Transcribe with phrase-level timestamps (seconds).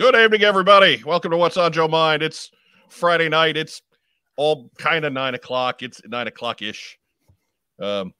[0.00, 1.02] Good evening, everybody.
[1.04, 2.22] Welcome to What's on Joe Mind.
[2.22, 2.50] It's
[2.88, 3.58] Friday night.
[3.58, 3.82] It's
[4.38, 5.82] all kind of nine o'clock.
[5.82, 6.98] It's nine o'clock ish.
[7.78, 8.14] Um,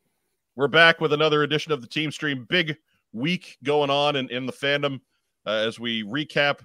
[0.57, 2.45] we're back with another edition of the Team Stream.
[2.51, 2.77] Big
[3.15, 5.01] week going on in, in the fandom
[5.47, 6.59] uh, as we recap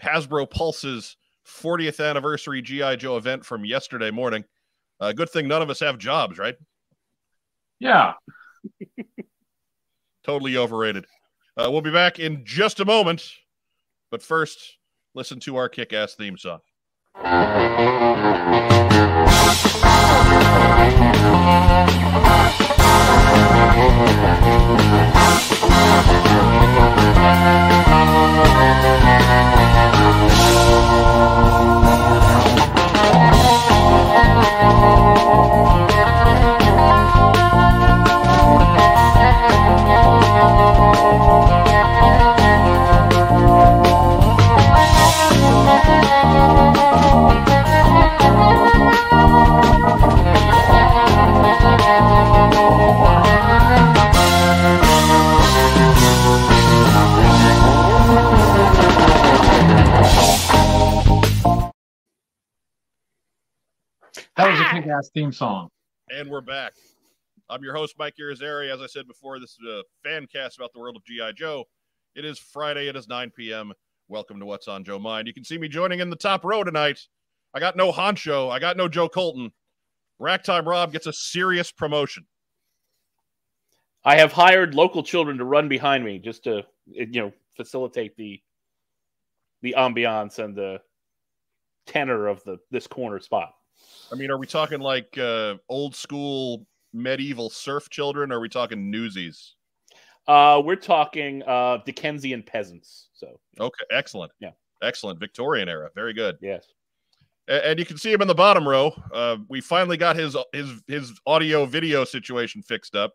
[0.00, 4.44] Hasbro Pulse's 40th anniversary GI Joe event from yesterday morning.
[5.00, 6.54] Uh, good thing none of us have jobs, right?
[7.80, 8.12] Yeah.
[10.24, 11.04] totally overrated.
[11.56, 13.28] Uh, we'll be back in just a moment.
[14.10, 14.78] But first,
[15.14, 16.60] listen to our kick ass theme song.
[64.80, 65.68] kick ass theme song.
[66.08, 66.72] And we're back.
[67.50, 68.72] I'm your host, Mike Irizarry.
[68.72, 71.32] As I said before, this is a fan cast about the world of G.I.
[71.32, 71.64] Joe.
[72.14, 72.88] It is Friday.
[72.88, 73.74] It is 9 p.m.
[74.08, 75.26] Welcome to What's on Joe Mind.
[75.26, 76.98] You can see me joining in the top row tonight.
[77.52, 78.50] I got no honcho.
[78.50, 79.52] I got no Joe Colton.
[80.18, 82.24] Racktime Rob gets a serious promotion.
[84.02, 88.40] I have hired local children to run behind me just to you know facilitate the
[89.60, 90.80] the ambiance and the
[91.84, 93.52] tenor of the this corner spot.
[94.12, 98.32] I mean, are we talking like uh, old school medieval serf children?
[98.32, 99.54] Or are we talking newsies?
[100.26, 103.08] Uh, we're talking uh, Dickensian peasants.
[103.14, 104.32] So okay, excellent.
[104.40, 104.50] Yeah,
[104.82, 105.18] excellent.
[105.18, 106.36] Victorian era, very good.
[106.40, 106.66] Yes.
[107.48, 108.92] And, and you can see him in the bottom row.
[109.12, 113.14] Uh, we finally got his his his audio video situation fixed up.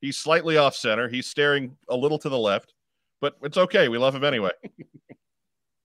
[0.00, 1.08] He's slightly off center.
[1.08, 2.74] He's staring a little to the left,
[3.20, 3.88] but it's okay.
[3.88, 4.50] We love him anyway.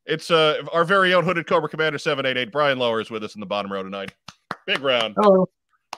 [0.05, 3.39] it's uh our very own hooded Cobra Commander 788, Brian Lower, is with us in
[3.39, 4.13] the bottom row tonight.
[4.65, 5.15] Big round.
[5.19, 5.47] Hello.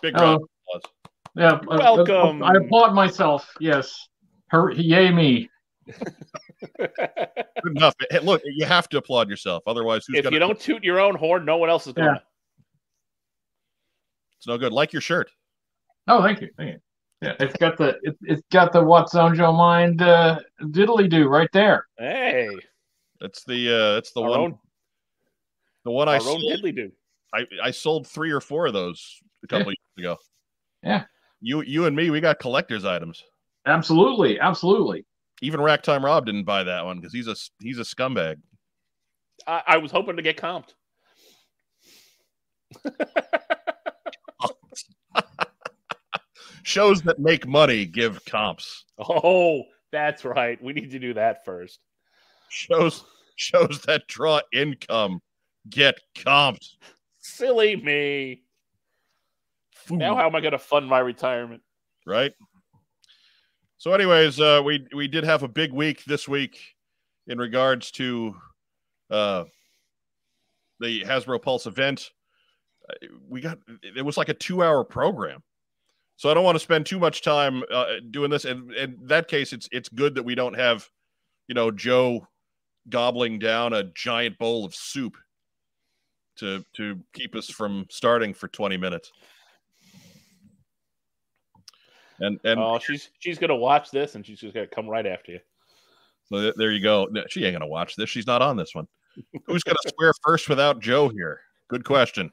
[0.02, 0.26] Big Hello.
[0.32, 0.42] round.
[0.44, 0.50] of
[0.80, 0.94] applause.
[1.36, 1.52] Yeah.
[1.54, 1.78] uh,
[2.08, 2.44] Welcome.
[2.44, 3.50] I, I applaud myself.
[3.60, 4.08] Yes.
[4.48, 5.50] Her, yay me.
[6.78, 6.92] Good
[7.76, 7.96] enough.
[8.10, 9.64] Hey, look, you have to applaud yourself.
[9.68, 12.08] Otherwise, who's if gonna you don't toot your own horn, no one else is going
[12.08, 12.14] Yeah.
[12.16, 12.24] to.
[14.38, 14.72] it's no good.
[14.72, 15.30] Like your shirt.
[16.08, 16.50] Oh, thank you.
[16.58, 16.80] Thank you.
[17.22, 21.28] Yeah, it's got the it, it's got the what's on Joe mind uh, diddly do
[21.30, 21.88] right there.
[21.98, 22.50] Hey,
[23.24, 24.60] It's the uh it's the our one own,
[25.86, 26.44] the one I our sold.
[26.44, 26.92] own diddly do.
[27.34, 29.04] I, I sold three or four of those
[29.44, 30.18] a couple of years ago.
[30.84, 31.06] Yeah.
[31.42, 33.24] You you and me, we got collector's items.
[33.66, 35.06] Absolutely, absolutely.
[35.42, 38.36] Even Racktime Rob didn't buy that one because he's a he's a scumbag.
[39.48, 40.74] I, I was hoping to get comped.
[46.64, 48.86] Shows that make money give comps.
[48.98, 50.62] Oh, that's right.
[50.64, 51.80] We need to do that first.
[52.50, 53.04] Shows
[53.36, 55.20] shows that draw income
[55.70, 56.68] get comped.
[57.20, 58.44] Silly me.
[59.90, 61.62] Now, how am I going to fund my retirement?
[62.06, 62.34] right?
[63.78, 66.60] So, anyways, uh, we we did have a big week this week
[67.28, 68.36] in regards to
[69.10, 69.44] uh,
[70.80, 72.12] the Hasbro Pulse event.
[72.90, 75.44] Uh, We got it was like a two hour program,
[76.16, 78.46] so I don't want to spend too much time uh, doing this.
[78.46, 80.88] And in that case, it's it's good that we don't have,
[81.48, 82.26] you know, Joe
[82.90, 85.16] gobbling down a giant bowl of soup
[86.38, 89.12] to to keep us from starting for twenty minutes.
[92.20, 94.88] And and oh, she's she's going to watch this and she's just going to come
[94.88, 95.40] right after you.
[96.26, 97.08] So th- there you go.
[97.12, 98.10] No, She ain't gonna watch this.
[98.10, 98.88] She's not on this one.
[99.46, 101.42] Who's gonna swear first without Joe here?
[101.68, 102.32] Good question.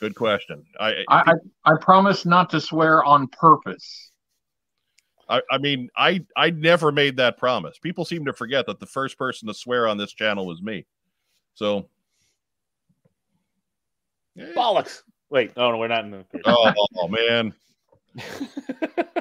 [0.00, 0.64] Good question.
[0.78, 1.32] I I, I
[1.64, 4.10] I promise not to swear on purpose.
[5.28, 7.78] I, I mean I I never made that promise.
[7.78, 10.86] People seem to forget that the first person to swear on this channel was me.
[11.54, 11.88] So
[14.38, 15.02] Eh, Bollocks.
[15.30, 16.24] Wait, no, no, we're not in the.
[16.44, 17.54] oh, man.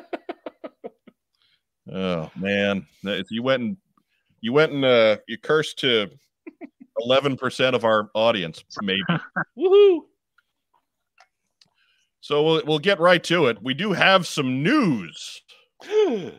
[1.92, 2.88] Oh man.
[3.04, 3.78] If you went and
[4.42, 6.10] you went and uh you cursed to
[7.00, 9.02] eleven percent of our audience, maybe.
[9.58, 10.00] Woohoo!
[12.22, 13.62] So we'll we'll get right to it.
[13.62, 15.42] We do have some news,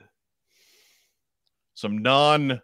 [1.75, 2.61] some non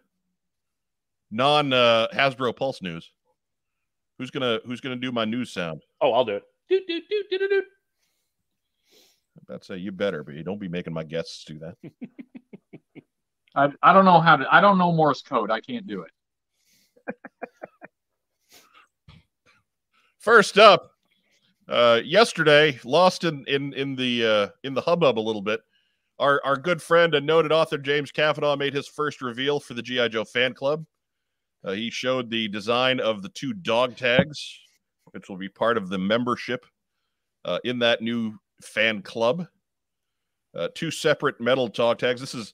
[1.29, 3.11] non uh, Hasbro Pulse news.
[4.17, 5.81] Who's gonna Who's gonna do my news sound?
[6.01, 6.43] oh, I'll do it.
[6.69, 7.65] Doot, doot, doot, doot, doot, doot.
[9.49, 10.43] I'd say you better be.
[10.43, 11.75] Don't be making my guests do that.
[13.55, 14.53] I, I don't know how to.
[14.53, 15.51] I don't know Morse code.
[15.51, 17.15] I can't do it.
[20.19, 20.91] First up,
[21.67, 25.61] uh, yesterday, lost in in in the uh, in the hubbub a little bit.
[26.21, 29.81] Our our good friend and noted author James Kavanaugh made his first reveal for the
[29.81, 30.85] GI Joe fan club.
[31.65, 34.59] Uh, he showed the design of the two dog tags,
[35.11, 36.63] which will be part of the membership
[37.43, 39.47] uh, in that new fan club.
[40.55, 42.21] Uh, two separate metal dog tags.
[42.21, 42.53] This is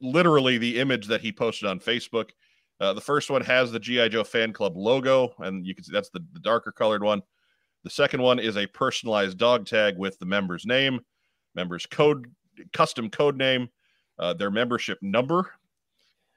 [0.00, 2.30] literally the image that he posted on Facebook.
[2.80, 5.92] Uh, the first one has the GI Joe fan club logo, and you can see
[5.92, 7.22] that's the, the darker colored one.
[7.84, 11.00] The second one is a personalized dog tag with the member's name,
[11.54, 12.26] member's code,
[12.72, 13.68] custom code name,
[14.18, 15.52] uh, their membership number,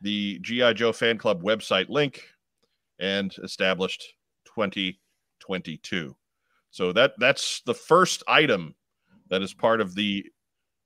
[0.01, 2.23] the GI Joe fan club website link,
[2.99, 4.13] and established
[4.45, 6.15] 2022.
[6.71, 8.75] So that that's the first item
[9.29, 10.25] that is part of the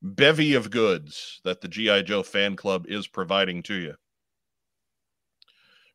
[0.01, 3.95] bevy of goods that the GI Joe fan club is providing to you.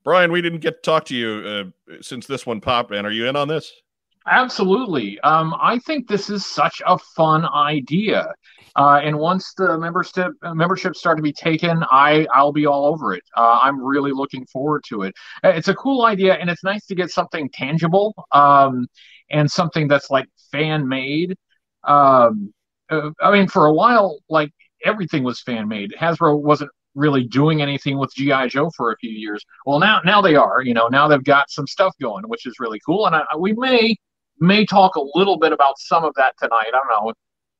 [0.05, 3.11] Brian, we didn't get to talk to you uh, since this one popped, and are
[3.11, 3.73] you in on this?
[4.27, 5.19] Absolutely.
[5.21, 8.33] Um, I think this is such a fun idea.
[8.79, 12.87] Uh, and once the membership uh, memberships start to be taken, I I'll be all
[12.87, 13.25] over it.
[13.37, 15.15] Uh, I'm really looking forward to it.
[15.43, 18.87] Uh, it's a cool idea, and it's nice to get something tangible um,
[19.31, 21.37] and something that's like fan made.
[21.83, 22.55] Um,
[22.89, 24.53] uh, I mean, for a while, like
[24.85, 25.93] everything was fan made.
[25.99, 29.45] Hasbro wasn't really doing anything with GI Joe for a few years.
[29.67, 30.63] Well, now now they are.
[30.63, 33.07] You know, now they've got some stuff going, which is really cool.
[33.09, 33.97] And I, we may
[34.39, 36.69] may talk a little bit about some of that tonight.
[36.69, 37.13] I don't know.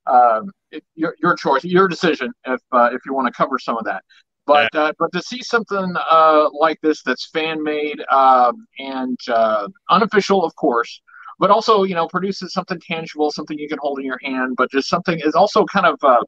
[0.09, 3.77] Um, it, your, your choice, your decision, if uh, if you want to cover some
[3.77, 4.03] of that.
[4.47, 9.69] But uh, but to see something uh, like this that's fan made um, and uh,
[9.91, 11.03] unofficial, of course,
[11.39, 14.71] but also you know produces something tangible, something you can hold in your hand, but
[14.71, 16.23] just something is also kind of uh,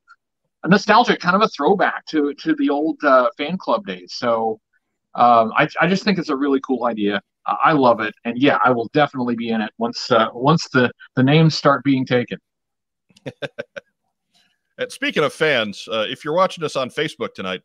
[0.64, 4.12] a nostalgic, kind of a throwback to to the old uh, fan club days.
[4.16, 4.60] So
[5.14, 7.22] um, I I just think it's a really cool idea.
[7.46, 10.90] I love it, and yeah, I will definitely be in it once uh, once the
[11.16, 12.38] the names start being taken.
[14.78, 17.62] and speaking of fans, uh, if you're watching us on Facebook tonight,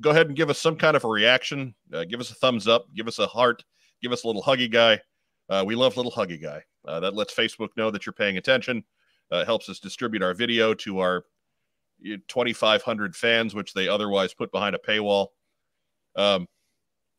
[0.00, 1.74] go ahead and give us some kind of a reaction.
[1.92, 3.64] Uh, give us a thumbs up, give us a heart,
[4.02, 5.00] give us a little huggy guy.
[5.48, 6.62] Uh, we love little huggy guy.
[6.86, 8.82] Uh, that lets Facebook know that you're paying attention.
[9.30, 11.24] Uh, helps us distribute our video to our
[12.02, 15.28] 2,500 fans, which they otherwise put behind a paywall.
[16.16, 16.48] Um,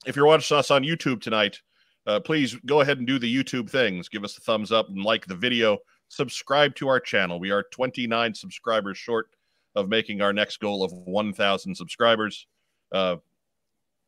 [0.05, 1.61] if you're watching us on YouTube tonight,
[2.07, 4.09] uh, please go ahead and do the YouTube things.
[4.09, 5.77] Give us a thumbs up and like the video.
[6.11, 7.39] Subscribe to our channel.
[7.39, 9.29] We are 29 subscribers short
[9.75, 12.47] of making our next goal of 1,000 subscribers.
[12.91, 13.15] Uh,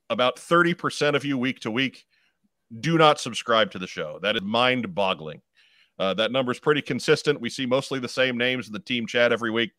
[0.10, 2.06] about 30% of you week to week
[2.82, 4.20] do not subscribe to the show.
[4.22, 5.42] That is mind boggling.
[5.98, 7.40] Uh, that number is pretty consistent.
[7.40, 9.72] We see mostly the same names in the team chat every week.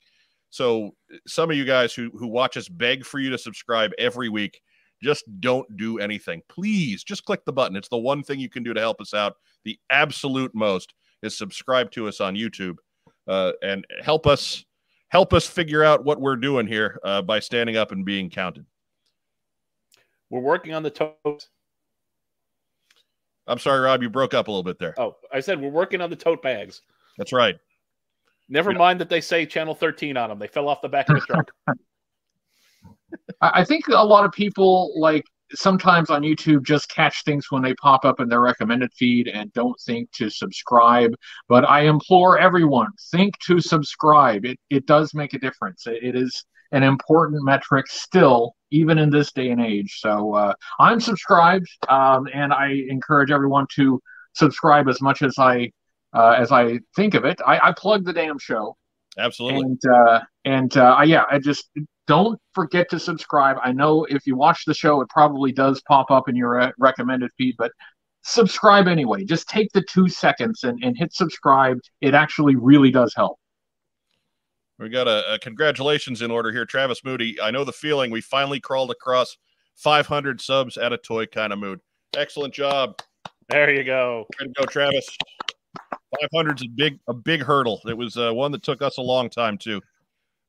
[0.48, 0.94] So
[1.26, 4.62] some of you guys who, who watch us beg for you to subscribe every week
[5.02, 6.40] just don't do anything.
[6.48, 7.76] Please just click the button.
[7.76, 9.36] It's the one thing you can do to help us out.
[9.64, 10.94] The absolute most
[11.24, 12.76] is subscribe to us on YouTube
[13.28, 14.64] uh, and help us
[15.08, 18.66] help us figure out what we're doing here uh, by standing up and being counted.
[20.30, 21.48] We're working on the tote.
[23.46, 24.94] I'm sorry, Rob, you broke up a little bit there.
[24.98, 26.82] Oh, I said we're working on the tote bags.
[27.18, 27.56] That's right.
[28.48, 28.78] Never yeah.
[28.78, 30.38] mind that they say channel 13 on them.
[30.38, 31.50] They fell off the back of the truck.
[33.40, 37.74] I think a lot of people like sometimes on YouTube just catch things when they
[37.74, 41.14] pop up in their recommended feed and don't think to subscribe.
[41.48, 44.44] But I implore everyone, think to subscribe.
[44.44, 45.86] It it does make a difference.
[45.86, 49.98] It is an important metric still, even in this day and age.
[50.00, 54.00] So uh, I'm subscribed, um, and I encourage everyone to
[54.34, 55.70] subscribe as much as I
[56.14, 57.40] uh, as I think of it.
[57.46, 58.76] I, I plug the damn show.
[59.18, 59.60] Absolutely.
[59.60, 61.70] And uh, and uh, yeah, I just
[62.06, 63.56] don't forget to subscribe.
[63.62, 66.72] I know if you watch the show, it probably does pop up in your uh,
[66.78, 67.72] recommended feed, but
[68.22, 69.24] subscribe anyway.
[69.24, 71.78] Just take the two seconds and, and hit subscribe.
[72.00, 73.38] It actually really does help.
[74.78, 77.40] We got a, a, congratulations in order here, Travis Moody.
[77.40, 78.10] I know the feeling.
[78.10, 79.36] We finally crawled across
[79.76, 81.80] 500 subs at a toy kind of mood.
[82.16, 82.98] Excellent job.
[83.48, 84.26] There you go.
[84.40, 85.06] Way to go, Travis.
[86.20, 87.80] 500 is a big a big hurdle.
[87.86, 89.80] It was uh, one that took us a long time too.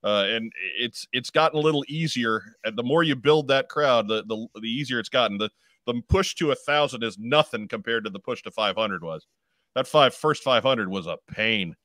[0.04, 2.44] Uh, and it's it's gotten a little easier.
[2.64, 5.38] And the more you build that crowd, the the, the easier it's gotten.
[5.38, 5.50] The
[5.86, 9.28] the push to a thousand is nothing compared to the push to 500 was.
[9.76, 11.76] That five first 500 was a pain.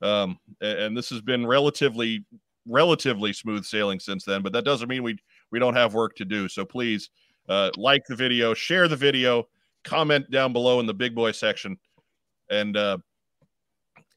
[0.00, 2.24] Um, and this has been relatively
[2.66, 4.42] relatively smooth sailing since then.
[4.42, 5.16] But that doesn't mean we
[5.50, 6.48] we don't have work to do.
[6.48, 7.10] So please
[7.48, 9.48] uh, like the video, share the video,
[9.84, 11.76] comment down below in the big boy section,
[12.50, 12.98] and uh,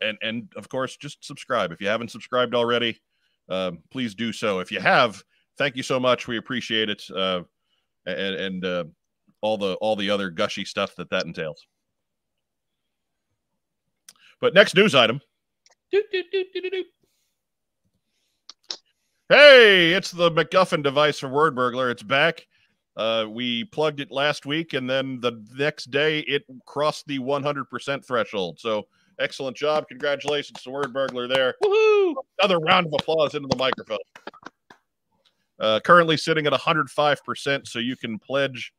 [0.01, 2.99] and and of course just subscribe if you haven't subscribed already.
[3.49, 4.59] Uh, please do so.
[4.59, 5.23] If you have,
[5.57, 6.27] thank you so much.
[6.27, 7.03] We appreciate it.
[7.15, 7.43] Uh,
[8.05, 8.83] and, and uh,
[9.41, 11.67] all the all the other gushy stuff that that entails.
[14.41, 15.21] But next news item.
[15.91, 16.83] Do, do, do.
[19.29, 21.89] Hey, it's the MacGuffin device from Word Burglar.
[21.89, 22.45] It's back.
[22.97, 28.05] Uh, we plugged it last week, and then the next day it crossed the 100%
[28.05, 28.59] threshold.
[28.59, 28.87] So
[29.19, 29.87] excellent job.
[29.87, 31.55] Congratulations to Word Burglar there.
[31.63, 32.15] Woohoo!
[32.39, 33.97] Another round of applause into the microphone.
[35.59, 38.73] Uh, currently sitting at 105%, so you can pledge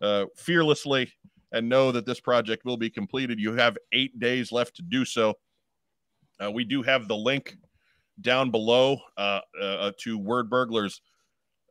[0.00, 1.12] uh, fearlessly
[1.52, 3.38] and know that this project will be completed.
[3.38, 5.34] You have eight days left to do so.
[6.42, 7.56] Uh, we do have the link
[8.20, 11.00] down below uh, uh, to Word Burglar's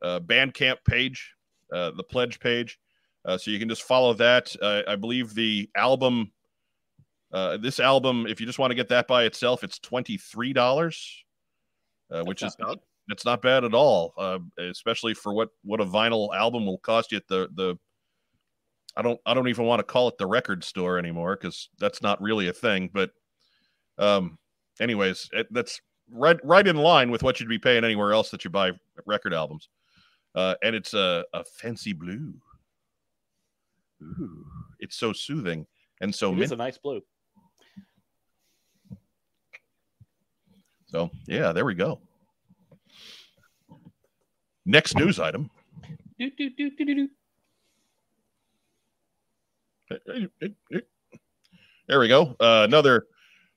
[0.02, 1.34] uh, Bandcamp page,
[1.74, 2.80] uh, the pledge page.
[3.26, 4.56] Uh, so you can just follow that.
[4.62, 6.32] Uh, I believe the album,
[7.34, 10.54] uh, this album, if you just want to get that by itself, it's twenty three
[10.54, 11.24] dollars,
[12.12, 12.80] uh, which That's is not bad.
[13.10, 17.12] it's not bad at all, uh, especially for what what a vinyl album will cost
[17.12, 17.76] you at the the.
[18.96, 22.02] I don't I don't even want to call it the record store anymore because that's
[22.02, 22.90] not really a thing.
[22.94, 23.10] But,
[23.98, 24.38] um,
[24.80, 25.82] anyways, it, that's
[26.12, 28.72] right right in line with what you'd be paying anywhere else that you buy
[29.06, 29.68] record albums.
[30.36, 32.34] Uh, and it's a, a fancy blue.
[34.04, 34.46] Ooh,
[34.80, 35.66] it's so soothing
[36.02, 36.44] and so It mint.
[36.44, 37.02] is a nice blue.
[40.88, 42.00] So yeah, there we go.
[44.66, 45.50] Next news item.
[46.20, 47.10] Do, do, do, do, do, do.
[51.88, 52.36] There we go.
[52.40, 53.06] Uh, another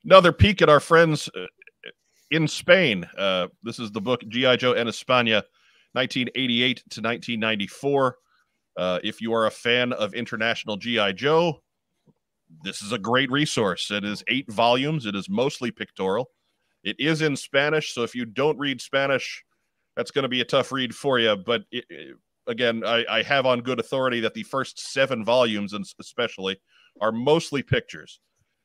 [0.05, 1.47] another peek at our friends uh,
[2.31, 3.09] in Spain.
[3.17, 5.43] Uh, this is the book GI Joe en España,
[5.93, 8.17] 1988 to 1994.
[8.77, 11.61] Uh, if you are a fan of international GI Joe,
[12.63, 13.91] this is a great resource.
[13.91, 15.07] It is eight volumes.
[15.07, 16.31] It is mostly pictorial.
[16.85, 19.45] It is in Spanish, so if you don't read Spanish,
[19.97, 21.37] that's going to be a tough read for you.
[21.37, 22.17] But it, it-
[22.47, 26.59] again, I, I have on good authority that the first seven volumes, especially,
[27.01, 28.21] are mostly pictures.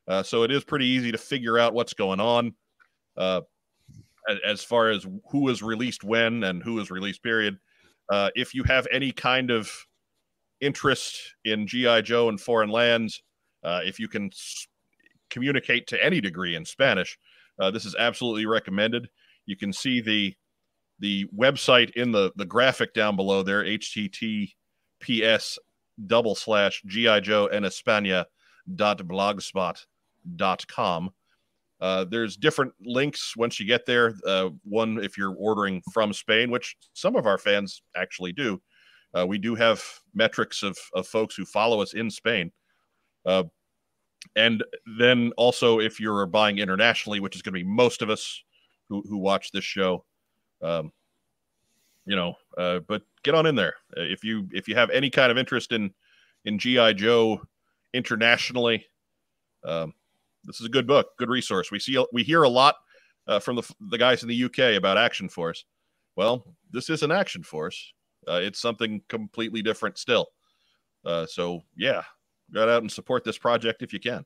[0.07, 2.53] Uh, so it is pretty easy to figure out what's going on
[3.17, 3.41] uh,
[4.45, 7.57] as far as who was released when and who was released, period.
[8.11, 9.71] Uh, if you have any kind of
[10.61, 12.01] interest in G.I.
[12.01, 13.21] Joe and foreign lands,
[13.63, 14.67] uh, if you can s-
[15.29, 17.17] communicate to any degree in Spanish,
[17.59, 19.09] uh, this is absolutely recommended.
[19.45, 20.35] You can see the
[20.99, 25.57] the website in the the graphic down below there https
[26.07, 28.25] double slash gi joe en españa
[28.75, 29.85] dot blogspot
[30.35, 31.09] dot com
[31.83, 34.15] uh, there's different links once you get there.
[34.25, 38.61] Uh, one if you're ordering from spain which some of our fans actually do.
[39.13, 39.83] Uh, we do have
[40.15, 42.49] metrics of, of folks who follow us in spain.
[43.25, 43.43] Uh,
[44.37, 44.63] and
[44.97, 48.41] then also if you're buying internationally which is going to be most of us
[48.87, 50.05] who, who watch this show
[50.61, 50.89] um,
[52.05, 53.73] you know uh, but get on in there.
[53.97, 55.93] If you if you have any kind of interest in
[56.45, 57.41] in gi joe
[57.93, 58.85] internationally
[59.65, 59.93] um,
[60.43, 61.71] this is a good book good resource.
[61.71, 62.75] We see we hear a lot
[63.27, 65.65] uh, from the the guys in the uk about action force.
[66.15, 67.93] Well this is an action force.
[68.27, 70.27] Uh, it's something completely different still.
[71.05, 72.03] Uh, so yeah
[72.53, 74.25] get out and support this project if you can.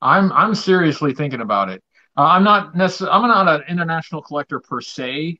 [0.00, 1.82] I'm I'm seriously thinking about it.
[2.16, 5.38] Uh, I'm not necessarily I'm not an international collector per se,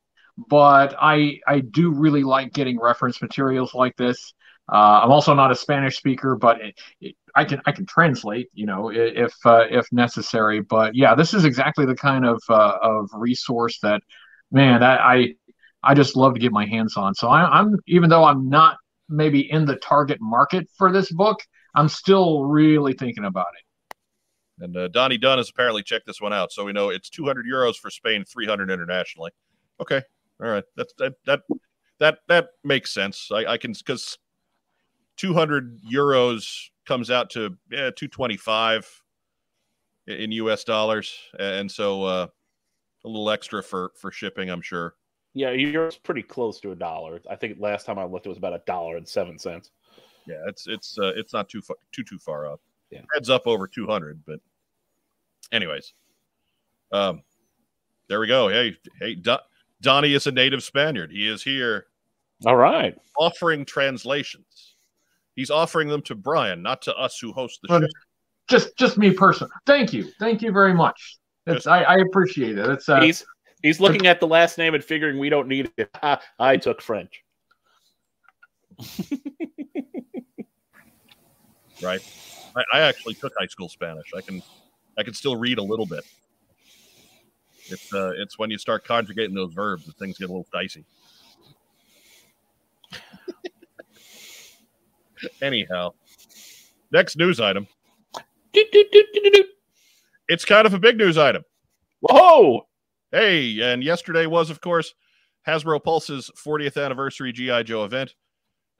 [0.48, 4.34] but I I do really like getting reference materials like this.
[4.70, 8.48] Uh, I'm also not a Spanish speaker, but it, it, I can I can translate,
[8.54, 10.60] you know, if uh, if necessary.
[10.60, 14.02] But yeah, this is exactly the kind of uh, of resource that,
[14.50, 15.34] man, that I
[15.82, 17.14] I just love to get my hands on.
[17.14, 18.76] So I, I'm even though I'm not
[19.08, 21.40] maybe in the target market for this book,
[21.74, 23.94] I'm still really thinking about it.
[24.64, 27.46] And uh, Donnie Dunn has apparently checked this one out, so we know it's 200
[27.46, 29.32] euros for Spain, 300 internationally.
[29.80, 30.02] Okay,
[30.40, 31.40] all right, that's that that
[31.98, 33.28] that that makes sense.
[33.32, 34.18] I, I can because
[35.16, 39.02] 200 euros comes out to yeah, 225
[40.08, 40.64] in U.S.
[40.64, 42.26] dollars, and so uh,
[43.04, 44.94] a little extra for for shipping, I'm sure.
[45.34, 47.20] Yeah, Europe's pretty close to a dollar.
[47.30, 49.70] I think last time I looked, it was about a dollar and seven cents.
[50.26, 52.60] Yeah, it's it's uh, it's not too far, too too far off.
[52.90, 53.00] Yeah.
[53.14, 54.38] heads up over 200, but
[55.50, 55.94] anyways,
[56.92, 57.22] um,
[58.08, 58.48] there we go.
[58.48, 59.40] Hey, hey, Don-
[59.80, 61.10] Donnie is a native Spaniard.
[61.10, 61.86] He is here
[62.44, 62.94] All right.
[63.18, 64.71] offering translations.
[65.36, 67.86] He's offering them to Brian, not to us who host the show.
[68.48, 69.52] just just me personally.
[69.66, 71.18] Thank you, thank you very much.
[71.46, 72.68] It's Just- I, I appreciate it.
[72.68, 73.24] It's uh, he's
[73.62, 75.88] he's looking at the last name and figuring we don't need it.
[75.96, 77.24] Ha, I took French.
[81.82, 82.00] right?
[82.56, 84.12] I, I actually took high school Spanish.
[84.16, 84.42] I can
[84.98, 86.04] I can still read a little bit.
[87.66, 90.84] It's uh, it's when you start conjugating those verbs that things get a little dicey.
[95.40, 95.92] Anyhow,
[96.90, 97.66] next news item.
[100.28, 101.42] It's kind of a big news item.
[102.00, 102.66] Whoa!
[103.10, 104.94] Hey, and yesterday was, of course,
[105.46, 108.14] Hasbro Pulse's 40th anniversary GI Joe event.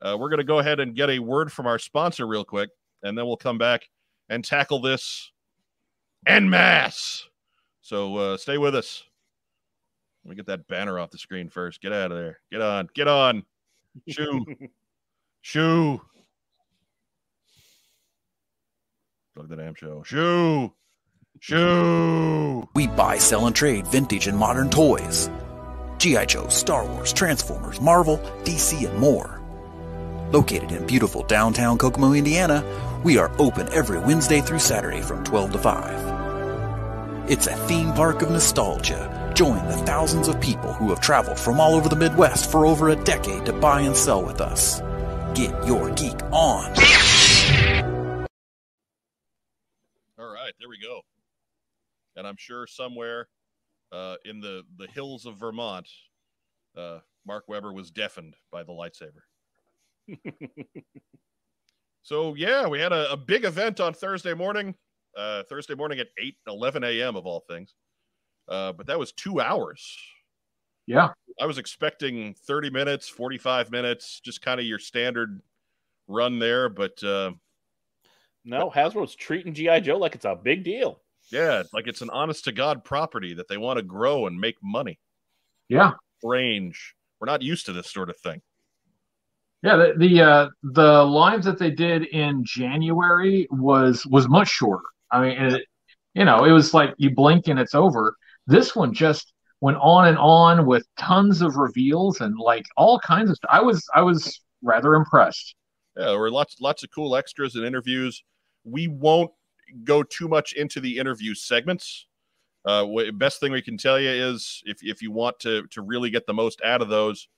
[0.01, 2.71] Uh, we're going to go ahead and get a word from our sponsor real quick,
[3.03, 3.89] and then we'll come back
[4.29, 5.31] and tackle this
[6.27, 7.29] en masse.
[7.83, 9.05] So uh, stay with us.
[10.25, 11.81] Let me get that banner off the screen first.
[11.81, 12.39] Get out of there.
[12.51, 12.89] Get on.
[12.95, 13.45] Get on.
[14.09, 14.45] Shoo.
[15.43, 16.01] Shoo.
[19.35, 20.03] Plug the damn show.
[20.03, 20.75] Shoo.
[21.41, 22.69] Shoo.
[22.75, 25.31] We buy, sell, and trade vintage and modern toys.
[25.97, 26.27] G.I.
[26.27, 29.41] Joe, Star Wars, Transformers, Marvel, DC, and more.
[30.33, 32.63] Located in beautiful downtown Kokomo, Indiana,
[33.05, 37.31] we are open every Wednesday through Saturday from 12 to 5.
[37.31, 39.33] It's a theme park of nostalgia.
[39.35, 42.91] Join the thousands of people who have traveled from all over the Midwest for over
[42.91, 44.83] a decade to buy and sell with us.
[45.35, 47.92] Get your geek on.
[50.63, 51.01] There we go.
[52.15, 53.27] And I'm sure somewhere
[53.91, 55.89] uh, in the the hills of Vermont,
[56.77, 59.25] uh, Mark Weber was deafened by the lightsaber.
[62.03, 64.77] so yeah, we had a, a big event on Thursday morning.
[65.17, 67.17] Uh, Thursday morning at 8, 11 a.m.
[67.17, 67.75] of all things.
[68.49, 69.99] Uh, but that was two hours.
[70.87, 71.09] Yeah.
[71.41, 75.41] I was expecting 30 minutes, 45 minutes, just kind of your standard
[76.07, 76.69] run there.
[76.69, 77.33] But uh,
[78.45, 81.01] No, Hasbro's treating GI Joe like it's a big deal.
[81.31, 84.57] yeah, like it's an honest to God property that they want to grow and make
[84.63, 84.99] money.
[85.69, 85.93] Yeah.
[86.19, 86.95] Strange.
[87.21, 88.43] We're not used to this sort of thing.
[89.63, 94.83] Yeah, the the, uh, the lives that they did in January was was much shorter.
[95.11, 95.63] I mean, it,
[96.15, 98.17] you know, it was like you blink and it's over.
[98.49, 103.31] This one just went on and on with tons of reveals and like all kinds
[103.31, 103.51] of stuff.
[103.53, 105.55] I was I was rather impressed.
[105.97, 108.25] Yeah, there were lots lots of cool extras and interviews.
[108.65, 109.31] We won't
[109.85, 112.07] go too much into the interview segments.
[112.65, 116.11] Uh, best thing we can tell you is if if you want to to really
[116.11, 117.29] get the most out of those,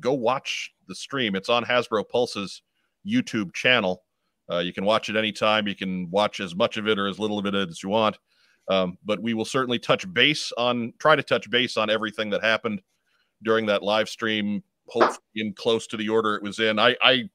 [0.00, 1.34] go watch the stream.
[1.34, 2.62] It's on Hasbro Pulse's
[3.06, 4.02] YouTube channel.
[4.50, 5.66] Uh, you can watch it anytime.
[5.66, 8.18] You can watch as much of it or as little of it as you want.
[8.68, 12.42] Um, but we will certainly touch base on, try to touch base on everything that
[12.42, 12.82] happened
[13.42, 14.62] during that live stream.
[14.88, 16.78] Hopefully, in close to the order it was in.
[16.78, 17.30] I I,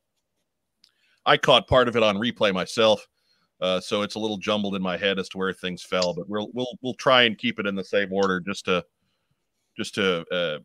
[1.25, 3.07] I caught part of it on replay myself,
[3.65, 6.13] uh, so it's a little jumbled in my head as to where things fell.
[6.13, 8.85] But we'll we'll we'll try and keep it in the same order just to
[9.75, 10.59] just to uh,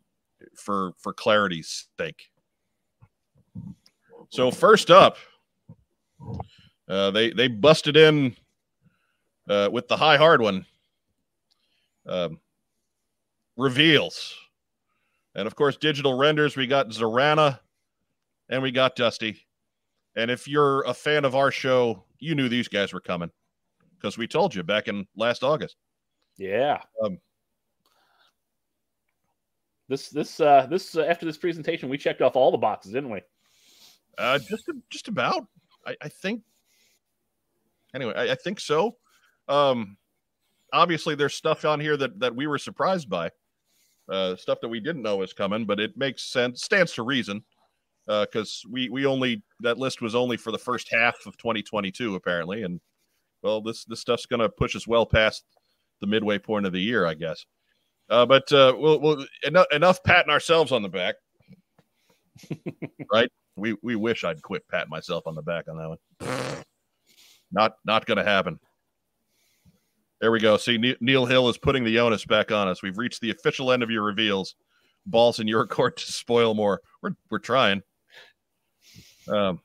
[0.55, 2.29] for for clarity's sake.
[4.29, 5.17] So first up,
[6.87, 8.35] uh, they they busted in
[9.49, 10.67] uh, with the high hard one.
[12.05, 12.39] Um,
[13.57, 14.35] reveals,
[15.33, 16.55] and of course, digital renders.
[16.55, 17.61] We got Zarana,
[18.47, 19.43] and we got Dusty.
[20.15, 23.31] And if you're a fan of our show, you knew these guys were coming
[23.97, 25.77] because we told you back in last August.
[26.37, 26.81] Yeah.
[27.03, 27.19] Um,
[29.87, 33.09] This this uh this uh, after this presentation, we checked off all the boxes, didn't
[33.09, 33.21] we?
[34.17, 35.47] Uh, just just about.
[35.85, 36.43] I, I think.
[37.93, 38.95] Anyway, I, I think so.
[39.49, 39.97] Um,
[40.71, 43.31] obviously, there's stuff on here that that we were surprised by,
[44.07, 47.43] uh, stuff that we didn't know was coming, but it makes sense, stands to reason,
[48.19, 52.63] because we we only that list was only for the first half of 2022 apparently,
[52.63, 52.81] and
[53.41, 55.45] well, this this stuff's gonna push us well past
[56.01, 57.45] the midway point of the year, I guess.
[58.09, 61.15] Uh, but uh, we'll, we'll enough, enough patting ourselves on the back,
[63.11, 63.31] right?
[63.55, 66.63] We we wish I'd quit patting myself on the back on that one.
[67.51, 68.59] Not not going to happen.
[70.19, 70.57] There we go.
[70.57, 72.83] See, Neil Hill is putting the onus back on us.
[72.83, 74.55] We've reached the official end of your reveals.
[75.05, 76.81] Balls in your court to spoil more.
[77.01, 77.81] We're we're trying.
[79.31, 79.59] Um,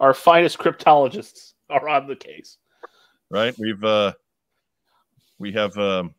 [0.00, 2.58] Our finest cryptologists are on the case.
[3.30, 3.54] right?
[3.58, 4.12] We've uh
[5.38, 6.14] we have um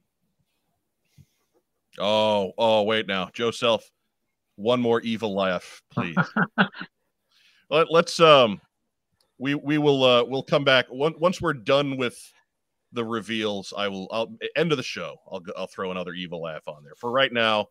[1.99, 3.29] oh oh wait now.
[3.33, 3.89] Joe Self
[4.55, 6.17] one more evil laugh please.
[7.69, 8.59] Let, let's um
[9.37, 10.87] we we will uh we'll come back.
[10.89, 12.17] Once once we're done with
[12.91, 16.67] the reveals I will I'll end of the show I'll I'll throw another evil laugh
[16.67, 16.95] on there.
[16.97, 17.67] For right now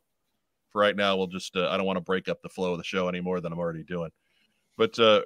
[0.70, 2.78] for right now we'll just uh, I don't want to break up the flow of
[2.78, 4.10] the show any more than I'm already doing
[4.78, 5.20] but uh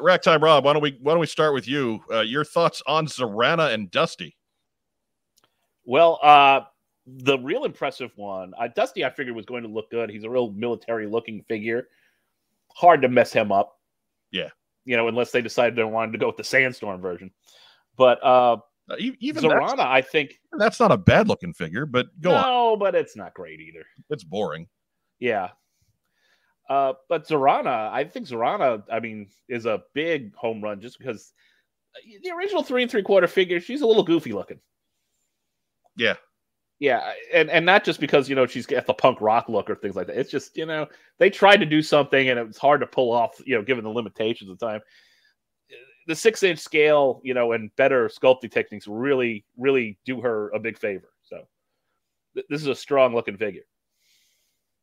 [0.00, 0.64] Rack time, Rob.
[0.64, 2.00] Why don't we why don't we start with you?
[2.12, 4.36] Uh, your thoughts on Zarana and Dusty?
[5.84, 6.62] Well, uh,
[7.06, 10.10] the real impressive one, uh, Dusty, I figured was going to look good.
[10.10, 11.88] He's a real military-looking figure.
[12.74, 13.78] Hard to mess him up.
[14.30, 14.50] Yeah.
[14.84, 17.30] you know, unless they decided they wanted to go with the Sandstorm version.
[17.96, 18.58] But uh,
[18.90, 22.42] Uh, even Zarana, I think that's not a bad looking figure, but go on.
[22.42, 23.86] no, but it's not great either.
[24.10, 24.66] It's boring.
[25.18, 25.50] Yeah.
[26.68, 31.32] Uh, but Zarana, I think Zarana, I mean, is a big home run just because
[32.22, 34.60] the original three and three quarter figure, she's a little goofy looking.
[35.96, 36.14] Yeah.
[36.80, 39.74] Yeah, and and not just because you know she's got the punk rock look or
[39.74, 40.16] things like that.
[40.16, 40.86] It's just you know
[41.18, 43.40] they tried to do something and it was hard to pull off.
[43.44, 44.80] You know, given the limitations of time.
[46.06, 50.58] The six inch scale, you know, and better sculpting techniques really, really do her a
[50.58, 51.10] big favor.
[51.24, 51.42] So
[52.34, 53.64] th- this is a strong looking figure.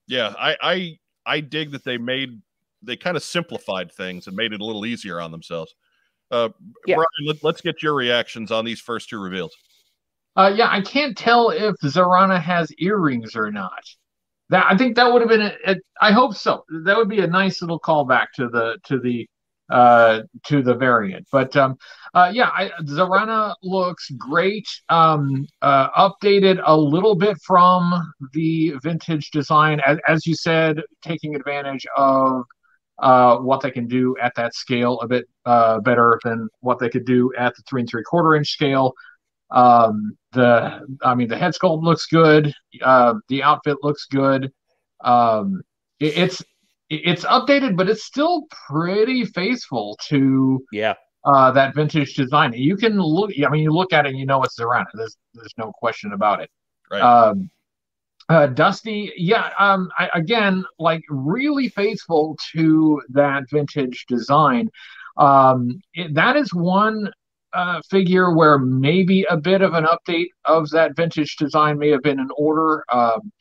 [0.05, 2.41] Yeah, I I I dig that they made
[2.81, 5.75] they kind of simplified things and made it a little easier on themselves.
[6.31, 6.49] Uh,
[6.85, 6.95] Yeah.
[6.95, 9.55] Brian, let, us get your reactions on these first two reveals.
[10.35, 13.83] Uh, yeah, I can't tell if Zarana has earrings or not.
[14.49, 15.41] That I think that would have been.
[15.41, 16.63] A, a, I hope so.
[16.83, 19.27] That would be a nice little callback to the to the
[19.69, 21.27] uh, to the variant.
[21.31, 21.77] But um,
[22.13, 24.67] uh, yeah, I, Zarana looks great.
[24.89, 31.35] Um, uh, updated a little bit from the vintage design, as, as you said, taking
[31.35, 32.43] advantage of
[32.99, 36.89] uh, what they can do at that scale a bit uh, better than what they
[36.89, 38.93] could do at the three and three quarter inch scale.
[39.51, 42.53] Um, the, I mean, the head sculpt looks good.
[42.81, 44.51] Uh, the outfit looks good.
[45.03, 45.61] Um,
[45.99, 46.43] it, it's
[46.89, 50.93] it's updated, but it's still pretty faithful to Yeah,
[51.25, 52.53] uh, that vintage design.
[52.53, 53.31] You can look.
[53.45, 54.85] I mean, you look at it, and you know it's Zarana.
[54.93, 56.49] There's there's no question about it.
[56.91, 57.01] Right.
[57.01, 57.49] Um,
[58.29, 59.51] uh, Dusty, yeah.
[59.59, 64.69] Um, I, again, like really faithful to that vintage design.
[65.17, 67.11] Um, it, that is one
[67.53, 72.01] uh, figure where maybe a bit of an update of that vintage design may have
[72.01, 72.83] been in order.
[72.91, 73.31] Um,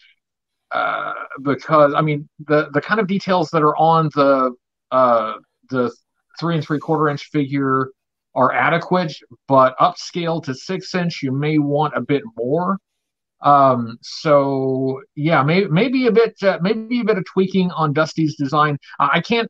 [0.74, 4.52] uh, because I mean the the kind of details that are on the
[4.90, 5.34] uh,
[5.70, 5.94] the
[6.38, 7.90] three and three quarter inch figure
[8.34, 9.14] are adequate,
[9.46, 12.78] but upscale to six inch, you may want a bit more.
[13.40, 18.36] Um, so yeah, maybe maybe a bit uh, maybe a bit of tweaking on Dusty's
[18.36, 18.76] design.
[18.98, 19.48] I can't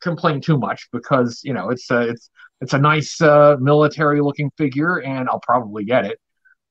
[0.00, 2.30] complain too much because you know it's a it's
[2.60, 6.20] it's a nice uh, military looking figure, and I'll probably get it.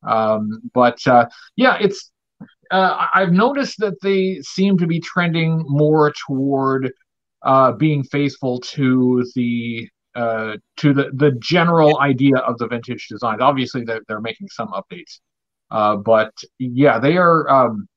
[0.03, 1.25] Um, but uh,
[1.57, 2.11] yeah, it's
[2.71, 6.91] uh, I've noticed that they seem to be trending more toward
[7.43, 13.41] uh, being faithful to the uh, to the the general idea of the vintage design.
[13.41, 15.19] Obviously, they're they're making some updates,
[15.71, 17.49] uh, but yeah, they are.
[17.49, 17.87] Um,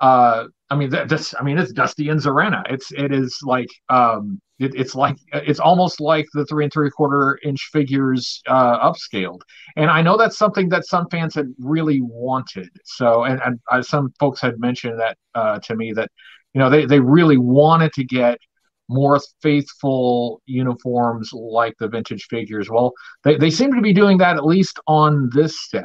[0.00, 0.44] uh,
[0.74, 1.34] I mean, th- this.
[1.38, 2.64] I mean, it's Dusty and Zarana.
[2.68, 6.90] It's it is like um, it, it's like it's almost like the three and three
[6.90, 9.42] quarter inch figures uh, upscaled.
[9.76, 12.70] And I know that's something that some fans had really wanted.
[12.84, 16.10] So, and, and uh, some folks had mentioned that uh, to me that
[16.54, 18.38] you know they they really wanted to get
[18.88, 22.68] more faithful uniforms like the vintage figures.
[22.68, 25.84] Well, they, they seem to be doing that at least on this set.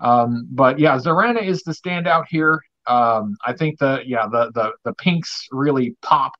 [0.00, 2.60] Um, but yeah, Zarana is the standout here.
[2.86, 6.32] Um, I think the yeah the the the pinks really pop.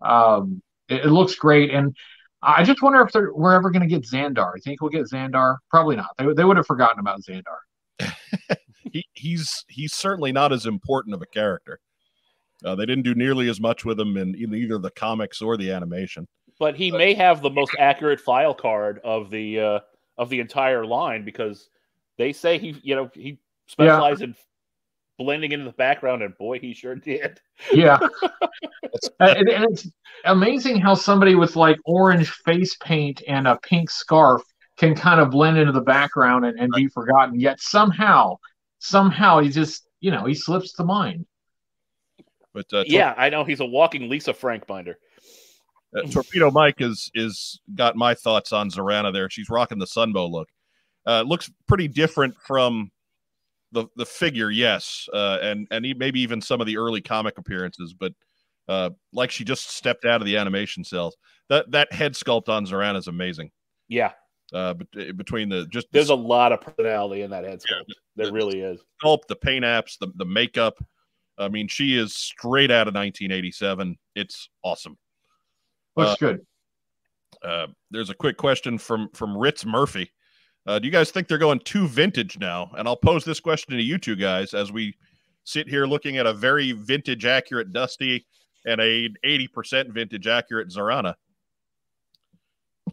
[0.00, 1.94] Um, it, it looks great, and
[2.42, 4.52] I just wonder if they're, we're ever going to get Zandar.
[4.56, 5.58] I think we'll get Zandar.
[5.70, 6.08] Probably not.
[6.18, 7.58] They, they would have forgotten about Zandar.
[8.92, 11.80] He, he's he's certainly not as important of a character.
[12.64, 15.56] Uh, they didn't do nearly as much with him in, in either the comics or
[15.56, 16.26] the animation.
[16.58, 19.80] but he may have the most accurate file card of the uh,
[20.18, 21.70] of the entire line because
[22.18, 24.34] they say he you know he specialized in
[25.18, 27.40] blending into the background, and boy, he sure did.
[27.72, 27.98] Yeah,
[29.20, 29.88] and, and it's
[30.24, 34.42] amazing how somebody with like orange face paint and a pink scarf
[34.76, 37.38] can kind of blend into the background and, and be forgotten.
[37.38, 38.36] Yet somehow,
[38.78, 41.26] somehow he just you know he slips the mind.
[42.54, 44.98] But uh, Tor- Yeah, I know he's a walking Lisa Frank binder.
[45.96, 49.30] uh, Torpedo Mike is is got my thoughts on Zarana there.
[49.30, 50.48] She's rocking the Sunbow look.
[51.06, 52.90] Uh, looks pretty different from
[53.72, 57.38] the the figure, yes, uh, and and e- maybe even some of the early comic
[57.38, 58.12] appearances, but
[58.68, 61.16] uh, like she just stepped out of the animation cells.
[61.48, 63.50] That that head sculpt on Zarana is amazing.
[63.88, 64.12] Yeah,
[64.52, 67.76] Uh, bet- between the just the there's a lot of personality in that head Yeah,
[67.76, 67.92] sculpt.
[68.16, 68.80] there really is.
[69.02, 70.74] sculpt, the paint apps, the the makeup.
[71.38, 73.98] I mean, she is straight out of 1987.
[74.14, 74.96] It's awesome.
[75.96, 76.40] Looks Uh, good.
[77.42, 80.12] Uh, there's a quick question from from Ritz Murphy.
[80.66, 82.70] Uh, do you guys think they're going too vintage now?
[82.76, 84.94] And I'll pose this question to you two guys as we
[85.44, 88.26] sit here looking at a very vintage accurate Dusty
[88.64, 91.14] and a 80% vintage accurate Zarana.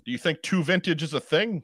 [0.03, 1.63] Do you think too vintage is a thing?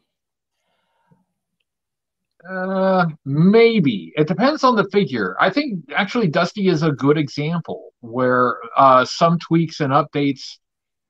[2.48, 5.36] Uh, maybe it depends on the figure.
[5.40, 10.58] I think actually Dusty is a good example where uh, some tweaks and updates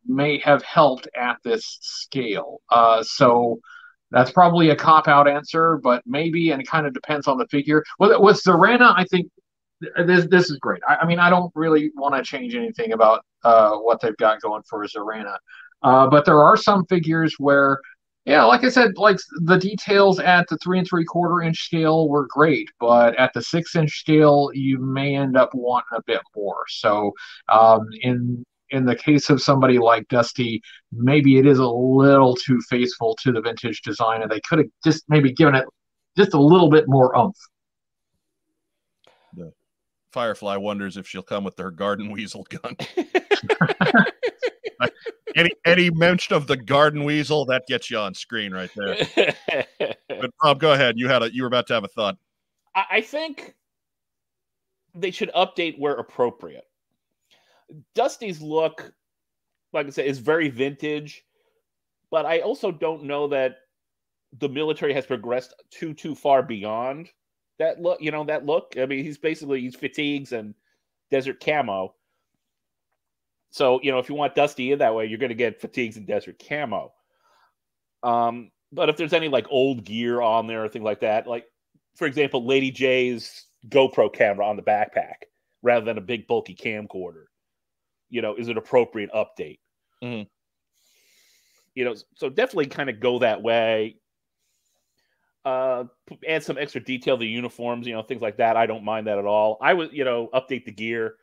[0.06, 2.62] may have helped at this scale.
[2.70, 3.60] Uh, so
[4.16, 7.46] that's probably a cop out answer, but maybe, and it kind of depends on the
[7.48, 7.84] figure.
[8.00, 9.30] With, with I think
[10.08, 10.82] this this is great.
[10.88, 14.40] I, I mean, I don't really want to change anything about uh, what they've got
[14.40, 15.36] going for Zarana,
[15.84, 17.78] uh, but there are some figures where,
[18.24, 22.08] yeah, like I said, like the details at the three and three quarter inch scale
[22.08, 26.22] were great, but at the six inch scale, you may end up wanting a bit
[26.34, 26.64] more.
[26.70, 27.12] So,
[27.50, 32.60] um, in in the case of somebody like Dusty, maybe it is a little too
[32.70, 35.66] faithful to the vintage design, and they could have just maybe given it
[36.18, 37.38] just a little bit more oomph.
[40.12, 42.78] Firefly wonders if she'll come with her garden weasel gun.
[45.36, 48.98] any any mention of the garden weasel that gets you on screen right there.
[50.08, 50.96] but Rob, go ahead.
[50.98, 52.18] You had a you were about to have a thought.
[52.74, 53.56] I think
[54.94, 56.66] they should update where appropriate.
[57.94, 58.94] Dusty's look,
[59.74, 61.24] like I said, is very vintage,
[62.12, 63.58] but I also don't know that
[64.38, 67.10] the military has progressed too too far beyond
[67.60, 68.76] that look, you know, that look.
[68.78, 70.54] I mean, he's basically he's fatigues and
[71.10, 71.94] desert camo.
[73.52, 75.96] So, you know, if you want Dusty in that way, you're going to get fatigues
[75.96, 76.92] and desert camo.
[78.04, 81.46] Um, but if there's any like old gear on there or things like that, like
[81.96, 85.24] for example, Lady Jaye's GoPro camera on the backpack
[85.64, 87.26] rather than a big bulky camcorder,
[88.16, 89.60] you know, is an appropriate update.
[90.04, 90.24] Mm-hmm.
[91.76, 93.98] You know, so definitely kind of go that way
[95.46, 95.84] uh,
[96.28, 98.58] add some extra detail to the uniforms, you know, things like that.
[98.58, 99.58] I don't mind that at all.
[99.62, 101.16] I would, you know, update the gear.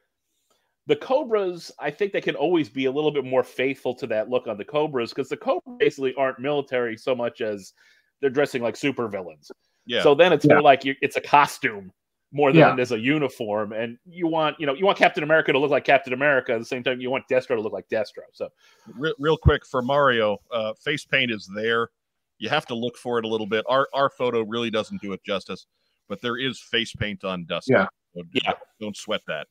[0.87, 4.31] The Cobras, I think they can always be a little bit more faithful to that
[4.31, 7.73] look on the Cobras because the Cobras basically aren't military so much as
[8.21, 9.51] they're dressing like super villains.
[9.87, 10.03] Yeah.
[10.03, 10.55] So then it's Yeah.
[10.55, 11.93] more like you, it's a costume
[12.33, 12.73] more than Yeah.
[12.73, 13.73] it is a uniform.
[13.73, 16.59] And you want, you know, you want Captain America to look like Captain America at
[16.59, 18.23] the same time you want Destro to look like Destro.
[18.33, 18.49] So
[18.97, 21.91] Real, real quick for Mario, uh, face paint is there.
[22.39, 23.65] You have to look for it a little bit.
[23.69, 25.67] Our our photo really doesn't do it justice,
[26.09, 27.75] but there is face paint on Dusty.
[27.75, 27.87] Yeah.
[28.15, 28.43] So Yeah.
[28.53, 29.47] Don't, don't sweat that.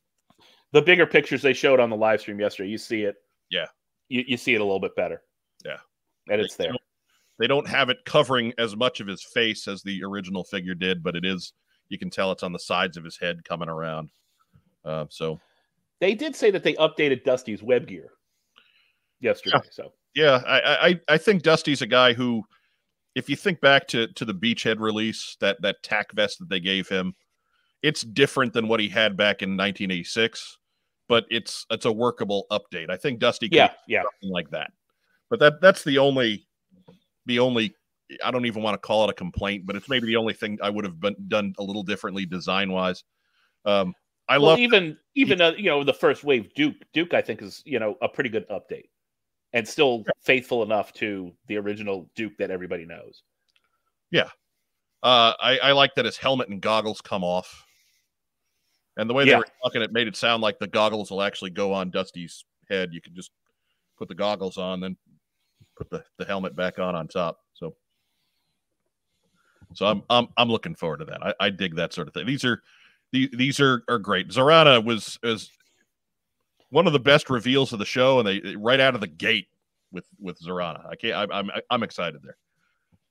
[0.72, 3.14] the bigger pictures they showed on the live stream yesterday, you see it.
[3.50, 3.66] Yeah.
[4.08, 5.22] You, you see it a little bit better.
[5.64, 5.76] Yeah.
[6.28, 6.72] And it's They there.
[6.72, 6.82] don't-
[7.38, 11.02] They don't have it covering as much of his face as the original figure did,
[11.02, 11.52] but it is.
[11.88, 14.10] You can tell it's on the sides of his head coming around.
[14.84, 15.40] Uh, so
[16.00, 18.10] They did say that they updated Dusty's web gear
[19.20, 19.58] yesterday.
[19.70, 22.42] So yeah, I, I I think Dusty's a guy who,
[23.14, 26.60] if you think back to to the Beachhead release, that that tack vest that they
[26.60, 27.14] gave him,
[27.82, 30.58] it's different than what he had back in 1986,
[31.08, 32.90] but it's it's a workable update.
[32.90, 34.02] I think Dusty can yeah, yeah.
[34.02, 34.70] something like that.
[35.30, 36.46] But that that's the only
[37.26, 37.74] the only
[38.24, 40.58] I don't even want to call it a complaint, but it's maybe the only thing
[40.62, 43.04] I would have been done a little differently design wise.
[43.64, 43.94] Um,
[44.28, 46.76] I well, love even even uh, you know the first wave Duke.
[46.92, 48.88] Duke, I think, is you know a pretty good update,
[49.52, 53.22] and still faithful enough to the original Duke that everybody knows.
[54.10, 54.28] Yeah,
[55.02, 57.66] uh, I, I like that his helmet and goggles come off.
[58.96, 59.38] And the way they Yeah.
[59.38, 62.90] were talking, it made it sound like the goggles will actually go on Dusty's head.
[62.92, 63.30] You can just
[63.96, 64.96] put the goggles on, then
[65.76, 67.38] put the, the helmet back on on top.
[67.54, 67.74] So,
[69.74, 71.24] so I'm I'm I'm looking forward to that.
[71.24, 72.26] I, I dig that sort of thing.
[72.26, 72.62] These are
[73.12, 74.28] these these are are great.
[74.28, 75.50] Zarana was was
[76.70, 79.48] one of the best reveals of the show, and they right out of the gate
[79.92, 80.88] with with Zarana.
[80.88, 81.14] I can't.
[81.14, 82.36] I, I'm I'm excited there.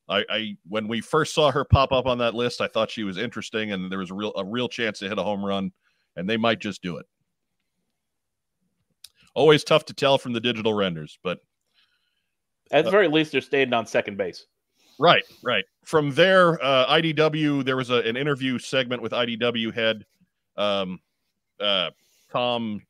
[0.09, 3.03] I, I when we first saw her pop up on that list, I thought she
[3.03, 5.71] was interesting, and there was a real a real chance to hit a home run,
[6.15, 7.05] and they might just do it.
[9.33, 11.39] Always tough to tell from the digital renders, but
[12.71, 14.47] At the Uh, very least, they're staying on second base.
[15.01, 15.65] Right, right.
[15.83, 20.05] From there, uh, IDW there was a, an interview segment with IDW head
[20.57, 20.99] um,
[21.59, 21.91] uh,
[22.31, 22.81] Tom.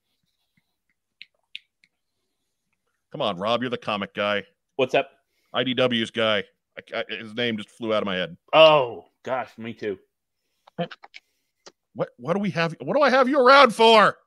[3.11, 4.43] Come on, Rob, you're the comic guy.
[4.77, 5.09] What's up?
[5.53, 6.43] IDW's guy.
[6.77, 8.37] I, I, his name just flew out of my head.
[8.53, 9.99] Oh gosh, me too.
[11.93, 12.75] What what do we have?
[12.81, 14.17] What do I have you around for?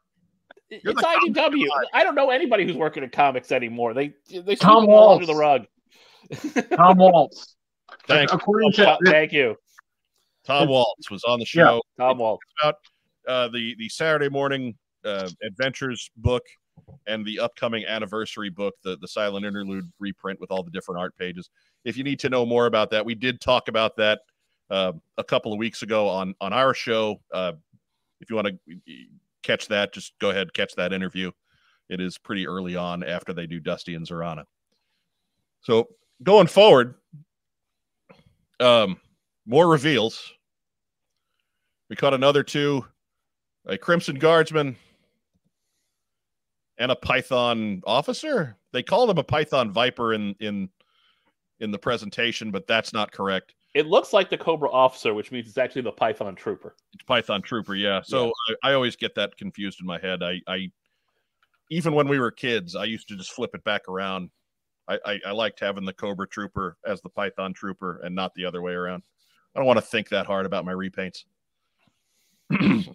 [0.70, 1.66] You're it's IDW.
[1.92, 3.94] I don't know anybody who's working in comics anymore.
[3.94, 5.66] They they sweep Tom them all under the rug.
[6.76, 7.53] Tom Waltz.
[8.06, 8.32] Thanks.
[8.32, 9.56] According to Well, Thank you,
[10.44, 11.80] Tom Waltz was on the show.
[11.98, 12.44] Tom Waltz.
[12.62, 16.42] uh, the the Saturday morning uh, adventures book
[17.06, 21.16] and the upcoming anniversary book, the the Silent Interlude reprint with all the different art
[21.16, 21.50] pages.
[21.84, 24.20] If you need to know more about that, we did talk about that
[24.70, 27.20] uh, a couple of weeks ago on on our show.
[27.32, 27.52] Uh,
[28.20, 28.78] if you want to
[29.42, 31.30] catch that, just go ahead catch that interview.
[31.88, 34.44] It is pretty early on after they do Dusty and Zarana.
[35.60, 35.88] So
[36.22, 36.94] going forward,
[38.60, 39.00] um,
[39.46, 40.32] more reveals.
[41.88, 42.84] We caught another two
[43.66, 44.76] a Crimson Guardsman
[46.78, 48.56] and a Python officer.
[48.72, 50.68] They called him a Python Viper in in
[51.60, 53.54] in the presentation, but that's not correct.
[53.74, 56.76] It looks like the Cobra officer, which means it's actually the Python trooper.
[56.92, 58.02] It's Python Trooper, yeah.
[58.02, 60.22] So I, I always get that confused in my head.
[60.22, 60.70] I, I
[61.70, 64.30] even when we were kids, I used to just flip it back around.
[64.88, 68.44] I, I, I liked having the Cobra Trooper as the Python Trooper and not the
[68.44, 69.02] other way around.
[69.54, 71.24] I don't want to think that hard about my repaints.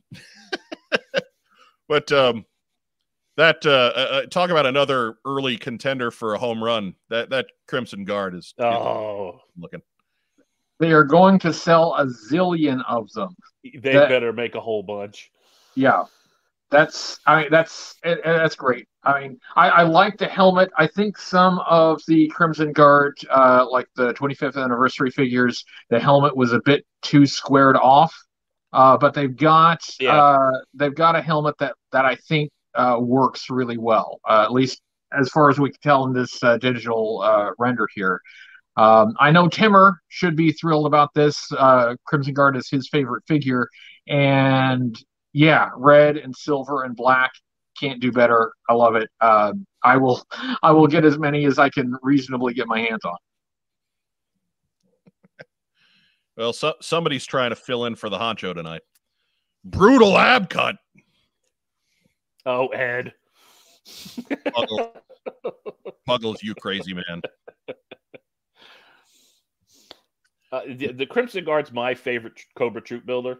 [1.88, 2.46] but um,
[3.38, 6.94] that uh, uh, uh, talk about another early contender for a home run.
[7.10, 9.82] That that Crimson Guard is, is Oh, looking.
[10.80, 13.36] They are going to sell a zillion of them.
[13.64, 15.32] they That- better make a whole bunch.
[15.76, 16.04] Yeah,
[16.72, 18.88] that's I mean that's it, it- that's great.
[19.04, 20.70] I mean I, I like the helmet.
[20.78, 26.36] I think some of the Crimson Guard, uh, like the 25th anniversary figures, the helmet
[26.36, 28.14] was a bit too squared off.
[28.72, 30.16] Uh, but they've got Yeah.
[30.16, 34.20] uh, they've got a helmet that that I think uh, works really well.
[34.28, 34.82] Uh, at least
[35.18, 38.22] as far as we can tell in this uh, digital uh, render here.
[38.78, 41.52] Um, I know Timmer should be thrilled about this.
[41.52, 43.68] Uh, Crimson Guard is his favorite figure,
[44.08, 44.96] and
[45.34, 47.32] yeah, red and silver and black
[47.80, 48.52] can't do better.
[48.68, 49.10] I love it.
[49.22, 50.22] Um, I will,
[50.64, 53.18] I will get as many as I can reasonably get my hands on.
[56.38, 58.82] Well, so, somebody's trying to fill in for the honcho tonight.
[59.66, 60.78] Brutal ab cut.
[62.46, 63.14] Oh, Ed.
[64.56, 64.92] Puggles.
[66.08, 67.22] Puggles, you crazy man.
[70.52, 73.40] Uh, the, the Crimson Guard's my favorite Cobra troop builder,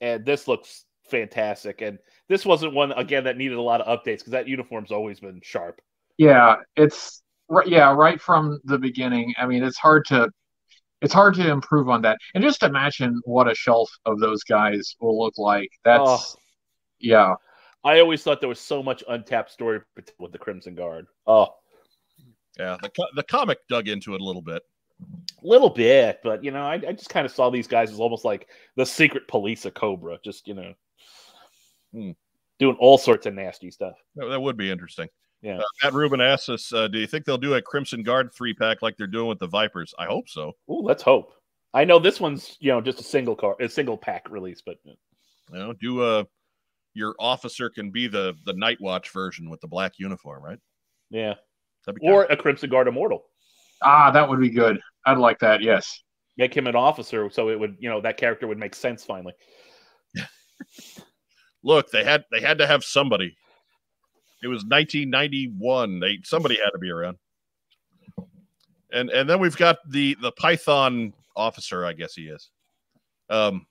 [0.00, 1.80] and this looks fantastic.
[1.80, 5.20] And this wasn't one again that needed a lot of updates because that uniform's always
[5.20, 5.80] been sharp.
[6.18, 7.66] Yeah, it's right.
[7.66, 9.34] Yeah, right from the beginning.
[9.38, 10.28] I mean, it's hard to,
[11.00, 12.18] it's hard to improve on that.
[12.34, 15.70] And just imagine what a shelf of those guys will look like.
[15.84, 16.22] That's, Oh.
[16.98, 17.34] yeah.
[17.84, 19.80] I always thought there was so much untapped story
[20.18, 21.06] with the Crimson Guard.
[21.26, 21.48] Oh,
[22.58, 24.62] Yeah, the co- the comic dug into it a little bit.
[25.42, 28.24] Little bit, but you know, I, I just kind of saw these guys as almost
[28.24, 30.74] like the secret police of Cobra, just you know,
[31.92, 32.10] Hmm.
[32.58, 33.94] doing all sorts of nasty stuff.
[34.16, 35.08] That, would be interesting.
[35.40, 35.58] Yeah.
[35.58, 38.52] Uh, Matt Rubin asks us, uh, "Do you think they'll do a Crimson Guard three
[38.52, 40.52] pack like they're doing with the Vipers?" I hope so.
[40.70, 41.32] Ooh, let's hope.
[41.72, 44.78] I know this one's you know just a single car, a single pack release, but
[44.84, 44.96] You
[45.52, 46.24] know, do uh
[46.94, 50.58] your officer can be the the Night Watch version with the black uniform, right?
[51.10, 51.34] yeah,
[52.02, 53.24] or a Crimson Guard Immortal.
[53.82, 54.80] Ah, that would be good.
[55.06, 55.62] I'd like that.
[55.62, 56.02] Yes.
[56.36, 59.34] Make him an officer, so it would you know that character would make sense finally.
[61.62, 63.36] look they had they had to have somebody
[64.42, 67.16] it was 1991 they somebody had to be around
[68.92, 72.50] and and then we've got the the python officer i guess he is
[73.30, 73.66] um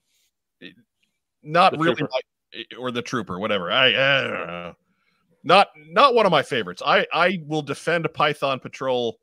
[1.43, 4.73] not The really my, or the trooper whatever i, I don't know.
[5.43, 9.17] not not one of my favorites i i will defend python patrol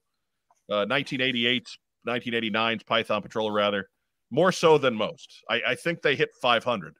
[0.70, 1.66] uh 1988
[2.06, 3.88] 1989's python patrol rather
[4.30, 6.94] more so than most i i think they hit 500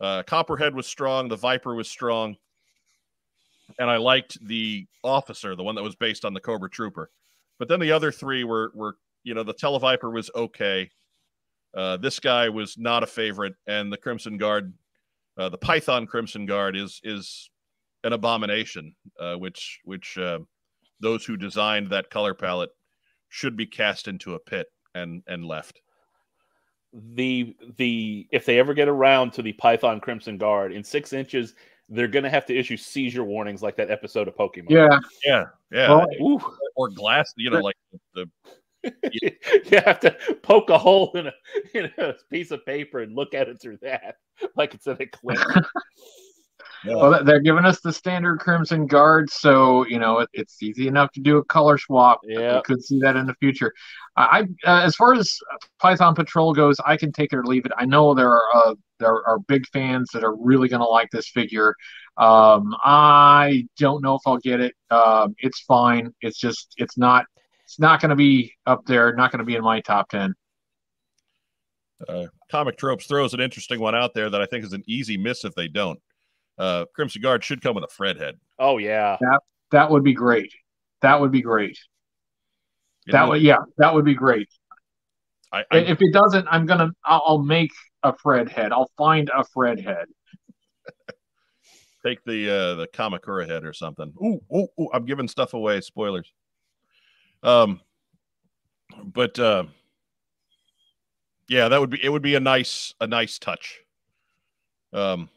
[0.00, 1.28] uh, Copperhead was strong.
[1.28, 2.36] The Viper was strong,
[3.78, 7.10] and I liked the officer, the one that was based on the Cobra Trooper.
[7.58, 10.90] But then the other three were were you know the Televiper was okay.
[11.74, 14.72] Uh, this guy was not a favorite, and the Crimson Guard,
[15.38, 17.48] uh, the Python Crimson Guard, is is
[18.02, 18.94] an abomination.
[19.18, 20.40] Uh, which which uh,
[21.00, 22.70] those who designed that color palette
[23.34, 25.80] should be cast into a pit and and left.
[26.92, 31.54] the the if they ever get around to the Python Crimson Guard in six inches,
[31.88, 34.70] they're gonna have to issue seizure warnings like that episode of Pokemon.
[34.70, 35.00] Yeah.
[35.24, 37.32] Yeah, yeah, Well, or glass.
[37.36, 37.74] You know, like
[38.14, 38.30] the
[39.12, 41.32] you have to poke a hole in a
[41.74, 44.18] in a piece of paper and look at it through that,
[44.54, 45.44] like it's an eclipse.
[46.86, 51.12] Well, they're giving us the standard Crimson Guard, so you know it, it's easy enough
[51.12, 52.20] to do a color swap.
[52.24, 52.56] Yeah.
[52.56, 53.72] we could see that in the future.
[54.16, 55.38] I, I uh, as far as
[55.80, 57.72] Python Patrol goes, I can take it or leave it.
[57.76, 61.10] I know there are uh, there are big fans that are really going to like
[61.10, 61.74] this figure.
[62.16, 64.74] Um, I don't know if I'll get it.
[64.90, 66.12] Um, it's fine.
[66.20, 67.26] It's just it's not
[67.64, 69.14] it's not going to be up there.
[69.14, 70.34] Not going to be in my top ten.
[72.08, 75.16] uh, Comic Tropes throws an interesting one out there that I think is an easy
[75.16, 75.98] miss if they don't.
[76.58, 78.36] Uh, Crimson Guard should come with a Fred head.
[78.58, 79.16] Oh yeah.
[79.20, 79.40] That
[79.70, 80.52] that would be great.
[81.02, 81.78] That would be great.
[83.06, 83.58] It That would- would yeah.
[83.78, 84.48] That would be great.
[85.52, 87.70] I, I, if it doesn't, I'm gonna I'll, I'll make
[88.02, 88.72] a Fred head.
[88.72, 90.06] I'll find a Fred head.
[92.04, 94.12] take the uh, the Kamakura head or something.
[94.22, 95.80] Ooh, ooh, ooh, I'm giving stuff away.
[95.80, 96.32] Spoilers.
[97.42, 97.80] Um,
[99.04, 99.64] but uh,
[101.48, 102.08] yeah, that would be it.
[102.08, 103.80] Would be a nice a nice touch.
[104.92, 105.28] Um,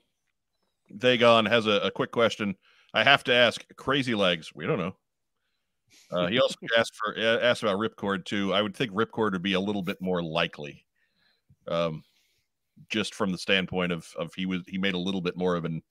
[0.95, 2.55] Vagon has a, a quick question.
[2.93, 3.63] I have to ask.
[3.75, 4.51] Crazy legs.
[4.55, 4.95] We don't know.
[6.11, 8.53] Uh, he also asked for asked about Ripcord too.
[8.53, 10.85] I would think Ripcord would be a little bit more likely,
[11.67, 12.03] um,
[12.89, 15.65] just from the standpoint of of he was he made a little bit more of
[15.65, 15.81] an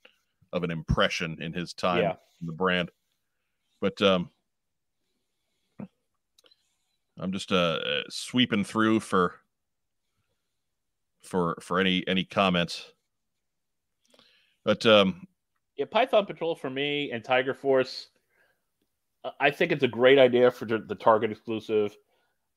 [0.52, 2.14] of an impression in his time Yeah.
[2.40, 2.90] in the brand.
[3.80, 4.30] But um,
[7.18, 9.34] I'm just uh, uh, sweeping through for
[11.22, 12.92] for for any any comments.
[14.66, 15.26] But um,
[15.76, 18.08] Yeah, Python Patrol for me and Tiger Force.
[19.24, 21.96] uh, I think it's a great idea for the the Target exclusive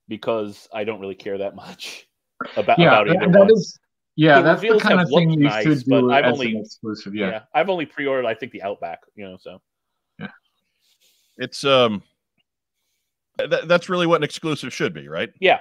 [0.08, 2.08] because I don't really care that much
[2.56, 3.52] about Yeah, about either that- that one.
[3.52, 3.78] is.
[4.16, 6.50] Yeah, The that's the kind of thing you nice, should but do I've as only-
[6.56, 7.14] an exclusive.
[7.14, 7.30] yeah.
[7.30, 7.42] Yeah.
[7.54, 8.26] I've only pre-ordered.
[8.26, 8.98] I think the Outback.
[9.14, 9.62] You know, so
[10.18, 10.26] yeah,
[11.38, 12.02] it's um,
[13.38, 15.30] th- that's really what an exclusive should be, right?
[15.40, 15.60] Yeah.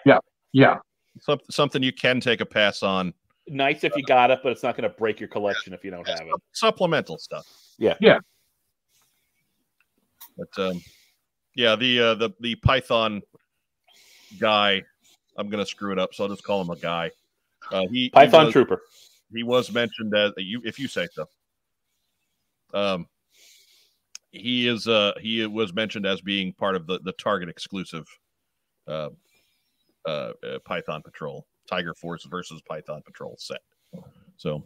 [1.22, 3.14] Some- something you can take a pass on.
[3.50, 5.92] Nice if you got it, but it's not going to break your collection if you
[5.92, 6.34] don't have it.
[6.54, 7.46] Supplemental stuff.
[7.78, 7.96] Yeah.
[8.00, 8.20] Yeah.
[10.38, 10.82] But um,
[11.56, 13.22] yeah, the uh, the the Python
[14.40, 14.84] guy,
[15.38, 17.12] I'm gonna screw it up, so I'll just call him a guy.
[17.72, 18.82] Uh, he he Python was- Trooper.
[19.34, 21.26] he was mentioned as you if you say so.
[22.74, 23.08] Um,
[24.32, 28.08] he is uh he was mentioned as being part of the the Target exclusive,
[28.88, 29.10] uh,
[30.06, 33.62] uh, uh Python Patrol Tiger Force versus Python Patrol set.
[34.38, 34.64] So,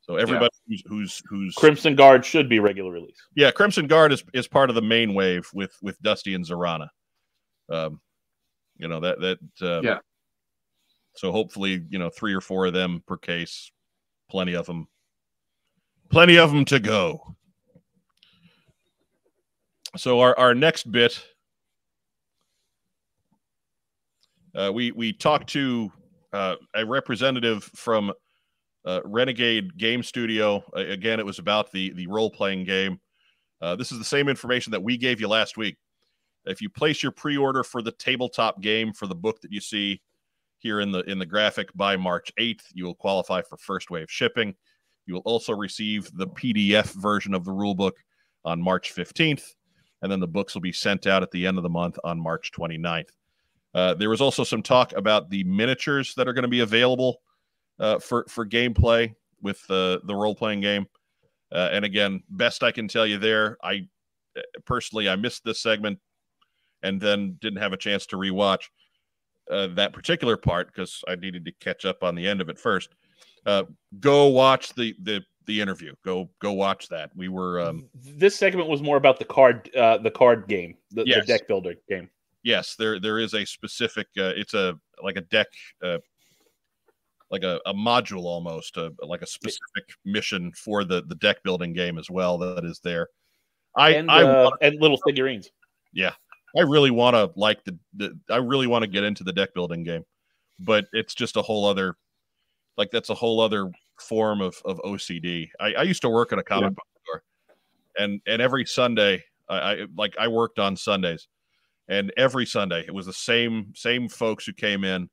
[0.00, 3.18] so everybody who's who's who's Crimson Guard should be regular release.
[3.34, 6.88] yeah, Crimson Guard is is part of the main wave with with Dusty and Zarana.
[7.68, 8.00] Um,
[8.76, 9.98] you know that that uh, Yeah.
[11.16, 13.70] So hopefully, you know, three or four of them per case,
[14.30, 14.88] plenty of them,
[16.08, 17.36] plenty of them to go.
[19.96, 21.22] So our our next bit,
[24.54, 25.92] uh, we we talked to
[26.32, 28.12] uh, a representative from
[28.84, 30.64] uh, Renegade Game Studio.
[30.74, 33.00] Again, it was about the the role playing game.
[33.60, 35.76] Uh, this is the same information that we gave you last week.
[36.46, 39.60] If you place your pre order for the tabletop game for the book that you
[39.60, 40.00] see
[40.58, 44.10] here in the in the graphic by March 8th, you will qualify for first wave
[44.10, 44.54] shipping.
[45.06, 47.96] You will also receive the PDF version of the rule book
[48.44, 49.54] on March 15th,
[50.02, 52.20] and then the books will be sent out at the end of the month on
[52.20, 53.10] March 29th.
[53.74, 57.20] Uh, there was also some talk about the miniatures that are going to be available
[57.78, 60.86] uh, for for gameplay with the the role playing game.
[61.52, 63.88] Uh, and again, best I can tell you there, I
[64.64, 65.98] personally I missed this segment
[66.82, 68.64] and then didn't have a chance to rewatch
[69.50, 72.58] uh, that particular part because I needed to catch up on the end of it
[72.58, 72.90] first.
[73.46, 73.64] Uh,
[73.98, 75.94] go watch the the the interview.
[76.04, 77.10] Go go watch that.
[77.16, 81.04] We were um, this segment was more about the card, uh, the card game, the,
[81.06, 81.26] Yes.
[81.26, 82.08] the deck builder game.
[82.42, 84.06] Yes, there there is a specific.
[84.18, 85.48] Uh, it's a like a deck.
[85.82, 85.98] Uh,
[87.30, 91.72] like a, a module almost, uh, like a specific mission for the, the deck building
[91.72, 93.08] game as well that is there.
[93.76, 95.50] I and, I uh, want- and little figurines.
[95.92, 96.12] Yeah,
[96.56, 99.54] I really want to like the, the I really want to get into the deck
[99.54, 100.04] building game,
[100.58, 101.96] but it's just a whole other
[102.76, 105.48] like that's a whole other form of of OCD.
[105.60, 107.22] I, I used to work at a comic book store,
[107.98, 111.28] and and every Sunday I, I like I worked on Sundays,
[111.90, 115.10] and every Sunday it was the same same folks who came in,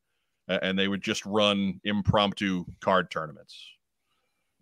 [0.47, 3.61] and they would just run impromptu card tournaments.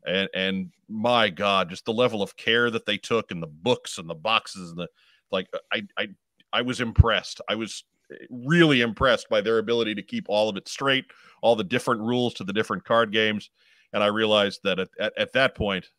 [0.07, 3.99] And and my God, just the level of care that they took, and the books
[3.99, 4.87] and the boxes and the
[5.31, 5.47] like.
[5.71, 6.07] I I
[6.53, 7.41] I was impressed.
[7.49, 7.83] I was
[8.29, 11.05] really impressed by their ability to keep all of it straight,
[11.41, 13.49] all the different rules to the different card games.
[13.93, 15.89] And I realized that at, at, at that point,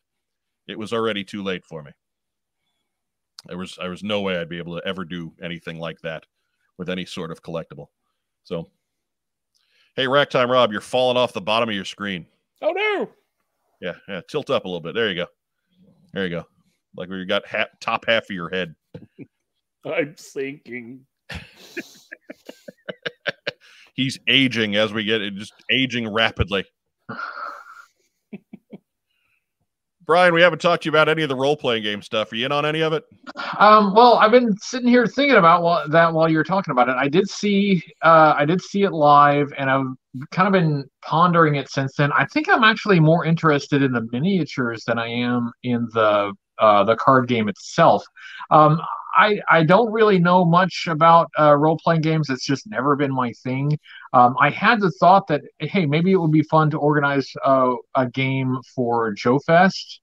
[0.69, 1.93] it was already too late for me.
[3.49, 6.25] There was there was no way I'd be able to ever do anything like that
[6.79, 7.87] with any sort of collectible.
[8.45, 8.71] So,
[9.97, 12.27] hey, Racktime Rob, you're falling off the bottom of your screen.
[12.63, 13.09] Oh no!
[13.81, 14.95] Yeah, yeah, tilt up a little bit.
[14.95, 15.27] There you go.
[16.13, 16.45] There you go.
[16.97, 18.75] Like where you got ha- top half of your head.
[19.85, 21.07] I'm sinking.
[23.95, 26.65] He's aging as we get it, just aging rapidly.
[30.07, 32.31] Brian, we haven't talked to you about any of the role playing game stuff.
[32.31, 33.05] Are you in on any of it?
[33.59, 36.89] Um, well, I've been sitting here thinking about wha- that while you were talking about
[36.89, 36.95] it.
[36.97, 39.87] I did see, uh, I did see it live, and I've
[40.31, 42.13] kind of been pondering it since then.
[42.13, 46.85] I think I'm actually more interested in the miniatures than I am in the uh,
[46.85, 48.05] the card game itself.
[48.51, 48.81] Um,
[49.17, 52.31] I I don't really know much about uh, role playing games.
[52.31, 53.79] It's just never been my thing.
[54.17, 57.75] Um, I had the thought that hey, maybe it would be fun to organize uh,
[57.95, 60.01] a game for Joe Fest.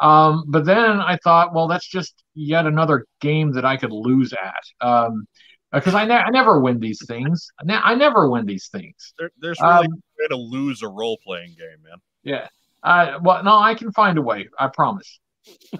[0.00, 4.32] Um, but then I thought, well, that's just yet another game that I could lose
[4.32, 4.86] at.
[4.86, 5.26] Um,
[5.72, 7.48] because I, ne- I never win these things.
[7.60, 9.14] I, ne- I never win these things.
[9.18, 11.98] There, there's really Um, no way to lose a role playing game, man.
[12.24, 12.48] Yeah.
[12.82, 14.48] Uh, well, no, I can find a way.
[14.58, 15.20] I promise.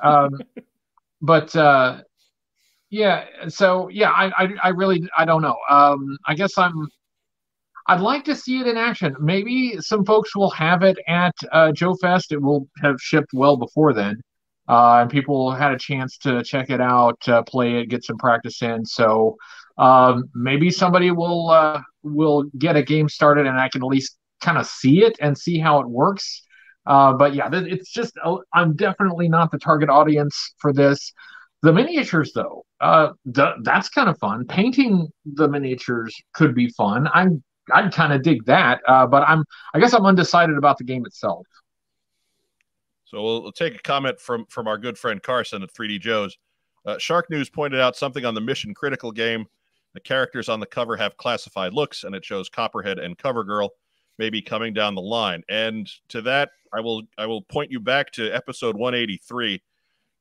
[0.02, 0.30] Um,
[1.22, 2.02] but uh,
[2.90, 3.24] Yeah.
[3.48, 5.56] So yeah, I, I, I really I don't know.
[5.70, 6.88] Um, I guess I'm.
[7.86, 9.16] I'd like to see it in action.
[9.20, 12.32] Maybe some folks will have it at uh, Joe Fest.
[12.32, 14.20] It will have shipped well before then,
[14.68, 18.18] uh, and people had a chance to check it out, uh, play it, get some
[18.18, 18.84] practice in.
[18.84, 19.36] So
[19.78, 24.16] um, maybe somebody will uh, will get a game started, and I can at least
[24.40, 26.44] kind of see it and see how it works.
[26.86, 31.12] Uh, but yeah, it's just uh, I'm definitely not the target audience for this.
[31.62, 34.46] The miniatures, though, uh, th- that's kind of fun.
[34.46, 37.08] Painting the miniatures could be fun.
[37.14, 39.44] I'm I'd kind of dig that, uh, but I'm
[39.74, 41.46] I guess I'm undecided about the game itself.
[43.04, 46.36] So we'll, we'll take a comment from from our good friend Carson at 3D Joe's.
[46.84, 49.46] Uh, Shark News pointed out something on the Mission Critical game.
[49.94, 53.68] The characters on the cover have classified looks, and it shows Copperhead and Covergirl
[54.18, 55.42] maybe coming down the line.
[55.48, 59.62] And to that, I will I will point you back to episode 183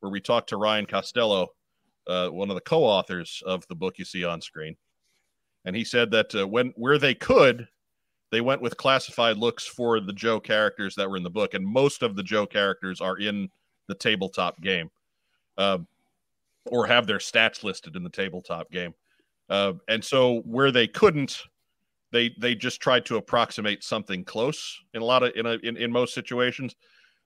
[0.02, 1.50] where we talked to Ryan Costello,
[2.08, 4.76] uh, one of the co-authors of the book you see on screen,
[5.66, 7.68] and he said that uh, when where they could,
[8.32, 11.66] they went with classified looks for the Joe characters that were in the book, and
[11.66, 13.50] most of the Joe characters are in
[13.88, 14.90] the tabletop game,
[15.58, 15.80] uh,
[16.66, 18.94] or have their stats listed in the tabletop game.
[19.50, 21.42] Uh, and so where they couldn't,
[22.12, 25.78] they they just tried to approximate something close in a lot of in a, in,
[25.78, 26.76] in most situations.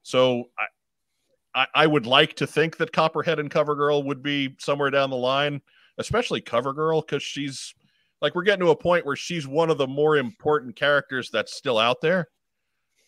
[0.02, 4.90] So I, I, I would like to think that Copperhead and Covergirl would be somewhere
[4.90, 5.62] down the line,
[5.98, 7.74] especially Covergirl, because she's
[8.22, 11.56] like we're getting to a point where she's one of the more important characters that's
[11.56, 12.28] still out there.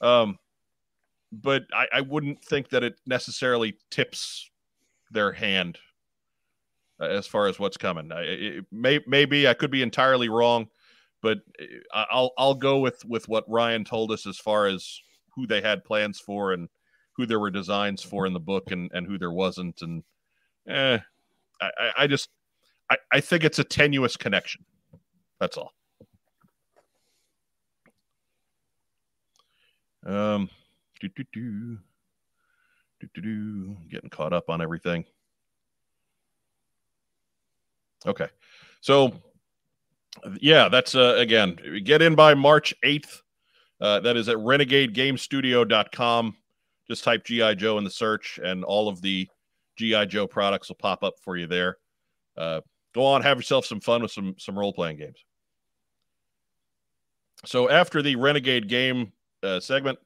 [0.02, 0.38] Um,
[1.32, 4.50] but I, I wouldn't think that it necessarily tips
[5.12, 5.78] their hand
[7.00, 8.12] uh, as far as what's coming.
[8.12, 10.68] I, it may, maybe I could be entirely wrong,
[11.22, 11.40] but
[11.94, 15.02] uh, I'll I'll go with with what Ryan told us as far as
[15.36, 16.70] who they had plans for and
[17.14, 19.82] who there were designs for in the book and, and who there wasn't.
[19.82, 20.04] And
[20.68, 21.00] eh,
[21.62, 22.30] I, I just
[22.90, 24.64] I, I think it's a tenuous connection.
[25.40, 25.74] That's all.
[30.06, 30.50] Um,
[31.02, 31.78] do, do, do,
[33.00, 35.04] do, do, do, getting caught up on everything.
[38.06, 38.28] Okay,
[38.80, 39.12] so
[40.40, 43.22] yeah, that's uh, again get in by March eighth.
[43.82, 46.36] Uh, that is at renegadegamestudio.com.
[46.88, 49.28] Just type GI Joe in the search, and all of the
[49.78, 51.78] GI Joe products will pop up for you there.
[52.38, 52.62] Uh,
[52.96, 55.26] go on, have yourself some fun with some some role playing games.
[57.46, 59.12] So after the Renegade game
[59.44, 60.00] uh, segment,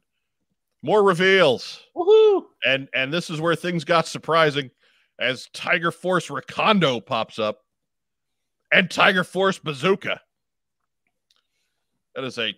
[0.82, 1.82] more reveals.
[1.96, 2.46] Woohoo!
[2.66, 4.72] And and this is where things got surprising
[5.20, 7.60] as Tiger Force Recondo pops up
[8.72, 10.20] and Tiger Force Bazooka.
[12.16, 12.54] That is a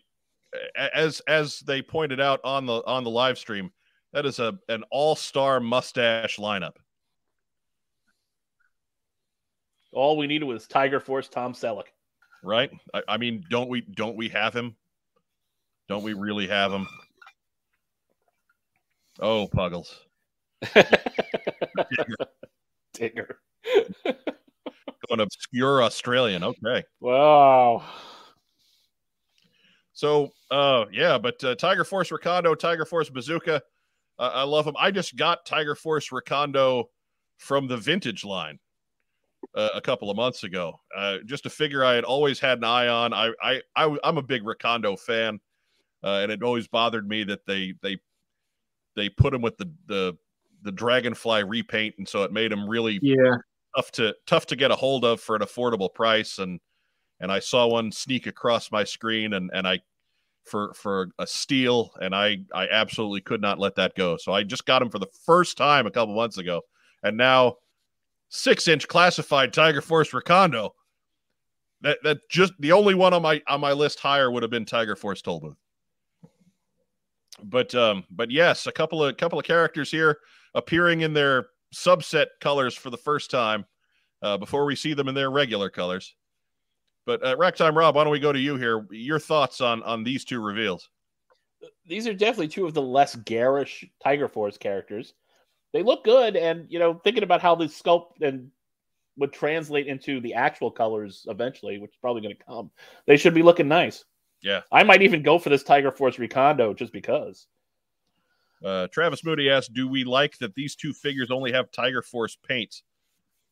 [0.75, 3.71] as as they pointed out on the on the live stream,
[4.13, 6.75] that is a an all-star mustache lineup.
[9.91, 11.92] All we needed was Tiger Force Tom Selleck.
[12.43, 12.71] Right?
[12.93, 14.75] I, I mean, don't we don't we have him?
[15.87, 16.87] Don't we really have him?
[19.19, 19.93] Oh, Puggles.
[22.95, 23.35] Tigger.
[25.09, 26.43] An obscure Australian.
[26.43, 26.83] Okay.
[26.99, 27.83] Wow.
[29.93, 33.61] So, uh, yeah, but uh, Tiger Force Recondo, Tiger Force Bazooka,
[34.17, 34.75] uh, I love them.
[34.79, 36.85] I just got Tiger Force Recondo
[37.37, 38.57] from the vintage line
[39.55, 40.79] uh, a couple of months ago.
[40.95, 43.13] Uh, just a figure I had always had an eye on.
[43.13, 45.39] I, I, I am a big Recondo fan,
[46.03, 47.97] uh, and it always bothered me that they they
[48.95, 50.17] they put him with the the
[50.63, 53.35] the Dragonfly repaint, and so it made him really yeah
[53.75, 56.39] tough to tough to get a hold of for an affordable price.
[56.39, 56.59] And
[57.19, 59.79] and I saw one sneak across my screen, and and I
[60.45, 64.17] for for a steal, and I I absolutely could not let that go.
[64.17, 66.61] So I just got him for the first time a couple months ago,
[67.01, 67.57] and now
[68.33, 70.71] six inch classified Tiger Force Recondo.
[71.81, 74.65] That that just the only one on my on my list higher would have been
[74.65, 75.55] Tiger Force Tollbooth.
[77.43, 80.17] But um, but yes, a couple of couple of characters here
[80.55, 83.65] appearing in their subset colors for the first time
[84.21, 86.15] uh, before we see them in their regular colors.
[87.05, 88.87] But uh, Racktime Rob, why don't we go to you here?
[88.91, 90.89] Your thoughts on on these two reveals?
[91.85, 95.13] These are definitely two of the less garish Tiger Force characters.
[95.73, 98.51] They look good, and you know, thinking about how the sculpt and
[99.17, 102.71] would translate into the actual colors eventually, which is probably going to come,
[103.05, 104.05] they should be looking nice.
[104.41, 107.47] Yeah, I might even go for this Tiger Force Recondo just because.
[108.63, 112.37] Uh, Travis Moody asked, "Do we like that these two figures only have Tiger Force
[112.47, 112.83] paints?"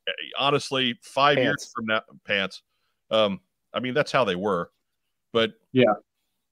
[0.08, 1.46] Uh, honestly, five pants.
[1.46, 2.62] years from now, pants.
[3.10, 3.42] Um,
[3.74, 4.72] I mean, that's how they were,
[5.34, 5.94] but yeah,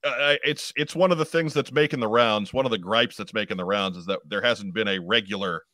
[0.04, 2.52] uh, it's it's one of the things that's making the rounds.
[2.52, 5.64] One of the gripes that's making the rounds is that there hasn't been a regular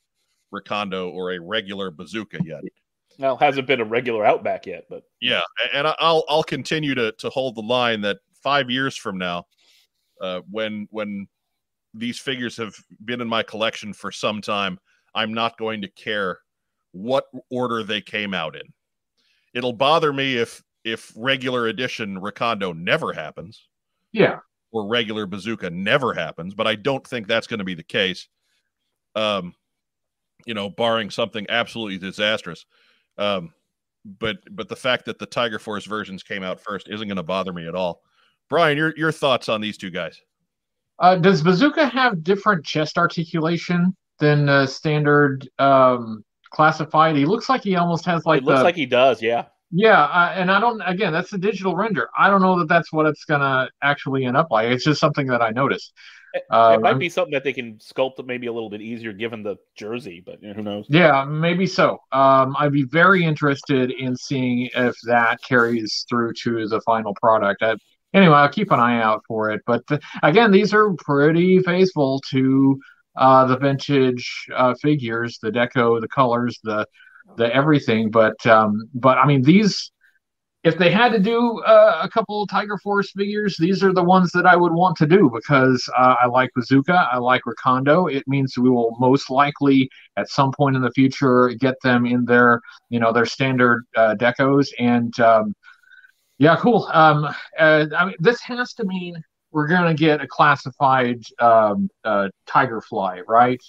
[0.52, 2.62] Recondo or a regular Bazooka yet.
[3.18, 7.30] Well, hasn't been a regular Outback yet, but Yeah, and I'll I'll continue to to
[7.30, 9.46] hold the line that five years from now,
[10.20, 11.28] uh, when when
[11.94, 12.74] these figures have
[13.04, 14.78] been in my collection for some time,
[15.14, 16.40] I'm not going to care
[16.92, 18.72] what order they came out in.
[19.54, 23.68] It'll bother me if if regular edition Recondo never happens
[24.16, 24.38] Yeah.
[24.72, 28.28] or regular bazooka never happens, but I don't think that's going to be the case.
[29.14, 29.54] Um,
[30.44, 32.66] you know, barring something absolutely disastrous.
[33.18, 33.52] Um,
[34.18, 37.22] but but the fact that the Tiger Force versions came out first isn't going to
[37.22, 38.02] bother me at all.
[38.48, 40.20] Brian, your your thoughts on these two guys?
[40.98, 47.16] Uh, does Bazooka have different chest articulation than uh, standard um, classified?
[47.16, 49.20] He looks like he almost has like it looks the like he does.
[49.20, 50.80] Yeah, yeah, uh, and I don't.
[50.82, 52.08] Again, that's a digital render.
[52.16, 54.68] I don't know that that's what it's gonna actually end up like.
[54.68, 55.92] It's just something that I noticed.
[56.50, 59.12] Uh, it might I'm- be something that they can sculpt maybe a little bit easier
[59.12, 60.86] given the jersey, but who knows?
[60.90, 61.98] Yeah, maybe so.
[62.12, 67.62] Um, I'd be very interested in seeing if that carries through to the final product.
[67.62, 67.76] I,
[68.12, 69.62] anyway, I'll keep an eye out for it.
[69.66, 72.78] But th- again, these are pretty faithful to
[73.16, 76.86] uh, the vintage uh, figures, the deco, the colors, the
[77.36, 78.10] the everything.
[78.10, 79.90] But um, but I mean, these
[80.66, 84.32] if they had to do uh, a couple Tiger Force figures, these are the ones
[84.32, 88.12] that I would want to do because uh, I like Bazooka, I like Recondo.
[88.12, 92.24] It means we will most likely at some point in the future get them in
[92.24, 92.60] their
[92.90, 95.54] you know their standard uh, decos and um,
[96.38, 96.88] yeah, cool.
[96.92, 97.26] Um,
[97.58, 99.22] uh, I mean, this has to mean
[99.52, 103.62] we're gonna get a classified um, uh, Tiger Fly, right?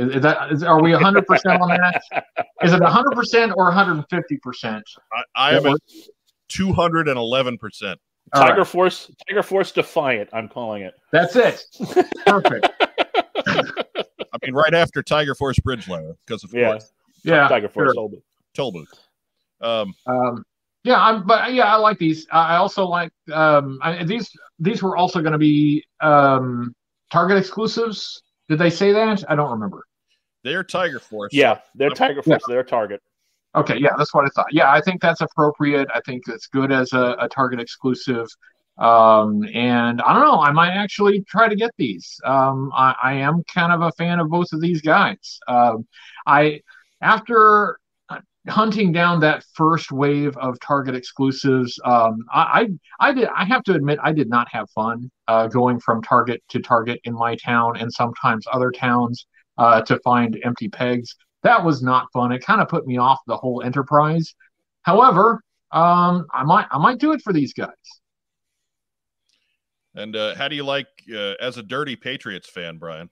[0.00, 2.02] Is, is that is, are we 100 percent on that?
[2.62, 4.82] Is it 100 percent or 150 percent?
[5.12, 5.80] I, I am at
[6.48, 7.98] two hundred and eleven percent.
[8.34, 8.66] Tiger right.
[8.66, 10.30] Force, Tiger Force Defiant.
[10.32, 10.94] I'm calling it.
[11.10, 11.64] That's it.
[12.26, 12.68] Perfect.
[13.46, 16.92] I mean, right after Tiger Force Bridge Layer, because of Yeah, course
[17.24, 17.48] Yeah.
[17.48, 17.88] Tiger Force.
[17.88, 17.94] sure.
[17.94, 18.14] Hold
[18.54, 18.92] toll booth.
[19.60, 20.44] Um, Um,
[20.84, 22.26] yeah, I'm, but yeah, I like these.
[22.32, 24.30] I I also like um, I, these.
[24.58, 26.74] These were also going to be um,
[27.10, 28.22] Target exclusives.
[28.48, 29.24] Did they say that?
[29.28, 29.84] I don't remember.
[30.44, 31.32] They're Tiger Force.
[31.32, 32.42] Yeah, they're Tiger Force.
[32.48, 33.00] They're target.
[33.54, 34.46] Okay, yeah, that's what I thought.
[34.52, 35.88] Yeah, I think that's appropriate.
[35.92, 38.28] I think it's good as a, a Target exclusive.
[38.78, 42.18] Um, and I don't know, I might actually try to get these.
[42.24, 45.38] Um, I, I am kind of a fan of both of these guys.
[45.48, 45.86] Um,
[46.26, 46.60] I
[47.02, 47.78] after
[48.48, 52.68] hunting down that first wave of Target exclusives, um, I,
[53.00, 56.02] I I did I have to admit I did not have fun uh, going from
[56.02, 59.26] Target to Target in my town and sometimes other towns
[59.60, 62.32] uh, to find empty pegs that was not fun.
[62.32, 64.34] It kind of put me off the whole enterprise.
[64.82, 65.42] However,
[65.72, 67.70] um, I might I might do it for these guys.
[69.94, 73.10] And uh, how do you like, uh, as a dirty Patriots fan, Brian?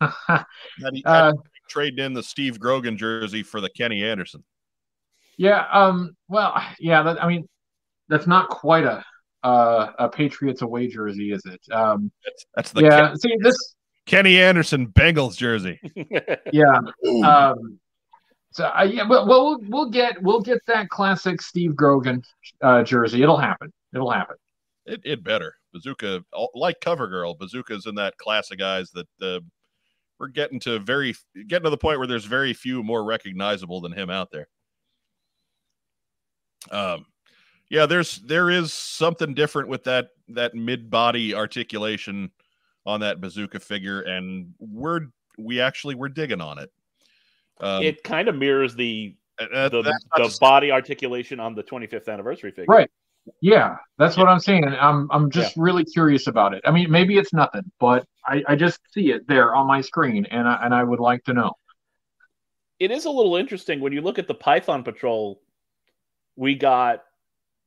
[0.00, 0.44] uh, How
[0.90, 4.42] do you, how do you trade in the Steve Grogan jersey for the Kenny Anderson?
[5.36, 5.66] yeah.
[5.70, 6.16] Um.
[6.28, 6.60] Well.
[6.78, 7.02] Yeah.
[7.02, 7.48] That, I mean,
[8.08, 9.04] that's not quite a
[9.44, 11.60] uh, a Patriots away jersey, is it?
[11.72, 12.10] Um.
[12.24, 13.14] That's, that's the yeah.
[13.14, 13.76] See this.
[14.06, 15.80] Kenny Anderson Bengals jersey.
[16.52, 16.80] Yeah.
[17.24, 17.78] Um.
[18.52, 22.22] So uh, yeah, well, we'll we'll get we'll get that classic Steve Grogan
[22.62, 23.22] uh, jersey.
[23.22, 23.72] It'll happen.
[23.94, 24.36] It'll happen.
[24.86, 25.54] It, it better.
[25.72, 29.38] Bazooka, all- like CoverGirl, Bazooka's in that class of guys that uh,
[30.18, 31.14] we're getting to very
[31.46, 34.48] getting to the point where there's very few more recognizable than him out there.
[36.72, 37.06] Um,
[37.68, 42.32] yeah, there's there is something different with that that mid body articulation
[42.86, 45.06] on that Bazooka figure, and we're
[45.38, 46.70] we actually we're digging on it.
[47.60, 52.08] Um, it kind of mirrors the uh, the, the to- body articulation on the 25th
[52.08, 52.66] anniversary figure.
[52.68, 52.90] Right.
[53.40, 54.64] Yeah, that's what I'm saying.
[54.64, 56.62] I'm I'm just really curious about it.
[56.64, 60.26] I mean, maybe it's nothing, but I, I just see it there on my screen,
[60.30, 61.52] and I, and I would like to know.
[62.78, 65.40] It is a little interesting when you look at the Python Patrol.
[66.34, 67.04] We got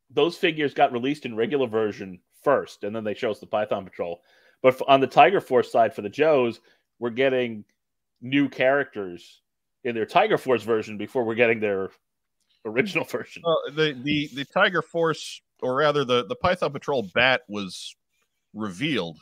[0.09, 3.85] those figures got released in regular version first, and then they show us the Python
[3.85, 4.21] Patrol.
[4.63, 6.61] But on the Tiger Force side for the Joes,
[6.97, 7.65] we're getting
[8.21, 9.41] new characters
[9.83, 11.91] in their Tiger Force version before we're getting their
[12.65, 13.43] original version.
[13.45, 17.95] Well, the the the Tiger Force, or rather the the Python Patrol bat was
[18.53, 19.19] revealed.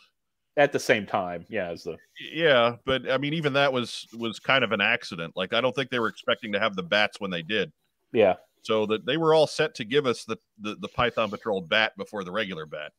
[0.57, 1.97] At the same time, yeah, as the
[2.33, 5.33] Yeah, but I mean, even that was was kind of an accident.
[5.35, 7.71] Like, I don't think they were expecting to have the bats when they did.
[8.13, 8.35] yeah.
[8.63, 11.93] So that they were all set to give us the the, the Python Patrol bat
[11.97, 12.91] before the regular bat.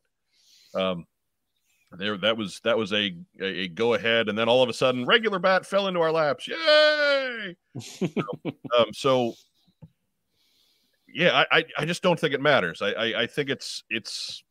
[0.75, 1.05] Um,
[1.97, 5.05] there that was that was a, a go ahead, and then all of a sudden,
[5.05, 6.47] regular bat fell into our laps.
[6.47, 7.55] Yay!
[8.77, 9.33] um, so
[11.07, 12.81] yeah, I, I I just don't think it matters.
[12.81, 14.43] I, I I think it's it's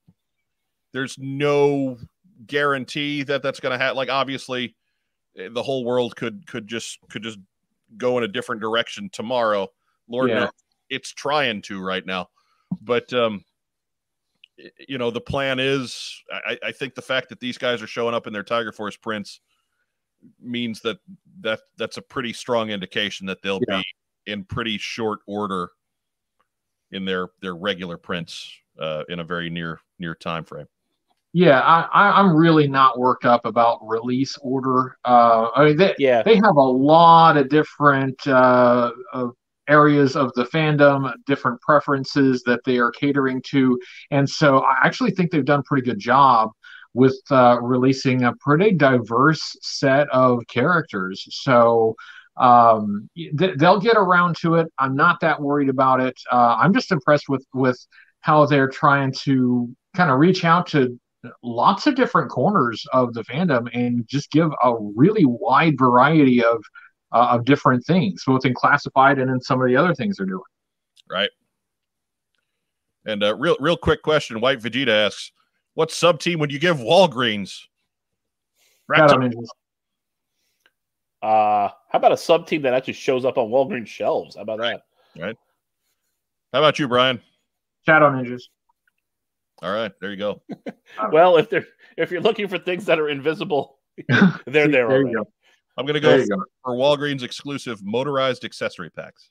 [0.92, 1.98] there's no
[2.46, 3.96] guarantee that that's going to happen.
[3.96, 4.74] Like obviously,
[5.36, 7.38] eh, the whole world could could just could just
[7.96, 9.68] go in a different direction tomorrow.
[10.08, 10.40] Lord Yeah.
[10.40, 10.50] knows
[10.90, 12.28] it's trying to right now.
[12.80, 13.44] But um,
[14.88, 18.14] you know, the plan is I, I think the fact that these guys are showing
[18.14, 19.40] up in their Tiger Force prints
[20.40, 20.98] means that
[21.40, 23.78] that that's a pretty strong indication that they'll yeah.
[23.78, 25.70] be in pretty short order
[26.92, 30.66] in their their regular prints uh, in a very near near time frame.
[31.34, 34.98] Yeah, I, am really not worked up about release order.
[35.02, 36.22] Uh, I mean, they, yeah.
[36.22, 38.90] they have a lot of different uh,
[39.68, 43.78] areas of the fandom, different preferences that they are catering to,
[44.10, 46.50] and so I actually think they've done a pretty good job
[46.94, 51.26] with uh, releasing a pretty diverse set of characters.
[51.30, 51.96] So
[52.36, 54.68] um, th- they'll get around to it.
[54.78, 56.18] I'm not that worried about it.
[56.30, 57.78] Uh, I'm just impressed with with
[58.20, 60.98] how they're trying to kind of reach out to
[61.42, 66.62] lots of different corners of the fandom and just give a really wide variety of
[67.12, 70.26] uh, of different things, both in classified and in some of the other things they're
[70.26, 70.42] doing.
[71.10, 71.30] Right.
[73.04, 75.32] And uh, real real quick question: White Vegeta asks,
[75.74, 77.58] "What sub team would you give Walgreens?"
[81.22, 84.36] Uh, how about a sub team that actually shows up on Walgreens shelves?
[84.36, 84.80] How about right.
[85.14, 85.22] that?
[85.22, 85.36] Right.
[86.52, 87.20] How about you, Brian?
[87.86, 88.42] Shadow Ninjas.
[89.62, 90.42] All right, there you go.
[91.12, 94.88] well, if they're if you're looking for things that are invisible, they're there.
[94.88, 95.28] there you go.
[95.76, 99.30] I'm going to go, go for Walgreens exclusive motorized accessory packs.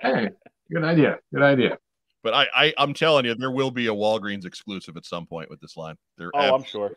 [0.00, 0.30] hey,
[0.72, 1.18] good idea.
[1.32, 1.78] Good idea.
[2.22, 5.50] But I, I, I'm telling you, there will be a Walgreens exclusive at some point
[5.50, 5.96] with this line.
[6.18, 6.96] They're oh, absolutely- I'm sure.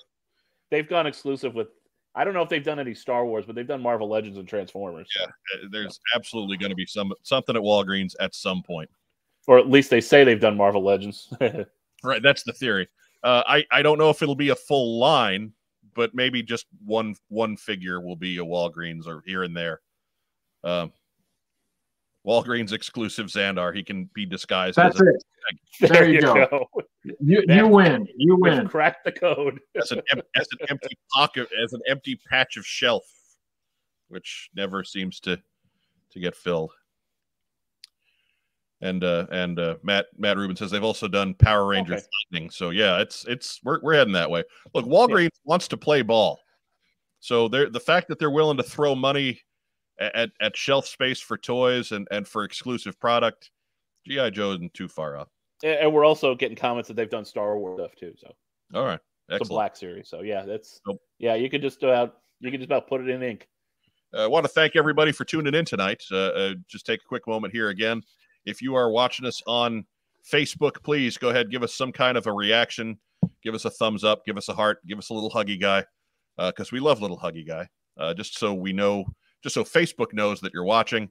[0.71, 1.67] They've gone exclusive with.
[2.15, 4.47] I don't know if they've done any Star Wars, but they've done Marvel Legends and
[4.47, 5.07] Transformers.
[5.19, 5.27] Yeah,
[5.69, 6.17] there's yeah.
[6.17, 8.89] absolutely going to be some something at Walgreens at some point,
[9.47, 11.31] or at least they say they've done Marvel Legends.
[12.03, 12.87] right, that's the theory.
[13.23, 15.51] Uh, I I don't know if it'll be a full line
[15.95, 19.81] but maybe just one one figure will be a Walgreens or here and there.
[20.63, 20.91] Um,
[22.25, 23.75] Walgreens exclusive Zandar.
[23.75, 24.77] He can be disguised.
[24.77, 25.23] That's it.
[25.81, 26.47] A, there, you, go.
[26.49, 26.67] go.
[27.19, 28.07] You, you win.
[28.17, 28.67] You win.
[28.67, 29.59] Crack the code.
[29.75, 30.01] as an
[30.35, 33.03] as an empty pocket, as an empty patch of shelf,
[34.07, 35.39] which never seems to
[36.11, 36.71] to get filled
[38.85, 42.07] and uh, and uh, Matt Matt Rubin says they've also done Power Rangers okay.
[42.31, 42.49] Lightning.
[42.49, 44.43] So yeah, it's it's we're we're heading that way.
[44.73, 45.45] Look, Walgreens yeah.
[45.45, 46.39] wants to play ball,
[47.19, 49.41] so they're the fact that they're willing to throw money
[49.99, 53.51] at, at shelf space for toys and and for exclusive product,
[54.07, 55.29] GI Joe isn't too far off.
[55.63, 58.13] And we're also getting comments that they've done Star Wars stuff too.
[58.17, 58.31] So
[58.73, 59.43] all right, Excellent.
[59.43, 60.09] the Black Series.
[60.09, 61.01] So yeah, that's nope.
[61.17, 63.47] yeah, you could just about you could just about put it in ink.
[64.13, 66.03] Uh, I want to thank everybody for tuning in tonight.
[66.11, 68.03] Uh, uh, just take a quick moment here again.
[68.45, 69.85] If you are watching us on
[70.31, 72.99] Facebook, please go ahead, give us some kind of a reaction.
[73.43, 75.83] Give us a thumbs up, give us a heart, give us a little huggy guy,
[76.37, 77.67] because uh, we love little huggy guy.
[77.97, 79.05] Uh, just so we know,
[79.41, 81.09] just so Facebook knows that you're watching.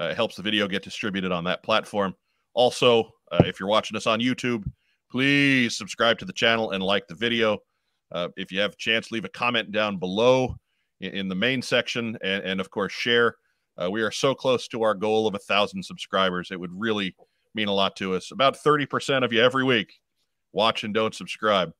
[0.00, 2.14] Uh, it helps the video get distributed on that platform.
[2.54, 4.64] Also, uh, if you're watching us on YouTube,
[5.10, 7.58] please subscribe to the channel and like the video.
[8.12, 10.56] Uh, if you have a chance, leave a comment down below
[11.00, 13.36] in, in the main section, and, and of course, share.
[13.80, 16.50] Uh, we are so close to our goal of a thousand subscribers.
[16.50, 17.14] It would really
[17.54, 18.30] mean a lot to us.
[18.30, 20.00] About 30% of you every week
[20.56, 21.72] watch and don't subscribe.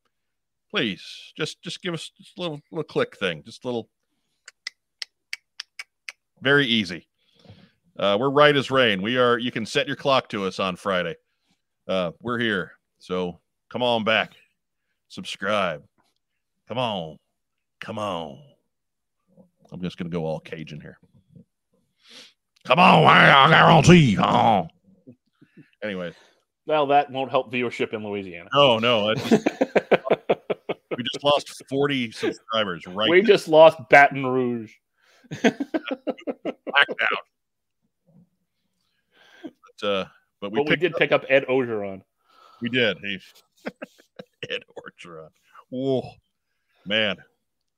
[0.71, 3.89] Please just just give us a little little click thing, just a little
[6.43, 7.09] very easy.
[7.99, 9.01] Uh, we're right as rain.
[9.01, 9.39] We are.
[9.39, 11.17] You can set your clock to us on Friday.
[11.89, 13.41] Uh, we're here, so
[13.71, 14.33] come on back,
[15.09, 15.83] subscribe.
[16.69, 17.19] Come on,
[17.81, 18.39] come on.
[19.73, 20.99] I'm just gonna go all Cajun here.
[22.67, 24.19] Come on, I guarantee.
[24.19, 24.67] Oh.
[25.83, 26.13] Anyway.
[26.67, 28.51] Well, that won't help viewership in Louisiana.
[28.53, 29.15] No, no.
[29.15, 29.31] Just,
[30.97, 33.27] we just lost 40 subscribers right We now.
[33.29, 34.73] just lost Baton Rouge.
[35.31, 35.61] Blacked
[37.03, 37.23] out.
[39.81, 40.05] But, uh,
[40.41, 42.03] but we, we did up, pick up Ed Orgeron.
[42.61, 42.99] We did.
[42.99, 43.21] He,
[44.51, 45.29] Ed Orgeron.
[45.71, 46.11] Whoa,
[46.85, 47.17] man.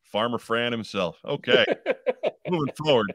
[0.04, 1.18] Farmer Fran himself.
[1.26, 1.66] Okay.
[2.48, 3.12] Moving forward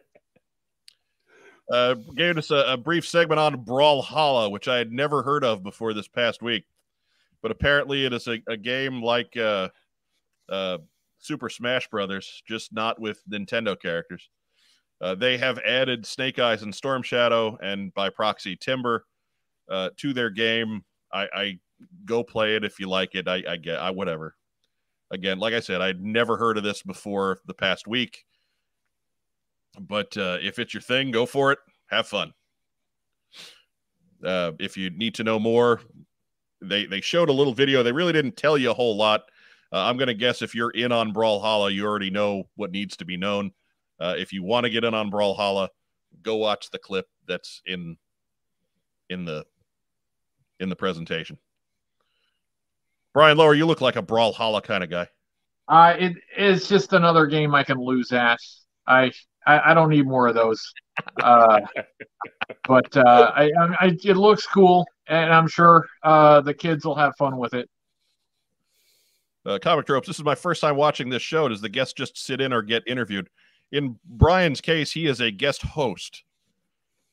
[1.72, 5.64] uh, gave us a, a, brief segment on Brawlhalla, which I had never heard of
[5.64, 6.66] before this past week.
[7.42, 9.70] But apparently, it is a, a game like uh,
[10.50, 10.80] uh,
[11.20, 14.30] Super Smash Brothers, just not with Nintendo characters.
[15.02, 19.06] Uh, they have added Snake Eyes and Storm Shadow, and by proxy, Timber
[19.70, 20.84] uh, to their game.
[21.12, 21.60] I, I,
[22.06, 23.28] go play it if you like it.
[23.28, 24.36] I, I get, I whatever.
[25.12, 28.26] Again, like I said, I'd never heard of this before the past week.
[29.80, 31.60] But uh, if it's your thing, go for it.
[31.90, 32.34] Have fun.
[34.24, 35.82] Uh, if you need to know more,
[36.62, 37.84] they they showed a little video.
[37.84, 39.24] They really didn't tell you a whole lot.
[39.72, 42.96] Uh, I'm going to guess if you're in on Brawlhalla, you already know what needs
[42.98, 43.52] to be known.
[44.00, 45.70] Uh, if you want to get in on Brawlhalla,
[46.22, 47.98] go watch the clip that's in
[49.10, 49.46] in the
[50.60, 51.38] in the presentation.
[53.14, 55.08] Brian Lower, you look like a Brawlhalla kind of guy.
[55.68, 58.40] Uh, it is just another game I can lose at.
[58.88, 59.12] I
[59.46, 60.74] I, I don't need more of those.
[61.22, 61.60] Uh,
[62.68, 67.16] but uh, I, I, it looks cool, and I'm sure uh, the kids will have
[67.18, 67.70] fun with it.
[69.46, 71.50] Uh, Comic Tropes, this is my first time watching this show.
[71.50, 73.30] Does the guest just sit in or get interviewed?
[73.72, 76.24] In Brian's case, he is a guest host.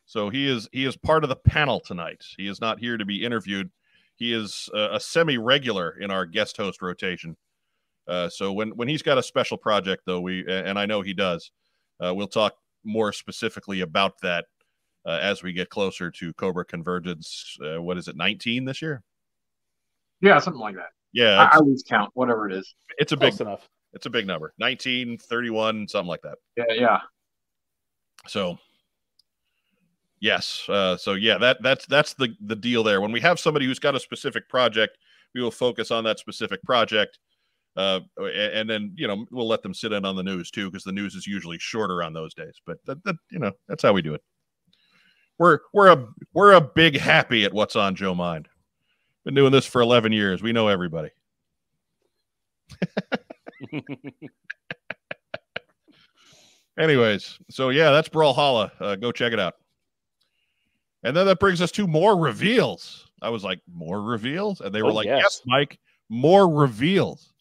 [0.07, 2.25] So he is he is part of the panel tonight.
[2.37, 3.71] He is not here to be interviewed.
[4.17, 7.37] He is a, a semi-regular in our guest host rotation.
[8.07, 11.15] Uh, so when when he's got a special project, though, we and I know he
[11.15, 11.51] does,
[12.05, 14.47] uh, we'll talk more specifically about that
[15.07, 17.57] uh, as we get closer to Cobra Convergence.
[17.63, 19.03] Uh, what is it, 19 this year?
[20.21, 20.91] Yeah, something like that.
[21.13, 22.75] Yeah, I, I lose count, whatever it is.
[22.99, 23.69] It's a big Close enough.
[23.93, 24.53] It's a big number.
[24.59, 26.39] 19, 31, something like that.
[26.57, 27.01] Yeah, yeah.
[28.27, 28.59] So
[30.21, 30.65] yes.
[30.69, 33.01] Uh, so yeah, that that's that's the the deal there.
[33.01, 34.99] When we have somebody who's got a specific project,
[35.35, 37.19] we will focus on that specific project.
[37.81, 40.85] Uh, and, then you know we'll let them sit in on the news too because
[40.85, 42.61] the news is usually shorter on those days.
[42.67, 44.23] But that, that you know that's how we do it.
[45.39, 48.49] We're we're a we're a big happy at what's on Joe Mind.
[49.25, 50.43] Been doing this for eleven years.
[50.43, 51.09] We know everybody.
[56.79, 58.71] Anyways, so yeah, that's Brawlhalla.
[58.79, 59.55] Uh, go check it out.
[61.03, 63.07] And then that brings us to more reveals.
[63.23, 64.61] I was like, more reveals?
[64.61, 65.21] And they were Oh, like, yes.
[65.23, 65.79] yes, Mike,
[66.11, 67.33] more reveals.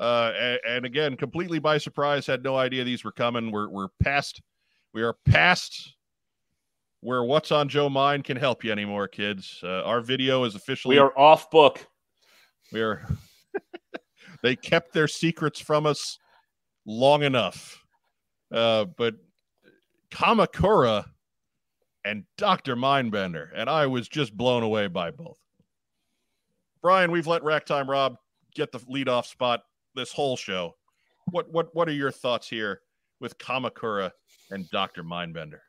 [0.00, 3.52] Uh, and, and again, completely by surprise, had no idea these were coming.
[3.52, 4.40] We're, we're past,
[4.94, 5.94] we are past
[7.02, 9.60] where what's on Joe Mind can help you anymore, kids.
[9.62, 11.86] Uh, our video is officially, We are off book.
[12.72, 13.06] we are,
[14.42, 16.18] they kept their secrets from us
[16.86, 17.84] long enough.
[18.50, 19.14] Uh, but
[20.10, 21.04] Kamakura
[22.06, 22.74] and Dr.
[22.74, 25.38] Mindbender, and I was just blown away by both.
[26.82, 28.16] Brian, we've let Racktime Rob
[28.54, 29.60] get the leadoff spot
[29.94, 30.76] this whole show.
[31.30, 32.80] What what what are your thoughts here
[33.20, 34.12] with Kamakura
[34.50, 35.04] and Dr.
[35.04, 35.60] Mindbender?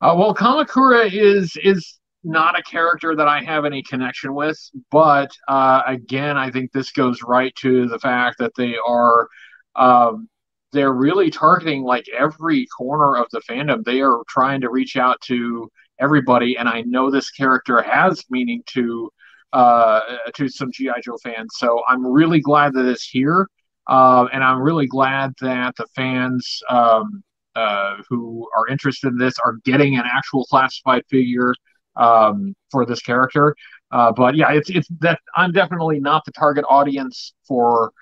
[0.00, 4.58] Uh, well, Kamakura is is not a character that I have any connection with,
[4.90, 9.28] but uh, again, I think this goes right to the fact that they are
[9.76, 10.28] um,
[10.72, 13.84] they're really targeting like every corner of the fandom.
[13.84, 18.62] They are trying to reach out to everybody, and I know this character has meaning
[18.68, 19.10] to
[19.54, 20.00] uh,
[20.34, 21.50] to some GI Joe fans.
[21.54, 23.48] So I'm really glad that it's here,
[23.88, 26.60] uh, and I'm really glad that the fans.
[26.68, 27.22] Um,
[27.56, 31.54] uh, who are interested in this are getting an actual classified figure
[31.94, 33.54] um, for this character.
[33.92, 37.92] Uh, but yeah, it's it's that I'm definitely not the target audience for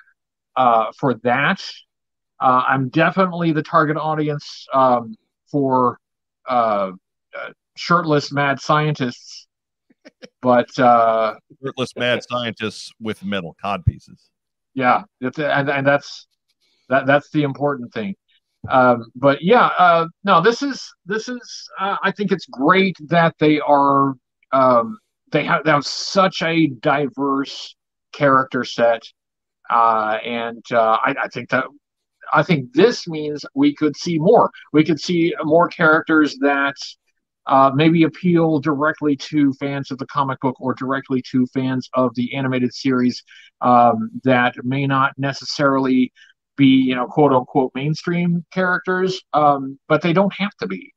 [0.56, 1.62] uh, for that.
[2.40, 5.16] Uh, I'm definitely the target audience um,
[5.50, 5.98] for
[7.76, 9.48] shirtless mad scientists.
[10.40, 14.30] But uh, Shirtless mad scientists with metal cod pieces.
[14.74, 16.26] yeah, it's, and, and that's
[16.88, 18.14] that that's the important thing.
[18.68, 21.68] Um, but yeah, uh, no, this is this is.
[21.80, 24.14] Uh, I think it's great that they are
[24.52, 24.98] um,
[25.32, 27.74] they have they have such a diverse
[28.12, 29.02] character set,
[29.70, 31.64] uh, and uh, I, I think that
[32.32, 34.50] I think this means we could see more.
[34.72, 36.76] We could see more characters that
[37.46, 42.14] uh, maybe appeal directly to fans of the comic book or directly to fans of
[42.14, 43.22] the animated series
[43.60, 46.12] um, that may not necessarily
[46.56, 50.92] be, you know, quote unquote mainstream characters, um, but they don't have to be.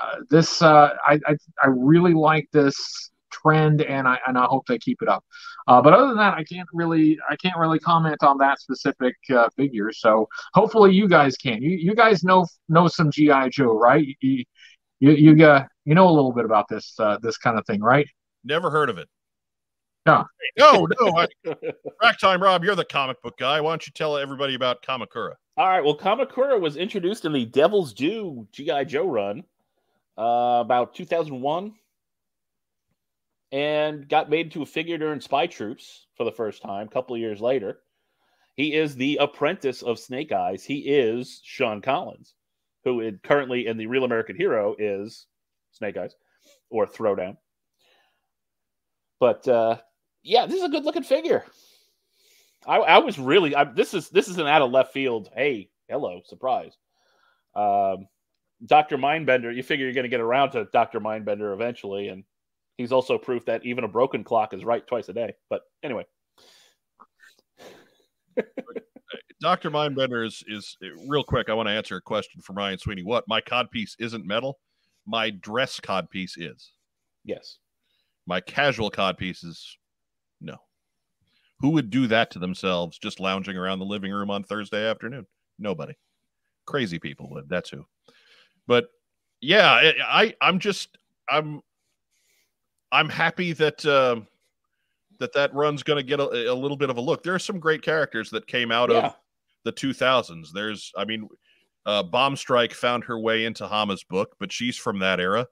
[0.00, 4.66] Uh, this uh, I, I I really like this trend, and I and I hope
[4.66, 5.24] they keep it up.
[5.66, 9.16] Uh, but other than that, I can't really I can't really comment on that specific
[9.34, 9.92] uh, figure.
[9.92, 11.62] So hopefully you guys can.
[11.62, 14.06] You you guys know know some GI Joe, right?
[14.20, 14.44] You
[15.00, 17.80] you you, got you know a little bit about this uh, this kind of thing,
[17.80, 18.06] right?
[18.44, 19.08] Never heard of it.
[20.06, 20.24] No.
[20.58, 21.16] No, no.
[21.18, 21.26] I,
[22.02, 23.60] Racktime Rob, you're the comic book guy.
[23.60, 25.34] Why don't you tell everybody about Kamakura?
[25.56, 25.84] All right.
[25.84, 29.44] Well, Kamakura was introduced in the Devil's Due GI Joe run
[30.16, 31.74] uh, about 2001,
[33.52, 36.86] and got made into a figure during Spy Troops for the first time.
[36.86, 37.78] A couple of years later,
[38.56, 40.64] he is the apprentice of Snake Eyes.
[40.64, 42.34] He is Sean Collins,
[42.84, 45.26] who currently in the Real American Hero is
[45.72, 46.14] Snake Eyes
[46.70, 47.36] or Throwdown.
[49.18, 49.76] But uh,
[50.22, 51.44] yeah, this is a good looking figure.
[52.66, 55.30] I, I was really I, this is this is an out of left field.
[55.34, 56.76] Hey, hello, surprise.
[57.54, 58.06] Um,
[58.64, 59.54] Doctor Mindbender.
[59.54, 62.24] You figure you're going to get around to Doctor Mindbender eventually, and
[62.76, 65.34] he's also proof that even a broken clock is right twice a day.
[65.48, 66.06] But anyway,
[69.40, 69.70] Dr.
[69.70, 70.76] Mindbender is, is
[71.08, 71.48] real quick.
[71.48, 73.02] I want to answer a question from Ryan Sweeney.
[73.02, 73.24] What?
[73.26, 74.58] My codpiece isn't metal.
[75.06, 76.72] My dress codpiece is.
[77.24, 77.58] yes,
[78.26, 79.78] My casual cod is
[80.40, 80.56] no.
[81.60, 85.26] Who would do that to themselves just lounging around the living room on Thursday afternoon?
[85.58, 85.94] Nobody.
[86.66, 87.48] Crazy people would.
[87.48, 87.84] That's who.
[88.66, 88.88] But
[89.40, 90.96] yeah, I, I I'm just
[91.28, 91.60] I'm
[92.92, 94.20] I'm happy that uh,
[95.18, 97.22] that that run's going to get a, a, little bit of a look.
[97.22, 99.06] There are some great characters that came out yeah.
[99.06, 99.16] of
[99.64, 100.48] the 2000s.
[100.52, 101.28] There's, I mean,
[101.86, 105.46] uh, Bomb Strike found her way into Hama's book, but she's from that era.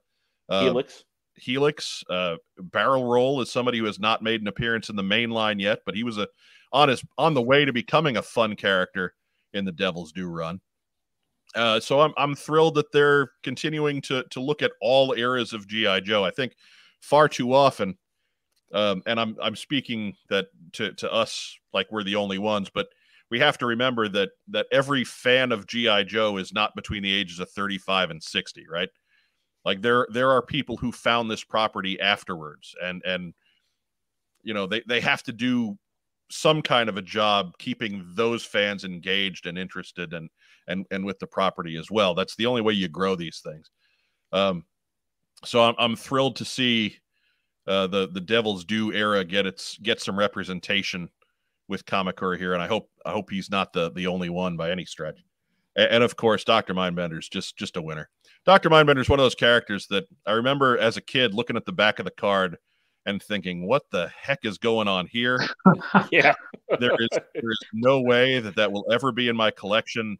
[0.47, 1.03] Uh, Helix.
[1.35, 2.03] Helix.
[2.09, 5.59] Uh, Barrel Roll is somebody who has not made an appearance in the main line
[5.59, 6.27] yet, but he was a
[6.71, 9.13] on his on the way to becoming a fun character
[9.53, 10.59] in the Devil's Due run.
[11.55, 15.67] Uh, so I'm I'm thrilled that they're continuing to to look at all eras of
[15.67, 16.23] GI Joe.
[16.23, 16.53] I think
[16.99, 17.97] far too often,
[18.73, 22.87] um, and I'm I'm speaking that to to us like we're the only ones, but
[23.29, 27.13] we have to remember that that every fan of GI Joe is not between the
[27.13, 28.89] ages of 35 and 60, right?
[29.65, 33.33] Like there there are people who found this property afterwards, and and
[34.41, 35.77] you know they they have to do
[36.31, 40.29] some kind of a job keeping those fans engaged and interested and
[40.67, 42.15] and and with the property as well.
[42.15, 43.69] That's the only way you grow these things.
[44.31, 44.65] Um,
[45.43, 46.97] so I'm I'm thrilled to see
[47.67, 51.09] uh, the the Devil's Due era get its get some representation
[51.69, 54.71] with Kamakura here, and I hope I hope he's not the the only one by
[54.71, 55.19] any stretch.
[55.75, 58.09] And, and of course, Doctor Mindbender's just just a winner.
[58.45, 61.71] Doctor Mindbender's one of those characters that I remember as a kid looking at the
[61.71, 62.57] back of the card
[63.05, 65.39] and thinking, "What the heck is going on here?"
[66.11, 66.33] yeah,
[66.79, 70.17] there is there is no way that that will ever be in my collection.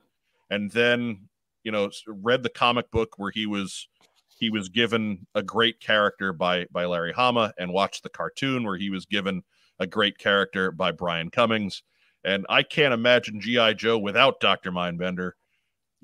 [0.52, 1.30] And then,
[1.64, 3.88] you know, read the comic book where he was
[4.30, 8.78] he was given a great character by by Larry Hama, and watched the cartoon where
[8.78, 9.44] he was given
[9.80, 11.84] a great character by Brian Cummings.
[12.24, 13.74] And I can't imagine G.I.
[13.74, 14.72] Joe without Dr.
[14.72, 15.32] Mindbender.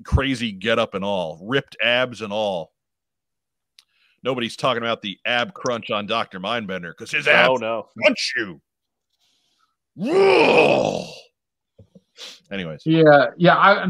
[0.04, 2.72] Crazy get up and all, ripped abs and all
[4.26, 6.40] nobody's talking about the ab crunch on Dr.
[6.40, 7.86] Mindbender because his abs oh, no.
[7.96, 8.60] crunch you.
[9.94, 11.06] Whoa.
[12.50, 12.82] Anyways.
[12.84, 13.56] Yeah, yeah.
[13.56, 13.86] I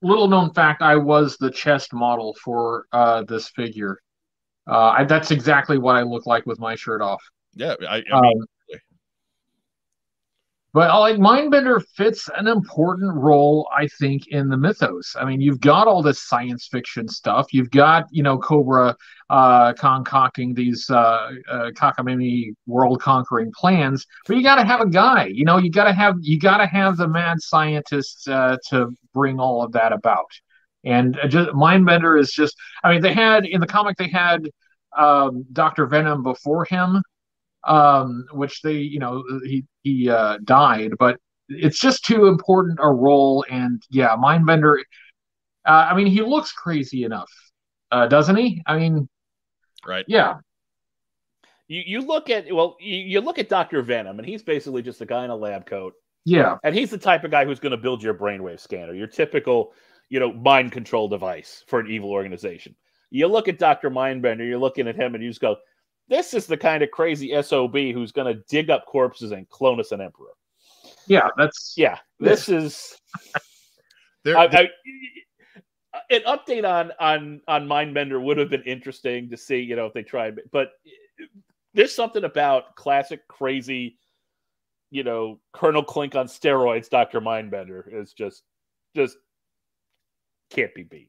[0.00, 3.98] little known fact, I was the chest model for uh, this figure.
[4.68, 7.22] Uh, I, that's exactly what I look like with my shirt off.
[7.54, 8.46] Yeah, I, I mean, um,
[10.74, 15.14] but uh, like Mindbender fits an important role, I think, in the mythos.
[15.18, 17.52] I mean, you've got all this science fiction stuff.
[17.52, 18.96] You've got, you know, Cobra
[19.28, 25.26] uh, concocting these uh, uh, cockamamie world-conquering plans, but you got to have a guy.
[25.26, 28.90] You know, you got to have you got to have the mad scientist uh, to
[29.12, 30.30] bring all of that about.
[30.84, 32.56] And uh, just Mindbender is just.
[32.82, 34.48] I mean, they had in the comic they had
[34.96, 37.02] um, Doctor Venom before him,
[37.64, 42.90] um, which they, you know, he he uh, died, but it's just too important a
[42.90, 43.44] role.
[43.50, 44.78] And yeah, Mindbender.
[45.64, 47.30] Uh, I mean, he looks crazy enough,
[47.90, 48.62] uh, doesn't he?
[48.66, 49.08] I mean,
[49.86, 50.04] right?
[50.08, 50.38] Yeah.
[51.68, 55.00] You you look at well, you, you look at Doctor Venom, and he's basically just
[55.00, 55.94] a guy in a lab coat.
[56.24, 59.06] Yeah, and he's the type of guy who's going to build your brainwave scanner, your
[59.06, 59.72] typical,
[60.08, 62.76] you know, mind control device for an evil organization.
[63.10, 65.56] You look at Doctor Mindbender, you're looking at him, and you just go,
[66.12, 69.80] this is the kind of crazy SOB who's going to dig up corpses and clone
[69.80, 70.34] us an emperor.
[71.06, 71.98] Yeah, that's yeah.
[72.20, 72.98] This is
[74.24, 74.68] there, I, I,
[76.10, 79.94] an update on on on Mindbender would have been interesting to see, you know, if
[79.94, 80.72] they tried, but
[81.72, 83.96] there's something about classic crazy,
[84.90, 88.42] you know, Colonel Klink on steroids, Doctor Mindbender is just
[88.94, 89.16] just
[90.50, 91.08] can't be beat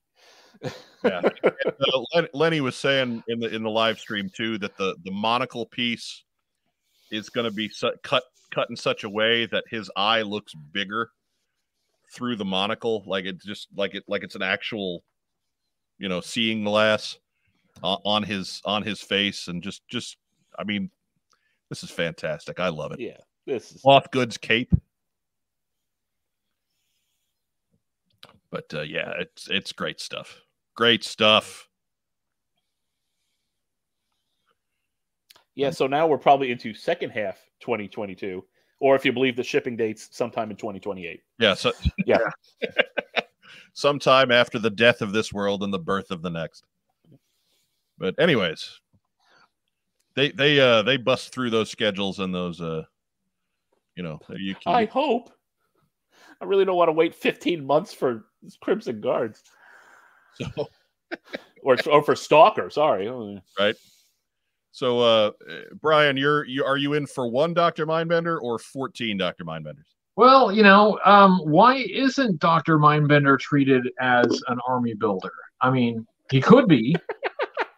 [1.04, 1.22] yeah.
[2.14, 5.66] uh, Lenny was saying in the in the live stream too that the the monocle
[5.66, 6.24] piece
[7.12, 10.54] is going to be su- cut cut in such a way that his eye looks
[10.54, 11.10] bigger
[12.14, 15.04] through the monocle, like it's just like it like it's an actual,
[15.98, 17.18] you know, seeing glass
[17.84, 20.18] uh, on his on his face, and just just
[20.58, 20.90] I mean,
[21.70, 22.60] this is fantastic.
[22.60, 23.00] I love it.
[23.00, 24.74] Yeah, this is off goods cape.
[28.52, 30.43] But uh, yeah, it's it's great stuff.
[30.76, 31.68] Great stuff.
[35.56, 38.44] Yeah, so now we're probably into second half 2022,
[38.80, 41.22] or if you believe the shipping dates, sometime in 2028.
[41.38, 41.72] Yeah, so
[42.08, 42.18] yeah,
[43.74, 46.64] sometime after the death of this world and the birth of the next.
[48.00, 48.80] But anyways,
[50.16, 52.84] they they uh they bust through those schedules and those uh
[53.96, 55.32] you know you I hope.
[56.42, 58.26] I really don't want to wait 15 months for
[58.60, 59.44] Crimson Guards.
[60.36, 60.70] So,
[61.64, 63.10] or or for Stalker, sorry.
[63.60, 63.76] Right.
[64.72, 65.32] So, uh,
[65.82, 69.86] Brian, you're you are you in for one Doctor Mindbender or fourteen Doctor Mindbenders?
[70.16, 75.32] Well, you know, um, why isn't Doctor Mindbender treated as an army builder?
[75.62, 76.96] I mean, he could be.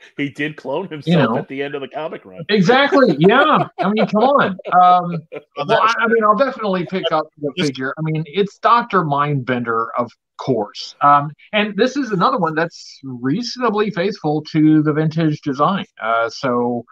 [0.17, 1.37] he did clone himself know.
[1.37, 2.43] at the end of the comic run.
[2.49, 3.15] Exactly.
[3.19, 3.67] Yeah.
[3.79, 4.57] I mean, come on.
[4.73, 5.17] Um,
[5.57, 7.93] well, I, I mean, I'll definitely pick up the figure.
[7.97, 10.95] I mean, it's Doctor Mindbender, of course.
[11.01, 15.85] Um, and this is another one that's reasonably faithful to the vintage design.
[16.01, 16.85] Uh, so.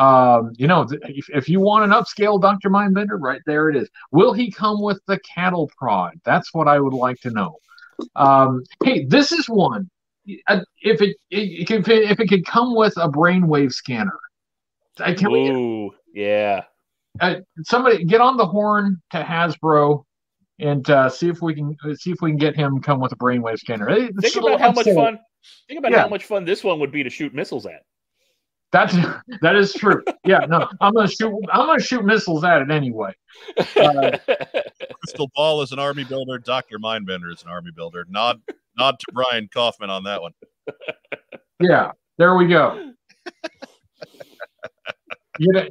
[0.00, 2.70] Um, you know, if, if you want an upscale Dr.
[2.70, 3.88] Mindbender, right there it is.
[4.12, 6.12] Will he come with the cattle prod?
[6.24, 7.56] That's what I would like to know.
[8.14, 9.90] Um, hey, this is one.
[10.46, 14.18] Uh, If it, it, if it if it could come with a brainwave scanner,
[15.00, 16.64] uh, can we yeah.
[17.20, 20.04] uh, somebody get on the horn to Hasbro
[20.58, 23.16] and uh, see if we can see if we can get him come with a
[23.16, 23.88] brainwave scanner.
[23.88, 25.18] Hey, Think about how much fun.
[25.68, 26.02] Think about Yeah.
[26.02, 27.82] how much fun this one would be to shoot missiles at.
[28.72, 28.94] That's
[29.42, 30.02] that is true.
[30.24, 31.32] Yeah, no, I'm gonna shoot.
[31.52, 33.12] I'm gonna shoot missiles at it anyway.
[33.76, 34.18] Uh,
[35.02, 36.38] Crystal Ball is an army builder.
[36.38, 38.04] Doctor Mindbender is an army builder.
[38.08, 38.40] Nod,
[38.78, 40.32] nod to Brian Kaufman on that one.
[41.60, 42.92] Yeah, there we go.
[45.40, 45.66] You know,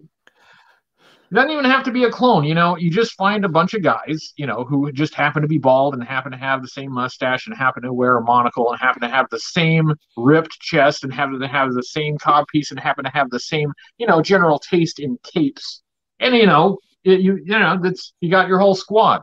[1.29, 2.45] it doesn't even have to be a clone.
[2.45, 5.47] You know, you just find a bunch of guys, you know, who just happen to
[5.47, 8.71] be bald and happen to have the same mustache and happen to wear a monocle
[8.71, 12.71] and happen to have the same ripped chest and happen to have the same codpiece
[12.71, 15.83] and happen to have the same, you know, general taste in capes.
[16.19, 19.21] And you know, it, you you know, that's you got your whole squad.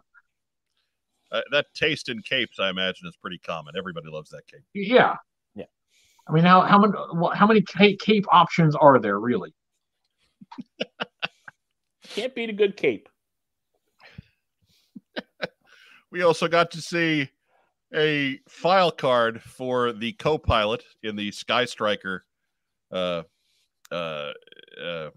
[1.33, 3.75] Uh, that taste in capes, I imagine, is pretty common.
[3.77, 4.64] Everybody loves that cape.
[4.75, 5.16] Yeah.
[5.55, 5.64] Yeah.
[6.29, 6.93] I mean, how how many
[7.35, 9.55] how many cape, cape options are there really?
[12.14, 13.09] Can't beat a good cape.
[16.11, 17.29] We also got to see
[17.93, 22.25] a file card for the co-pilot in the Sky Striker.
[22.93, 23.22] Uh,
[23.91, 24.31] uh,
[24.81, 25.11] uh,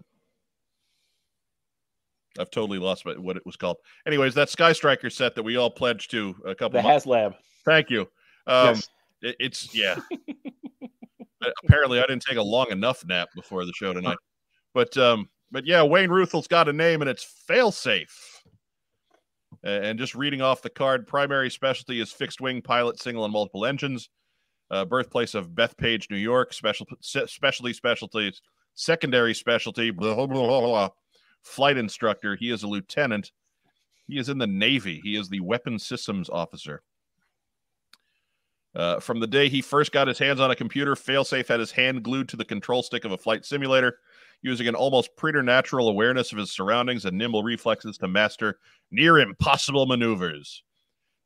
[2.38, 3.76] I've totally lost my, what it was called.
[4.06, 6.80] Anyways, that Sky Striker set that we all pledged to a couple.
[6.80, 7.06] The months.
[7.06, 7.34] HasLab.
[7.64, 8.02] Thank you.
[8.46, 8.88] Um, Yes.
[9.22, 9.98] it- it's yeah.
[11.40, 14.16] Uh, Apparently, I didn't take a long enough nap before the show tonight.
[14.74, 18.10] But um, but yeah, Wayne Ruthel's got a name, and it's Failsafe.
[19.62, 23.64] And just reading off the card, primary specialty is fixed wing pilot, single and multiple
[23.66, 24.10] engines.
[24.70, 26.52] Uh, birthplace of Bethpage, New York.
[26.52, 28.42] Special specialty specialties,
[28.74, 29.90] secondary specialty.
[29.90, 30.88] Blah, blah, blah, blah.
[31.42, 32.36] Flight instructor.
[32.36, 33.32] He is a lieutenant.
[34.06, 35.00] He is in the Navy.
[35.02, 36.82] He is the weapons systems officer.
[38.74, 41.72] Uh, from the day he first got his hands on a computer, Failsafe had his
[41.72, 43.98] hand glued to the control stick of a flight simulator,
[44.42, 48.58] using an almost preternatural awareness of his surroundings and nimble reflexes to master
[48.90, 50.62] near impossible maneuvers.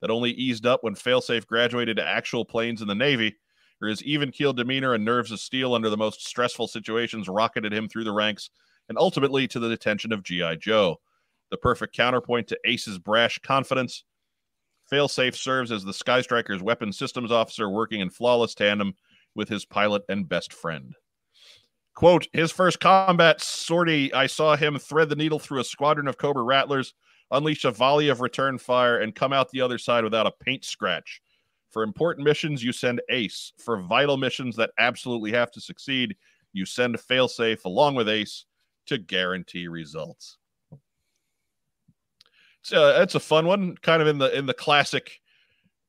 [0.01, 3.37] That only eased up when Failsafe graduated to actual planes in the Navy,
[3.79, 7.73] where his even keeled demeanor and nerves of steel under the most stressful situations rocketed
[7.73, 8.51] him through the ranks
[8.89, 10.57] and ultimately to the detention of G.I.
[10.57, 11.01] Joe.
[11.51, 14.05] The perfect counterpoint to Ace's brash confidence.
[14.91, 18.95] Failsafe serves as the Sky Striker's weapons systems officer, working in flawless tandem
[19.35, 20.95] with his pilot and best friend.
[21.95, 26.17] Quote, his first combat sortie, I saw him thread the needle through a squadron of
[26.17, 26.95] Cobra Rattlers,
[27.31, 30.65] unleash a volley of return fire, and come out the other side without a paint
[30.65, 31.21] scratch.
[31.71, 33.53] For important missions, you send Ace.
[33.59, 36.17] For vital missions that absolutely have to succeed,
[36.53, 38.45] you send Failsafe along with Ace
[38.87, 40.39] to guarantee results.
[42.61, 45.21] It's uh, it's a fun one, kind of in the in the classic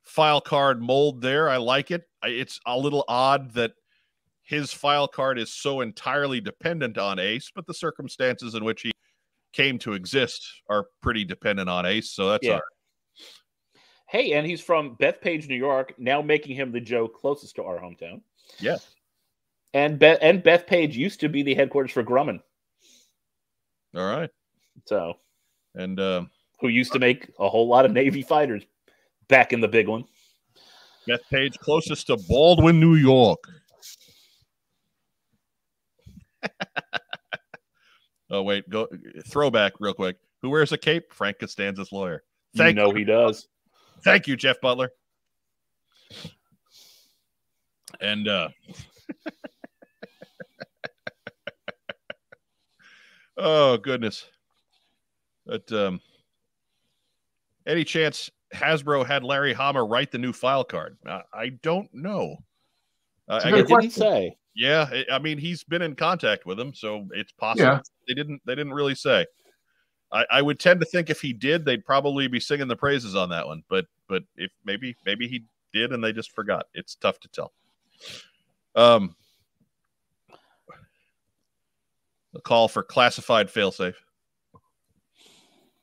[0.01, 1.21] file card mold.
[1.21, 2.03] There, I like it.
[2.21, 3.73] I, it's a little odd that
[4.41, 8.91] his file card is so entirely dependent on Ace, but the circumstances in which he
[9.53, 12.09] came to exist are pretty dependent on Ace.
[12.11, 12.53] So that's Yeah.
[12.53, 12.63] all right.
[14.09, 17.79] Hey, and he's from Bethpage, New York, now making him the Joe closest to our
[17.79, 18.21] hometown.
[18.59, 18.77] Yeah.
[19.73, 22.39] And Beth and Bethpage used to be the headquarters for Grumman,
[23.95, 24.29] all right.
[24.85, 25.13] so
[25.75, 26.29] And um,
[26.59, 28.63] who used to make a whole lot of Navy fighters
[29.27, 30.05] back in the big one.
[31.07, 33.43] Bethpage closest to Baldwin, New York.
[38.29, 38.87] oh wait, go
[39.27, 40.17] throwback real quick.
[40.41, 41.13] Who wears a cape?
[41.13, 42.23] Frank Costanza's lawyer.
[42.55, 42.97] Thank you know you.
[42.97, 43.47] he does.
[44.03, 44.91] Thank you, Jeff Butler.
[48.01, 48.49] And uh
[53.37, 54.25] Oh goodness.
[55.45, 55.99] But um
[57.65, 60.97] any chance Hasbro had Larry Hama write the new file card?
[61.07, 62.37] Uh, I don't know.
[63.27, 64.37] Uh, It's a I good guess- didn't say.
[64.55, 67.65] yeah, I- I mean he's been in contact with him, so it's possible.
[67.65, 67.79] Yeah.
[68.07, 69.25] They didn't they didn't really say.
[70.11, 73.15] I, I would tend to think if he did, they'd probably be singing the praises
[73.15, 73.63] on that one.
[73.69, 75.43] But but if maybe maybe he
[75.73, 76.67] did and they just forgot.
[76.75, 77.51] It's tough to tell.
[78.75, 79.15] Um
[82.35, 83.95] a call for classified failsafe.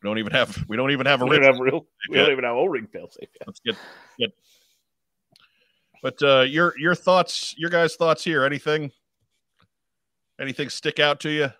[0.03, 1.87] We don't even have we don't even have a We don't have real.
[2.09, 3.47] We don't even have O-ring failsafe yet.
[3.47, 3.77] Let's get
[4.19, 4.33] get.
[6.03, 8.45] But uh, your your thoughts, your guys' thoughts here.
[8.45, 8.93] Anything
[10.41, 11.51] Anything stick out to you?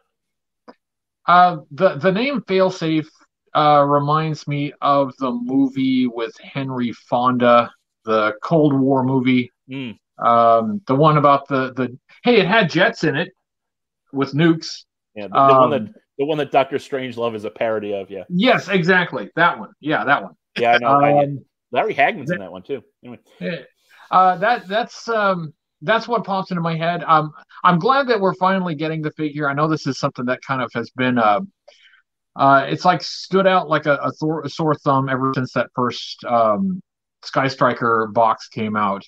[1.27, 3.07] Uh, the the name Failsafe
[3.55, 7.71] uh, reminds me of the movie with Henry Fonda,
[8.07, 9.53] the Cold War movie.
[9.71, 9.99] Mm.
[10.19, 13.33] Um, the one about the the hey, it had jets in it
[14.13, 14.85] with nukes.
[15.15, 18.11] Yeah, the, the one Um, that the one that Doctor Strangelove is a parody of.
[18.11, 19.71] Yeah, Yes, exactly that one.
[19.81, 20.35] Yeah, that one.
[20.59, 20.87] yeah, I know.
[20.89, 22.83] I- Um, Larry Hagman's in that one too.
[23.05, 23.21] Anyway,
[24.11, 27.05] Uh, that that's um, that's what pops into my head.
[27.05, 27.31] Um,
[27.63, 29.49] I'm glad that we're finally getting the figure.
[29.49, 31.41] I know this is something that kind of has been uh,
[32.37, 35.69] uh, it's like stood out like a, a, thor- a sore thumb ever since that
[35.75, 36.81] first um,
[37.23, 39.05] Sky Striker box came out,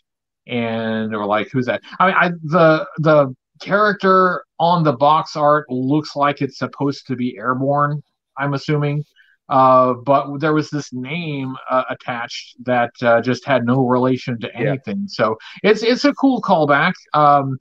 [0.47, 5.67] and were like, "Who's that?" I mean, I the the character on the box art
[5.71, 8.03] looks like it's supposed to be airborne.
[8.39, 9.05] I'm assuming.
[9.49, 14.51] Uh, but there was this name uh, attached that uh, just had no relation to
[14.55, 14.71] Yeah.
[14.71, 15.07] anything.
[15.09, 16.93] So it's it's a cool callback.
[17.13, 17.59] Um,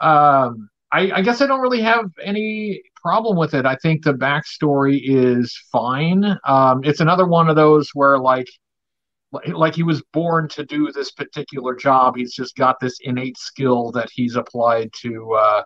[0.00, 3.64] um, I, I guess I don't really have any problem with it.
[3.64, 6.36] I think the backstory is fine.
[6.46, 8.48] Um, it's another one of those where like
[9.46, 12.16] like he was born to do this particular job.
[12.16, 15.62] He's just got this innate skill that he's applied to uh,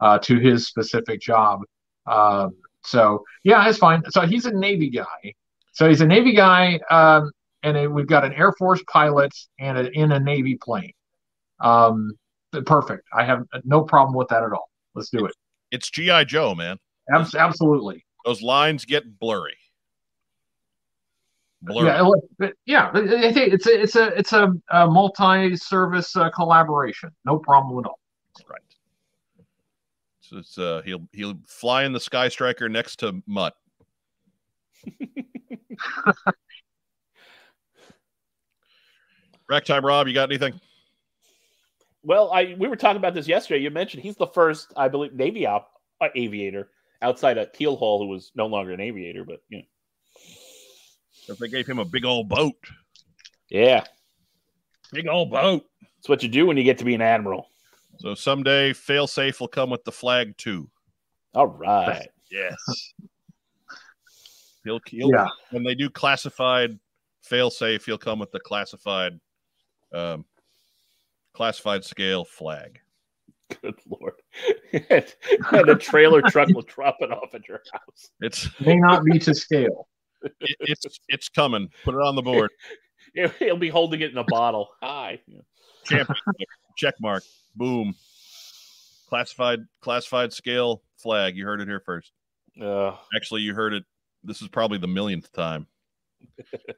[0.00, 1.60] uh, to his specific job.
[2.06, 2.52] Um,
[2.82, 4.02] so yeah, it's fine.
[4.10, 5.34] So he's a Navy guy.
[5.72, 7.30] So he's a Navy guy, um,
[7.62, 10.92] and then we've got an Air Force pilot and a, in a Navy plane.
[11.60, 12.12] Um,
[12.66, 13.04] perfect.
[13.12, 14.70] I have no problem with that at all.
[14.94, 15.32] Let's do it.
[15.70, 16.78] It's GI Joe, man.
[17.14, 18.04] Abs- absolutely.
[18.24, 19.56] Those lines get blurry.
[21.62, 21.88] Blurry.
[21.88, 22.24] Yeah, look,
[22.64, 22.90] yeah.
[22.94, 27.10] I think it's a it's a it's a, a multi-service uh, collaboration.
[27.26, 28.00] No problem at all.
[28.48, 28.60] Right.
[30.20, 33.54] So it's uh he'll he'll fly in the Sky Striker next to Mutt.
[39.48, 40.08] Rack time, Rob.
[40.08, 40.58] You got anything?
[42.02, 43.62] well, I we were talking about this yesterday.
[43.62, 45.70] You mentioned he's the first, I believe, Navy op,
[46.00, 46.70] uh, aviator
[47.02, 49.64] outside of Keel-Haul who was no longer an aviator, but you know,
[51.30, 52.56] If they gave him a big old boat,
[53.48, 53.84] yeah,
[54.92, 55.64] big old boat.
[55.98, 57.48] it's what you do when you get to be an admiral.
[57.98, 60.68] So someday, failsafe will come with the flag too.
[61.34, 62.08] All right.
[62.30, 62.56] Yes.
[64.64, 65.26] he'll, he'll Yeah.
[65.50, 66.78] when they do classified
[67.28, 69.20] failsafe, he'll come with the classified,
[69.92, 70.24] um,
[71.34, 72.80] classified scale flag.
[73.62, 74.14] Good lord.
[75.52, 78.10] and a trailer truck will drop it off at your house.
[78.20, 79.88] It's May not be to scale.
[80.22, 81.70] It, it's it's coming.
[81.84, 82.50] Put it on the board.
[83.38, 84.70] He'll be holding it in a bottle.
[84.82, 85.20] Hi.
[85.84, 86.16] Championship
[86.76, 87.22] check mark.
[87.56, 87.94] Boom.
[89.08, 91.36] Classified classified scale flag.
[91.36, 92.12] You heard it here first.
[92.60, 93.84] Uh, Actually, you heard it.
[94.22, 95.66] This is probably the millionth time.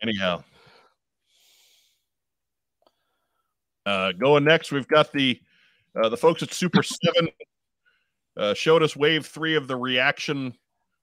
[0.02, 0.44] Anyhow.
[3.85, 5.40] Uh, going next, we've got the
[6.01, 7.28] uh, the folks at Super7
[8.36, 10.55] uh, showed us Wave Three of the reaction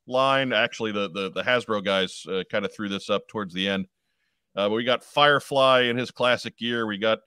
[0.10, 0.52] line.
[0.54, 3.88] Actually, the the, the Hasbro guys uh, kind of threw this up towards the end.
[4.56, 6.86] Uh, we got Firefly in his classic gear.
[6.88, 7.20] We got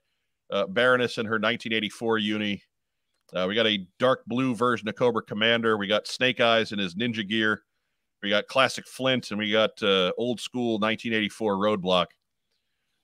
[0.51, 2.63] uh, Baroness in her 1984 uni.
[3.33, 5.77] Uh, we got a dark blue version of Cobra Commander.
[5.77, 7.63] We got Snake Eyes in his ninja gear.
[8.21, 12.07] We got classic Flint, and we got uh, old school 1984 Roadblock.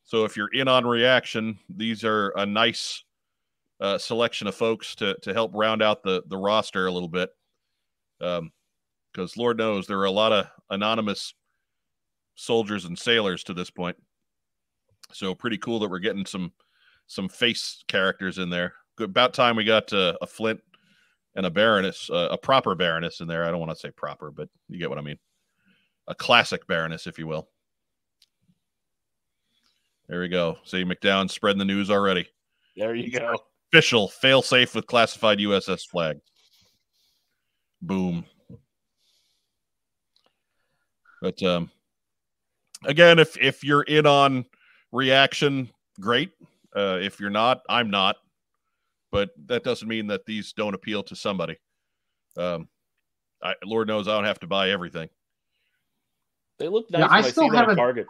[0.04, 3.04] So if you're in on reaction, these are a nice
[3.80, 7.30] uh, selection of folks to to help round out the the roster a little bit.
[8.22, 8.52] Um,
[9.12, 11.34] because Lord knows there are a lot of anonymous
[12.36, 13.98] soldiers and sailors to this point.
[15.12, 16.52] So pretty cool that we're getting some
[17.08, 18.74] some face characters in there.
[18.96, 20.62] Good, about time we got uh, a Flint
[21.36, 23.44] and a Baroness, uh, a proper Baroness in there.
[23.44, 25.18] I don't want to say proper, but you get what I mean.
[26.08, 27.50] A classic Baroness, if you will.
[30.08, 30.58] There we go.
[30.66, 32.28] See McDowell spreading the news already.
[32.76, 33.38] there you go.
[33.72, 36.18] Official fail safe with classified USS flag.
[37.82, 38.26] Boom.
[41.22, 41.70] But um
[42.86, 44.46] again, if if you're in on
[44.92, 45.70] reaction,
[46.00, 46.32] great.
[46.76, 48.18] Uh if you're not, I'm not.
[49.12, 51.58] But that doesn't mean that these don't appeal to somebody.
[52.38, 52.68] Um
[53.42, 55.10] I, Lord knows I don't have to buy everything.
[56.58, 58.08] They look nice Yeah, when I I, still see haven't- Target.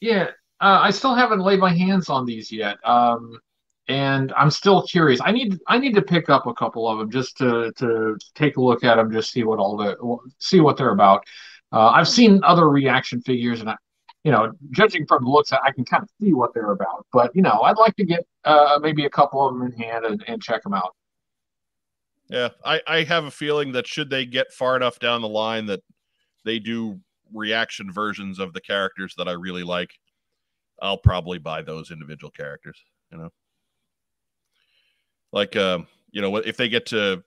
[0.00, 0.24] Yeah,
[0.60, 3.38] uh, I still haven't laid my hands on these yet, um,
[3.88, 5.20] and I'm still curious.
[5.22, 8.56] I need I need to pick up a couple of them just to to take
[8.56, 9.96] a look at them, just see what all the
[10.38, 11.24] see what they're about.
[11.72, 13.76] Uh, I've seen other reaction figures, and I,
[14.24, 17.06] you know, judging from the looks, I can kind of see what they're about.
[17.12, 20.04] But you know, I'd like to get uh, maybe a couple of them in hand
[20.04, 20.94] and, and check them out.
[22.28, 25.66] Yeah, I, I have a feeling that should they get far enough down the line
[25.66, 25.82] that
[26.44, 27.00] they do
[27.32, 29.90] reaction versions of the characters that I really like,
[30.80, 32.78] I'll probably buy those individual characters.
[33.10, 33.30] You know,
[35.32, 37.22] like um, you know, if they get to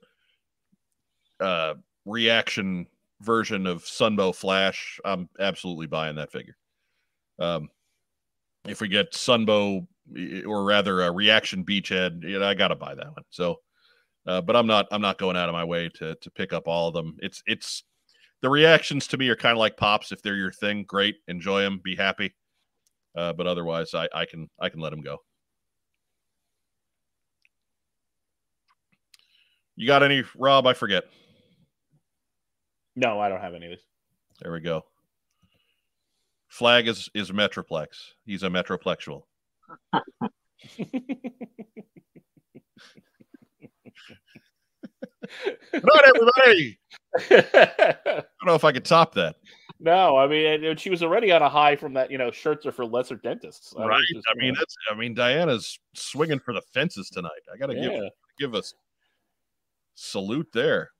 [1.40, 1.74] uh,
[2.06, 2.88] reaction
[3.22, 6.56] version of Sunbow Flash, I'm absolutely buying that figure.
[7.40, 7.70] Um,
[8.68, 9.86] if we get Sunbow,
[10.46, 13.24] or rather a reaction Beachhead, you know, I got to buy that one.
[13.30, 13.60] So,
[14.28, 16.68] uh, but I'm not I'm not going out of my way to to pick up
[16.68, 17.18] all of them.
[17.20, 17.84] It's it's
[18.42, 20.12] the reactions to me are kind of like pops.
[20.12, 22.36] If they're your thing, great, enjoy them, be happy.
[23.16, 25.18] Uh, but otherwise, I, I can I can let them go.
[29.76, 30.68] You got any, Rob?
[30.68, 31.06] I forget.
[32.96, 33.86] No, I don't have any of these.
[34.42, 34.86] There we go.
[36.48, 37.88] Flag is is Metroplex.
[38.26, 39.24] He's a Metroplexual.
[45.74, 46.80] Not everybody.
[47.30, 49.36] I don't know if I could top that.
[49.80, 52.10] No, I mean, she was already on a high from that.
[52.10, 53.74] You know, shirts are for lesser dentists.
[53.78, 54.04] I right.
[54.14, 54.76] Just, I mean, that's.
[54.90, 57.32] I mean, Diana's swinging for the fences tonight.
[57.54, 57.90] I got to yeah.
[57.90, 58.04] give
[58.40, 58.74] give us
[59.96, 60.92] salute there.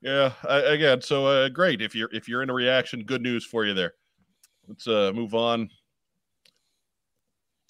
[0.00, 0.32] yeah.
[0.48, 1.82] I, again, so uh, great.
[1.82, 3.94] If you're if you're in a reaction, good news for you there.
[4.66, 5.68] Let's uh, move on.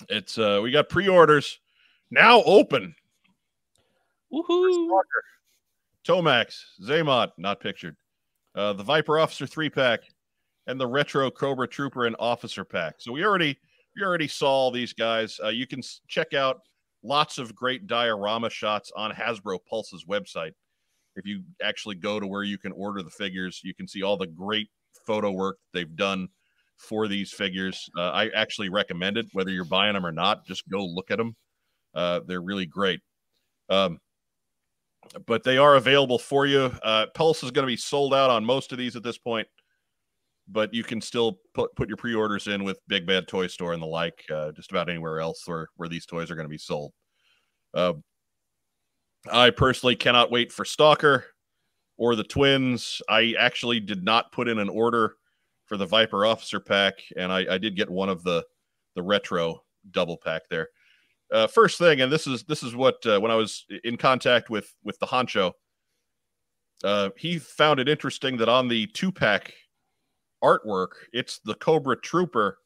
[0.08, 1.58] It's uh, we got pre-orders
[2.10, 2.94] now open.
[4.32, 5.00] Woohoo!
[6.06, 7.96] Tomax, Xamot, not pictured.
[8.54, 10.00] Uh, the Viper Officer three pack,
[10.66, 12.96] and the Retro Cobra Trooper and Officer pack.
[12.98, 13.58] So we already
[13.96, 15.38] we already saw these guys.
[15.42, 16.60] Uh, you can check out
[17.04, 20.52] lots of great diorama shots on Hasbro Pulse's website.
[21.16, 24.16] If you actually go to where you can order the figures, you can see all
[24.16, 24.68] the great
[25.06, 26.28] photo work they've done
[26.76, 27.88] for these figures.
[27.96, 30.44] Uh, I actually recommend it, whether you're buying them or not.
[30.44, 31.36] Just go look at them.
[31.94, 33.00] Uh, they're really great.
[33.68, 34.00] Um,
[35.26, 36.72] but they are available for you.
[36.82, 39.46] Uh, Pulse is going to be sold out on most of these at this point,
[40.48, 43.82] but you can still put put your pre-orders in with Big Bad Toy Store and
[43.82, 46.58] the like, uh, just about anywhere else where where these toys are going to be
[46.58, 46.92] sold.
[47.72, 47.94] Uh,
[49.32, 51.24] I personally cannot wait for Stalker
[51.96, 53.00] or the Twins.
[53.08, 55.16] I actually did not put in an order
[55.64, 58.44] for the Viper Officer pack, and I, I did get one of the
[58.94, 60.68] the retro double pack there.
[61.32, 64.50] Uh, first thing, and this is this is what uh, when I was in contact
[64.50, 65.52] with with the honcho,
[66.84, 69.54] uh, he found it interesting that on the two pack
[70.44, 72.58] artwork, it's the Cobra Trooper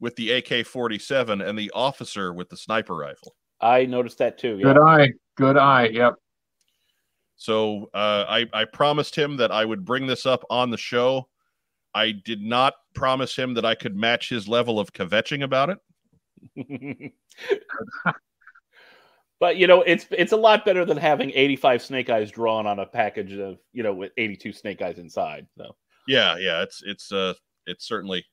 [0.00, 3.34] with the AK forty seven and the officer with the sniper rifle.
[3.60, 4.56] I noticed that too.
[4.58, 4.72] Yeah.
[4.72, 5.88] Good eye, good eye.
[5.88, 6.14] Yep.
[7.36, 11.28] So uh, I I promised him that I would bring this up on the show.
[11.94, 15.78] I did not promise him that I could match his level of kvetching about it.
[19.40, 22.78] but you know, it's it's a lot better than having 85 snake eyes drawn on
[22.80, 25.46] a package of you know with 82 snake eyes inside.
[25.56, 25.76] So
[26.06, 27.34] yeah, yeah, it's it's uh
[27.66, 28.24] it's certainly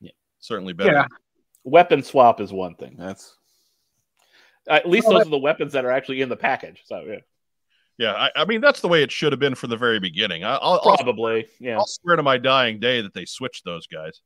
[0.00, 0.92] yeah certainly better.
[0.92, 1.06] Yeah.
[1.64, 2.96] Weapon swap is one thing.
[2.98, 3.36] That's
[4.68, 6.82] at least those are the weapons that are actually in the package.
[6.86, 7.18] So yeah.
[7.96, 10.42] Yeah, I, I, mean that's the way it should have been from the very beginning.
[10.42, 11.76] I, will probably, I'll, yeah.
[11.76, 14.20] I'll swear to my dying day that they switched those guys,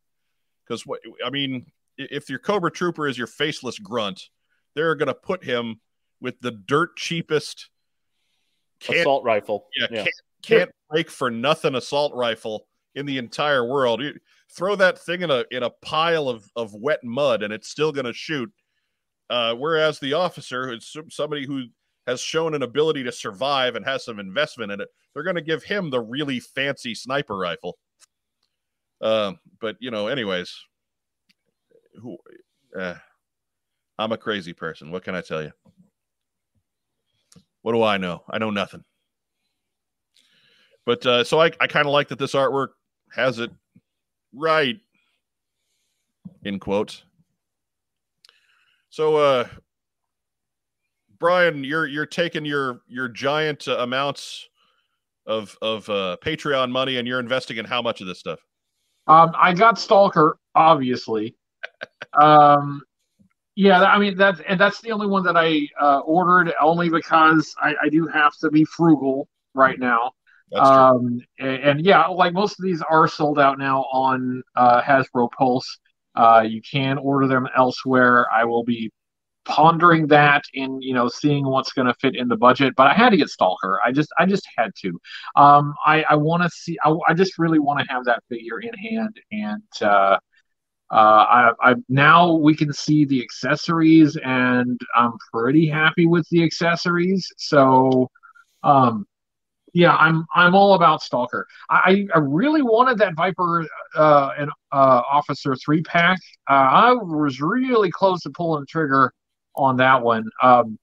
[0.67, 1.67] because what I mean,
[1.99, 4.23] if your Cobra Trooper is your faceless grunt,
[4.75, 5.81] they're going to put him
[6.19, 7.69] with the dirt cheapest
[8.89, 9.67] assault rifle.
[9.77, 10.03] Yeah, yeah.
[10.05, 14.03] can't, can't break for nothing assault rifle in the entire world.
[14.03, 14.15] You
[14.51, 17.93] throw that thing in a in a pile of of wet mud, and it's still
[17.93, 18.51] going to shoot.
[19.31, 21.65] Uh, whereas the officer, who's somebody who
[22.07, 25.43] has shown an ability to survive and has some investment in it, they're going to
[25.43, 27.77] give him the really fancy sniper rifle.
[29.01, 30.55] Uh, but you know, anyways,
[32.01, 32.17] who
[32.79, 32.95] uh,
[33.99, 34.91] I'm a crazy person.
[34.91, 35.53] What can I tell you?
[37.63, 38.23] What do I know?
[38.31, 38.85] I know nothing.
[40.87, 42.69] But uh, so I, I kind of like that this artwork
[43.15, 43.51] has it
[44.33, 44.79] right
[46.45, 47.05] in quotes.
[48.91, 49.49] So uh
[51.19, 54.49] Brian, you're you're taking your your giant uh, amounts
[55.27, 58.41] of of uh, Patreon money and you're investing in how much of this stuff?
[59.07, 61.35] Um, I got Stalker, obviously
[62.21, 62.83] um,
[63.59, 67.57] yeah, I mean that's and that's the only one that I uh, ordered only because
[67.61, 70.13] I, I do have to be frugal right now.
[70.55, 75.31] Um, and, and, yeah, like most of these are sold out now on uh, Hasbro
[75.33, 75.79] Pulse.
[76.15, 78.27] Uh, you can order them elsewhere.
[78.33, 78.91] I will be
[79.49, 82.75] pondering that and you know seeing what's going to fit in the budget.
[82.77, 83.81] But I had to get Stalker.
[83.85, 85.01] I just I just had to.
[85.37, 86.77] Um, I I want to see.
[86.85, 89.63] I, I just really want to have that figure in hand and.
[89.81, 90.19] Uh,
[90.91, 96.43] uh, I, I now we can see the accessories, and I'm pretty happy with the
[96.43, 97.31] accessories.
[97.37, 98.09] So,
[98.63, 99.07] um,
[99.83, 101.47] yeah, I'm I'm all about Stalker.
[101.71, 106.19] I, I really wanted that Viper uh, and uh, Officer three pack.
[106.51, 109.13] Uh, I was really close to pulling the trigger
[109.55, 110.25] on that one.
[110.43, 110.79] Um,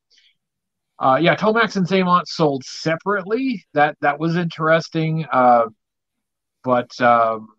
[0.98, 3.66] Uh, yeah, Tomax and Xamot sold separately.
[3.74, 5.26] That that was interesting.
[5.30, 5.66] Uh,
[6.64, 7.50] but um,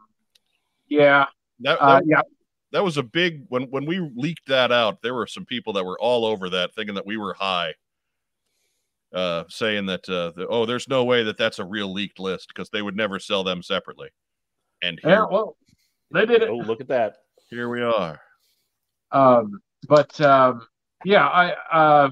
[0.89, 1.27] yeah,
[1.61, 2.23] That, uh, yeah,
[2.73, 5.03] that was a big when when we leaked that out.
[5.03, 7.75] There were some people that were all over that, thinking that we were high,
[9.17, 12.49] uh, saying that, uh, the, oh, there's no way that that's a real leaked list
[12.49, 14.11] because they would never sell them separately.
[14.83, 15.27] And here, yeah.
[15.31, 15.57] Well,
[16.13, 16.51] they did it.
[16.51, 17.17] Oh, look at that.
[17.51, 18.21] here we are.
[19.11, 20.67] Um, but um,
[21.05, 22.11] yeah, I uh,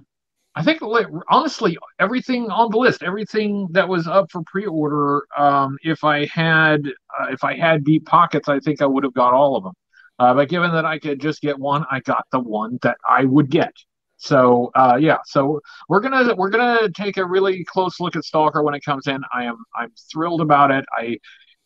[0.55, 0.81] I think
[1.29, 6.87] honestly, everything on the list, everything that was up for pre-order, um, if I had
[7.19, 9.75] uh, if I had deep pockets, I think I would have got all of them.
[10.19, 13.25] Uh, but given that I could just get one, I got the one that I
[13.25, 13.73] would get.
[14.25, 18.63] So uh, yeah, so we're gonna we're gonna take a really close look at Stalker
[18.63, 19.23] when it comes in.
[19.35, 20.85] I am I'm thrilled about it.
[20.97, 21.19] I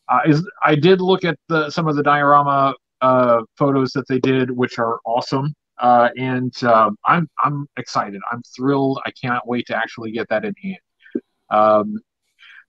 [0.09, 4.19] uh, is I did look at the some of the diorama uh, photos that they
[4.19, 5.55] did, which are awesome.
[5.79, 8.21] Uh, and um, I'm I'm excited.
[8.33, 9.01] I'm thrilled.
[9.07, 11.23] I cannot wait to actually get that in hand.
[11.51, 12.01] Um,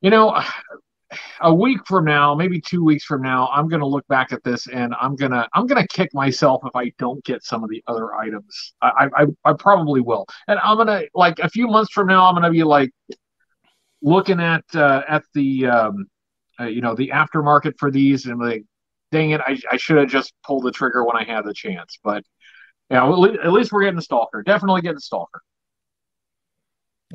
[0.01, 0.39] you know,
[1.41, 4.67] a week from now, maybe two weeks from now, I'm gonna look back at this
[4.67, 8.13] and I'm gonna I'm gonna kick myself if I don't get some of the other
[8.15, 8.73] items.
[8.81, 12.35] I I, I probably will, and I'm gonna like a few months from now, I'm
[12.35, 12.91] gonna be like
[14.01, 16.07] looking at uh, at the um,
[16.59, 18.63] uh, you know the aftermarket for these and like,
[19.11, 21.97] dang it, I I should have just pulled the trigger when I had the chance,
[22.03, 22.23] but.
[22.91, 24.41] Yeah, well, at least we're getting the stalker.
[24.41, 25.43] Definitely getting the stalker.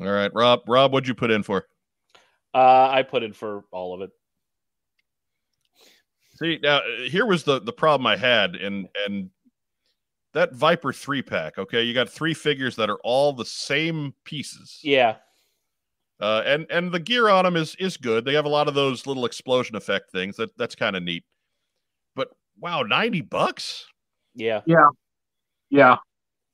[0.01, 0.61] All right, Rob.
[0.69, 1.66] Rob, what'd you put in for?
[2.55, 4.11] Uh, I put in for all of it.
[6.37, 9.31] See, now here was the the problem I had, and and
[10.33, 11.59] that Viper three pack.
[11.59, 14.81] Okay, you got three figures that are all the same pieces.
[14.83, 15.17] Yeah.
[16.21, 18.25] Uh, and and the gear on them is is good.
[18.25, 20.37] They have a lot of those little explosion effect things.
[20.37, 21.25] That that's kind of neat.
[22.15, 22.29] But
[22.59, 23.85] wow, ninety bucks.
[24.35, 24.63] Yeah.
[24.67, 24.89] Yeah,
[25.71, 25.97] Yeah.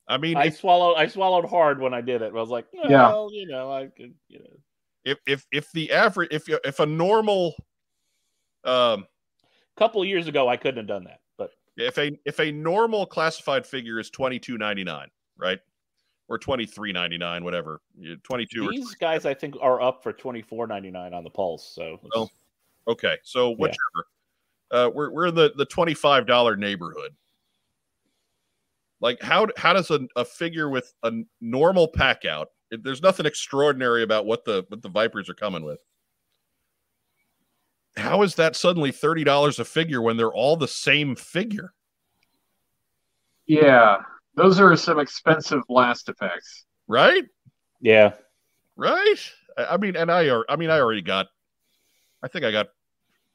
[0.09, 2.33] I mean, I swallowed I swallowed hard when I did it.
[2.35, 3.39] I was like, well, Yeah.
[3.39, 4.57] you know, I could, you know.
[5.05, 7.55] If if if the average if if a normal
[8.65, 9.07] um
[9.77, 11.21] couple of years ago I couldn't have done that.
[11.39, 15.61] But if a if a normal classified figure is twenty two ninety nine, right,
[16.29, 17.81] or twenty three ninety nine, whatever,
[18.23, 21.25] twenty two or these guys I think are up for twenty four ninety nine on
[21.25, 21.67] the pulse.
[21.75, 22.31] So Well,
[22.91, 23.77] Okay, so whichever.
[24.71, 27.15] Uh, we're we're in the the twenty five dollar neighborhood.
[29.01, 32.51] Like how how does a, a figure with a normal pack out?
[32.71, 35.81] If there's nothing extraordinary about what the what the Vipers are coming with.
[37.97, 41.73] How is that suddenly thirty dollars a figure when they're all the same figure?
[43.47, 43.99] yeah.
[44.37, 46.65] Those are some expensive blast effects.
[46.87, 47.25] Right,
[47.81, 48.13] yeah.
[48.77, 49.17] right.
[49.59, 50.45] I, I mean, and I are.
[50.49, 51.27] I mean, I already got.
[52.23, 52.69] I think I got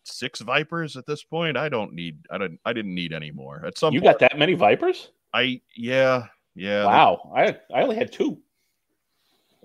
[0.04, 1.58] six Vipers at this point.
[1.58, 2.20] I don't need.
[2.32, 2.58] I don't.
[2.66, 3.66] I didn't need any more.
[3.66, 5.12] At some You point, got that many Vipers?
[5.34, 6.86] I yeah yeah.
[6.86, 7.32] Wow.
[7.36, 8.40] I I only had two.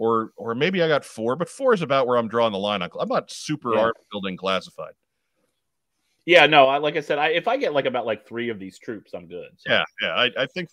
[0.00, 2.80] Or or maybe I got four, but four is about where I'm drawing the line.
[2.80, 3.80] I'm not super Yeah.
[3.80, 4.94] art building classified.
[6.24, 8.58] Yeah, no, I, like I said, I, if I get like about like three of
[8.58, 9.50] these troops, I'm good.
[9.58, 9.70] So.
[9.70, 10.14] Yeah, yeah.
[10.14, 10.70] I, I think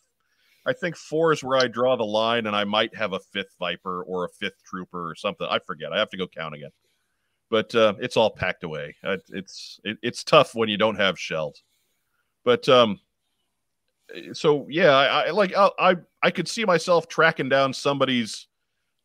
[0.66, 3.54] I think four is where I draw the line, and I might have a fifth
[3.60, 5.45] Viper or a fifth Trooper or something.
[5.49, 5.91] I forget.
[5.91, 6.72] I have to go count again.
[7.49, 8.95] But uh, it's all packed away.
[9.04, 11.64] It's it, it's tough when you don't have shells.
[12.45, 13.02] But um,
[14.32, 18.48] so yeah, I, I like I, I I could see myself tracking down somebody's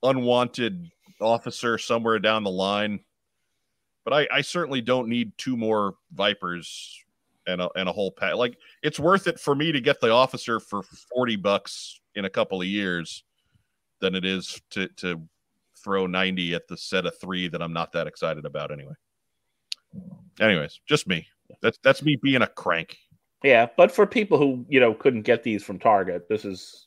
[0.03, 3.01] unwanted officer somewhere down the line.
[4.05, 6.99] But I, I certainly don't need two more Vipers
[7.47, 8.35] and a, and a whole pack.
[8.35, 12.31] Like it's worth it for me to get the officer for 40 bucks in a
[12.31, 13.25] couple of years
[14.01, 15.21] than it is to to
[15.77, 18.95] throw 90 at the set of 3 that I'm not that excited about anyway.
[20.41, 21.27] Anyways, just me.
[21.61, 22.97] That's that's me being a crank.
[23.43, 26.87] Yeah, but for people who you know couldn't get these from Target, this is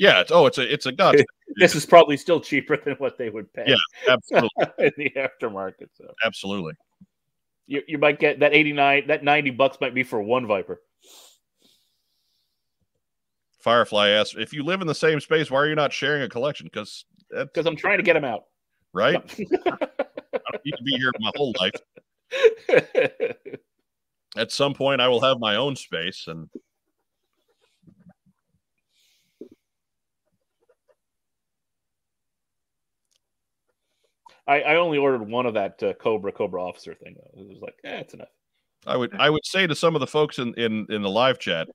[0.00, 1.14] Yeah, it's oh it's a it's a god
[1.56, 3.74] this is probably still cheaper than what they would pay Yeah,
[4.08, 5.88] absolutely in the aftermarket.
[5.92, 6.72] So absolutely.
[7.66, 10.80] you, you might get that eighty nine, that ninety bucks might be for one Viper.
[13.58, 16.30] Firefly asks if you live in the same space, why are you not sharing a
[16.30, 16.64] collection?
[16.64, 18.44] Because Because I'm trying to get them out.
[18.94, 19.16] right.
[19.62, 21.74] I don't need to be here my whole life.
[24.36, 26.48] At some point, I will have my own space, and
[34.50, 37.14] I, I only ordered one of that uh, Cobra Cobra officer thing.
[37.16, 37.40] Though.
[37.40, 38.28] It was like, eh, it's enough.
[38.84, 41.38] I would I would say to some of the folks in in in the live
[41.38, 41.68] chat,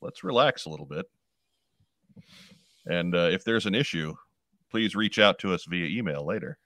[0.00, 1.06] let's relax a little bit.
[2.86, 4.14] And uh, if there's an issue,
[4.70, 6.58] please reach out to us via email later.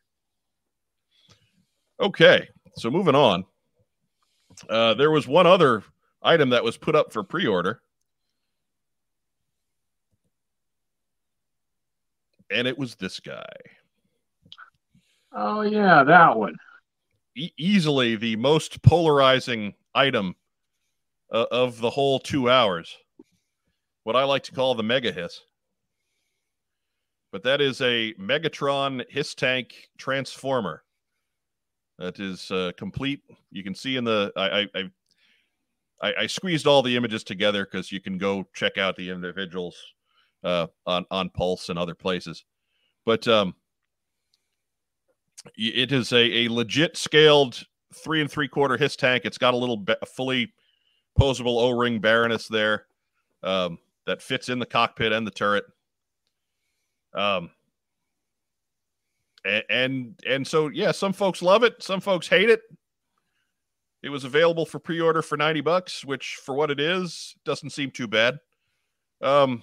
[2.01, 2.47] Okay,
[2.77, 3.45] so moving on.
[4.69, 5.85] Uh, there was one other
[6.23, 7.81] item that was put up for pre-order,
[12.51, 13.47] and it was this guy.
[15.35, 16.55] Oh yeah, that one.
[17.37, 20.37] E- easily the most polarizing item
[21.33, 22.97] uh, of the whole two hours.
[24.05, 25.41] What I like to call the mega hiss.
[27.33, 30.85] But that is a Megatron Hiss Tank Transformer.
[31.99, 33.23] That is uh, complete.
[33.51, 34.91] You can see in the I I,
[36.01, 39.77] I, I squeezed all the images together because you can go check out the individuals
[40.45, 42.45] uh, on on Pulse and other places.
[43.05, 43.55] But um,
[45.57, 47.65] it is a, a legit scaled
[47.95, 49.25] three and three quarter Hiss tank.
[49.25, 50.53] It's got a little be- fully
[51.19, 52.87] posable O ring Baroness there
[53.43, 55.65] um, that fits in the cockpit and the turret.
[57.15, 57.51] Um,
[59.45, 62.63] and, and and so yeah, some folks love it, some folks hate it.
[64.03, 67.91] It was available for pre-order for 90 bucks, which for what it is, doesn't seem
[67.91, 68.39] too bad.
[69.23, 69.63] Um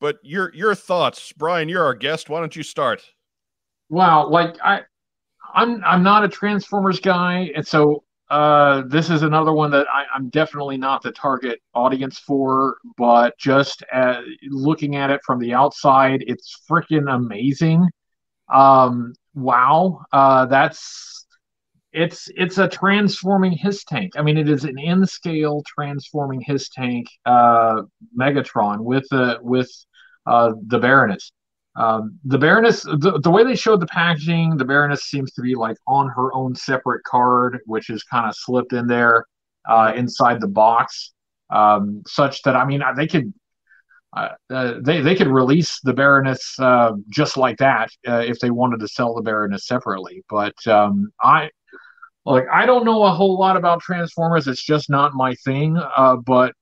[0.00, 2.30] but your your thoughts, Brian, you're our guest.
[2.30, 3.04] Why don't you start?
[3.90, 4.82] Wow, like I
[5.52, 10.04] I'm I'm not a Transformers guy, and so uh, this is another one that I,
[10.14, 12.76] am definitely not the target audience for.
[12.96, 17.88] But just at, looking at it from the outside, it's freaking amazing.
[18.48, 21.26] Um, wow, uh, that's
[21.92, 24.12] it's it's a transforming Hiss tank.
[24.16, 27.82] I mean, it is an in scale transforming Hiss tank uh,
[28.16, 29.70] Megatron with the with
[30.26, 31.32] uh, the Baroness.
[31.76, 35.54] Um, the Baroness, the, the way they showed the packaging, the Baroness seems to be
[35.54, 39.26] like on her own separate card, which is kind of slipped in there
[39.68, 41.12] uh, inside the box,
[41.50, 43.32] um, such that I mean they could
[44.16, 48.50] uh, uh, they they could release the Baroness uh, just like that uh, if they
[48.50, 50.24] wanted to sell the Baroness separately.
[50.28, 51.50] But um, I
[52.24, 54.48] like I don't know a whole lot about Transformers.
[54.48, 55.76] It's just not my thing.
[55.96, 56.54] Uh, but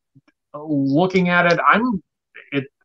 [0.54, 2.02] looking at it, I'm.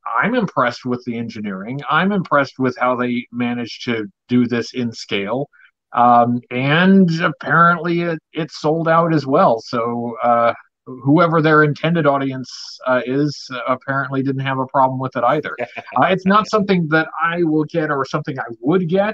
[0.05, 1.79] I'm impressed with the engineering.
[1.89, 5.49] I'm impressed with how they managed to do this in scale.
[5.93, 9.61] Um, and apparently it, it sold out as well.
[9.61, 10.53] So uh,
[10.85, 12.51] whoever their intended audience
[12.87, 15.55] uh, is uh, apparently didn't have a problem with it either.
[16.01, 19.13] Uh, it's not something that I will get or something I would get,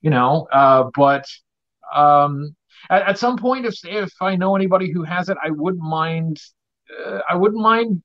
[0.00, 1.24] you know, uh, but
[1.94, 2.56] um,
[2.88, 6.40] at, at, some point, if, if I know anybody who has it, I wouldn't mind.
[7.06, 8.02] Uh, I wouldn't mind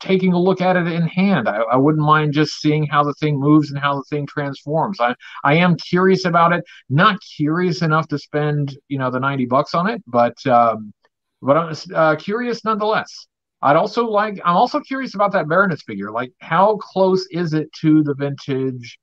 [0.00, 1.48] taking a look at it in hand.
[1.48, 5.00] I, I, wouldn't mind just seeing how the thing moves and how the thing transforms.
[5.00, 5.14] I,
[5.44, 6.64] I am curious about it.
[6.88, 10.92] Not curious enough to spend, you know, the 90 bucks on it, but um,
[11.40, 13.26] but I'm uh, curious nonetheless.
[13.62, 14.40] I'd also like.
[14.44, 16.10] I'm also curious about that Baroness figure.
[16.10, 18.98] Like, how close is it to the vintage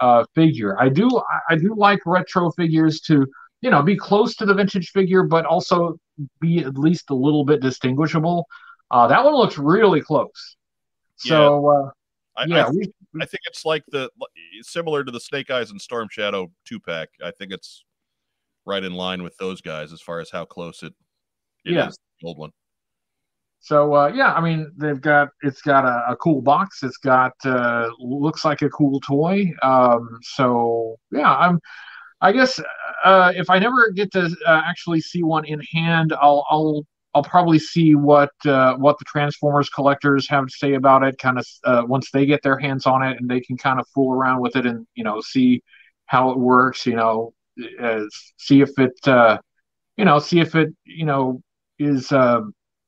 [0.00, 0.78] uh, figure?
[0.78, 1.08] I do.
[1.48, 3.26] I do like retro figures to,
[3.62, 5.98] you know, be close to the vintage figure, but also
[6.40, 8.46] be at least a little bit distinguishable.
[8.90, 10.56] Uh, that one looks really close.
[11.16, 11.90] So, uh,
[12.36, 14.10] I, yeah, I, we, I think it's like the
[14.62, 17.08] similar to the Snake Eyes and Storm Shadow two pack.
[17.22, 17.84] I think it's
[18.66, 20.92] right in line with those guys as far as how close it
[21.64, 21.88] it yeah.
[21.88, 22.50] is the old one.
[23.60, 26.82] So uh, yeah, I mean they've got it's got a, a cool box.
[26.82, 29.52] It's got uh, looks like a cool toy.
[29.62, 31.60] Um, so yeah, I'm.
[32.22, 32.58] I guess
[33.04, 36.86] uh, if I never get to uh, actually see one in hand, I'll I'll
[37.16, 41.16] I'll probably see what uh, what the Transformers collectors have to say about it.
[41.18, 43.88] Kind of uh, once they get their hands on it and they can kind of
[43.94, 45.62] fool around with it and you know see
[46.04, 46.84] how it works.
[46.84, 47.32] You know,
[48.36, 48.92] see if it
[49.96, 51.40] you know see if it you know
[51.78, 52.40] is uh,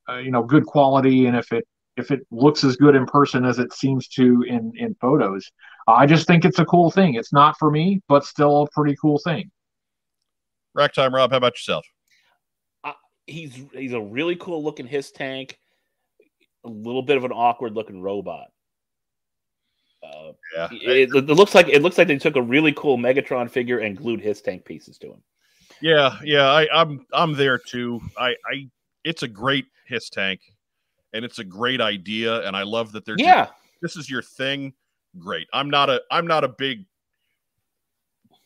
[0.09, 3.45] uh, you know good quality and if it if it looks as good in person
[3.45, 5.51] as it seems to in in photos
[5.87, 8.97] i just think it's a cool thing it's not for me but still a pretty
[9.01, 9.51] cool thing
[10.75, 11.98] rack time rob how about yourself uh,
[13.29, 15.59] he's he's a really cool looking Hiss tank
[16.65, 18.49] a little bit of an awkward looking robot
[20.03, 23.51] uh, yeah, it, it, looks like it looks like they took a really cool Megatron
[23.51, 25.23] figure and glued Hiss tank pieces to him.
[25.81, 28.01] Yeah, yeah, I, I'm I'm there too.
[28.17, 28.69] I I
[29.05, 30.41] it's a great Hiss tank,
[31.13, 33.47] and it's a great idea, and I love that they're yeah.
[33.47, 33.53] Just,
[33.83, 34.73] this is your thing.
[35.19, 35.49] Great.
[35.53, 36.85] I'm not a I'm not a big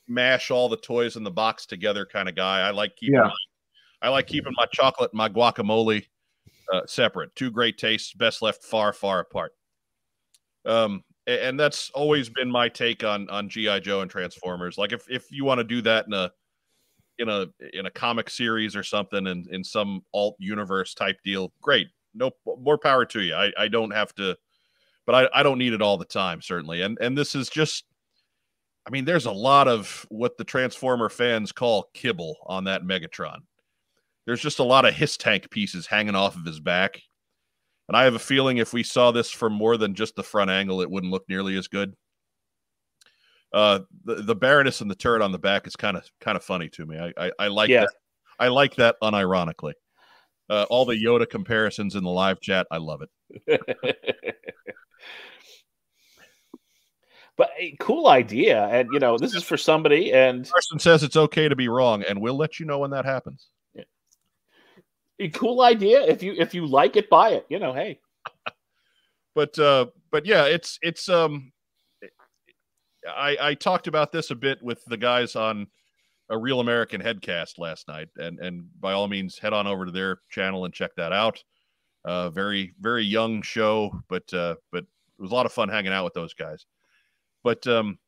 [0.09, 2.61] mash all the toys in the box together kind of guy.
[2.61, 3.31] I like keeping yeah.
[4.03, 6.05] I like keeping my chocolate and my guacamole
[6.73, 7.35] uh, separate.
[7.37, 9.53] Two great tastes, best left far far apart.
[10.65, 14.79] Um, and that's always been my take on on GI Joe and Transformers.
[14.79, 16.31] Like if if you want to do that in a
[17.19, 21.17] in a in a comic series or something and in, in some alt universe type
[21.25, 21.89] deal, great.
[22.15, 23.35] No more power to you.
[23.35, 24.37] I, I don't have to
[25.07, 26.83] but I, I don't need it all the time, certainly.
[26.83, 27.85] And and this is just
[28.87, 33.39] I mean, there's a lot of what the Transformer fans call kibble on that Megatron.
[34.27, 37.01] There's just a lot of Hiss tank pieces hanging off of his back.
[37.89, 40.51] And I have a feeling if we saw this from more than just the front
[40.51, 41.95] angle, it wouldn't look nearly as good.
[43.53, 46.45] uh, the the Baroness and the turret on the back is kind of kind of
[46.45, 46.99] funny to me.
[46.99, 47.81] I I, I like Yeah.
[47.83, 47.93] that.
[48.39, 49.75] I like that unironically.
[50.49, 53.61] Uh, all the Yoda comparisons in the live chat, I love it.
[57.37, 61.17] but a cool idea, and you know, this is for somebody, and Carson says it's
[61.17, 63.49] okay to be wrong, and we'll let you know when that happens.
[65.31, 66.03] Cool idea.
[66.03, 67.47] If you if you like it, buy it.
[67.49, 68.01] You know, hey,
[69.35, 71.53] but uh but yeah it's it's um
[73.09, 75.67] i i talked about this a bit with the guys on
[76.31, 79.93] a real american headcast last night and and by all means head on over to
[79.93, 81.43] their channel and check that out
[82.05, 85.93] uh very very young show but uh but it was a lot of fun hanging
[85.93, 86.67] out with those guys
[87.43, 87.99] but um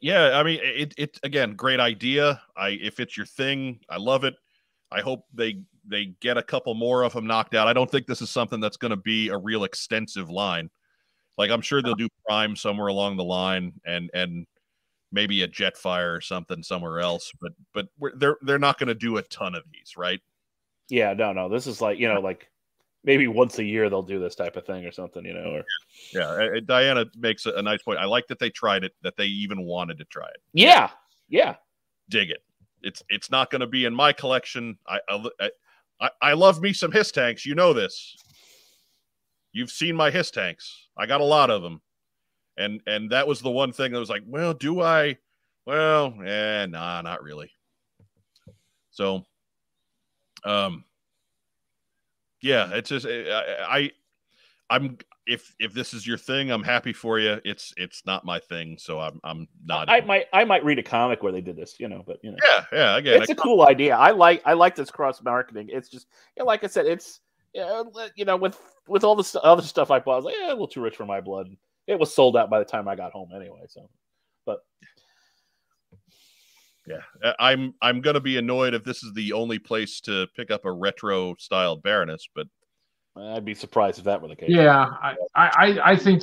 [0.00, 4.24] yeah i mean it it again great idea i if it's your thing i love
[4.24, 4.34] it
[4.92, 7.66] i hope they they get a couple more of them knocked out.
[7.66, 10.70] I don't think this is something that's going to be a real extensive line.
[11.36, 14.46] Like I'm sure they'll do prime somewhere along the line and and
[15.10, 18.94] maybe a Jetfire or something somewhere else, but but we're, they're they're not going to
[18.94, 20.20] do a ton of these, right?
[20.88, 22.50] yeah, no, no, this is like you know, like
[23.02, 25.24] maybe once a year they'll do this type of thing or something.
[25.24, 25.64] You know, or
[26.12, 27.98] Yeah, uh, Diana makes a, a nice point.
[27.98, 30.42] I like that they tried it, that they even wanted to try it.
[30.52, 30.90] yeah,
[31.28, 31.56] yeah,
[32.10, 32.42] Dig it.
[32.82, 34.78] It's it's not going to be in my collection.
[34.86, 35.50] I I,
[36.00, 37.46] I I love me some Hiss tanks.
[37.46, 38.16] You know this.
[39.52, 40.88] You've seen my Hiss tanks.
[40.96, 41.80] I got a lot of them,
[42.56, 45.18] and and that was the one thing that was like, well, do I?
[45.66, 47.50] Well, eh, nah, not really.
[48.90, 49.24] So,
[50.44, 50.84] um,
[52.40, 53.90] yeah, it's just I, I
[54.70, 57.40] I'm if if this is your thing, I'm happy for you.
[57.44, 59.88] It's it's not my thing, so I'm I'm not.
[59.88, 61.76] I might I might read a comic where they did this.
[61.78, 62.96] You know, but you know, yeah, yeah.
[62.96, 63.96] Again, it's a cool idea.
[63.96, 65.68] I like I like this cross marketing.
[65.70, 67.20] It's just you know, like I said, it's
[67.54, 68.58] you know with
[68.88, 70.96] with all the other stuff I bought, I was like, yeah, a little too rich
[70.96, 71.46] for my blood.
[71.86, 73.62] It was sold out by the time I got home anyway.
[73.68, 73.88] So,
[74.46, 74.60] but
[76.86, 80.50] Yeah, I- I'm I'm gonna be annoyed if this is the only place to pick
[80.50, 82.48] up a retro style Baroness, but
[83.16, 84.50] I'd be surprised if that were the case.
[84.50, 86.22] Yeah, I, I, I think,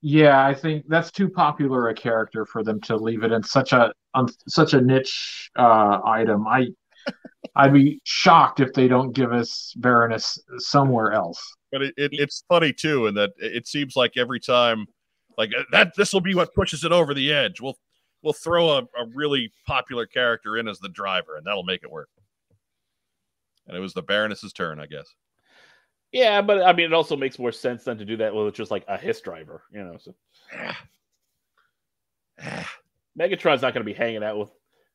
[0.00, 3.72] yeah, I think that's too popular a character for them to leave it in such
[3.72, 6.46] a on such a niche uh, item.
[6.46, 6.68] I,
[7.56, 11.40] I'd be shocked if they don't give us Baroness somewhere else.
[11.70, 14.86] but it, it, it's funny too, in that it it seems like every time,
[15.36, 17.60] like uh, that this will be what pushes it over the edge.
[17.60, 17.76] We'll
[18.22, 21.90] we'll throw a, a really popular character in as the driver, and that'll make it
[21.90, 22.08] work.
[23.66, 25.06] And it was the Baroness's turn, I guess.
[26.12, 28.70] Yeah, but I mean, it also makes more sense than to do that with just
[28.70, 29.96] like a Hiss driver, you know.
[29.98, 30.14] So
[33.18, 34.50] Megatron's not going to be hanging out with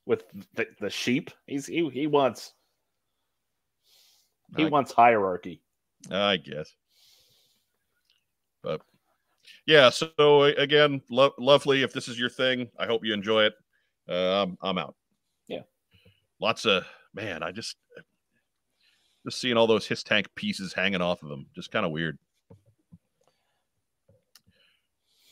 [0.06, 0.24] with
[0.54, 1.32] the, the sheep.
[1.48, 2.54] He's he he wants
[4.56, 5.62] he I- wants hierarchy.
[6.12, 6.72] I guess.
[8.62, 8.82] But
[9.66, 11.82] yeah, so again, lo- lovely.
[11.82, 13.54] If this is your thing, I hope you enjoy it.
[14.08, 14.96] Uh, I'm, I'm out.
[15.48, 15.62] Yeah.
[16.40, 17.44] Lots of man.
[17.44, 17.76] I just
[19.28, 22.18] just seeing all those Hiss tank pieces hanging off of them, just kind of weird.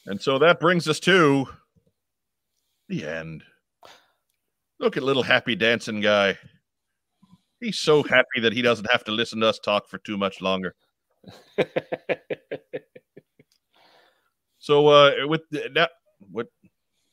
[0.05, 1.47] And so that brings us to
[2.89, 3.43] the end.
[4.81, 6.37] Look at little happy dancing guy.
[7.61, 10.41] He's so happy that he doesn't have to listen to us talk for too much
[10.41, 10.75] longer.
[14.57, 15.91] So uh with that
[16.31, 16.47] what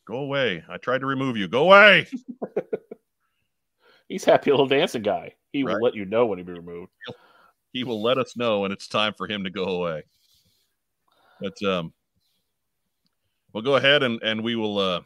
[0.06, 0.64] go away.
[0.70, 1.48] I tried to remove you.
[1.48, 2.06] Go away.
[4.12, 5.32] He's happy little dancing guy.
[5.54, 6.92] He will let you know when he be removed.
[7.72, 10.02] He will let us know when it's time for him to go away.
[11.40, 11.94] But um
[13.54, 15.00] we'll go ahead and and we will uh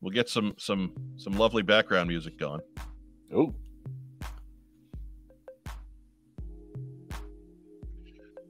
[0.00, 2.60] we'll get some some some lovely background music going.
[3.34, 3.52] Oh,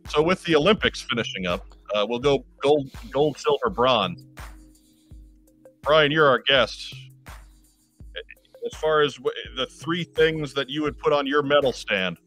[0.09, 4.26] So with the Olympics finishing up, uh, we'll go gold, gold, silver, bronze.
[5.80, 6.94] Brian, you're our guest.
[8.65, 12.19] As far as w- the three things that you would put on your medal stand,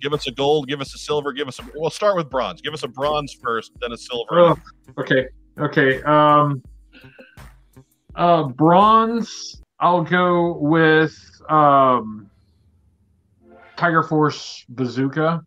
[0.00, 1.62] give us a gold, give us a silver, give us a.
[1.74, 2.60] We'll start with bronze.
[2.60, 4.38] Give us a bronze first, then a silver.
[4.38, 4.56] Oh,
[4.98, 5.28] okay,
[5.58, 6.02] okay.
[6.02, 6.62] Um,
[8.14, 9.60] uh, bronze.
[9.80, 11.16] I'll go with
[11.48, 12.30] um,
[13.76, 15.42] Tiger Force Bazooka.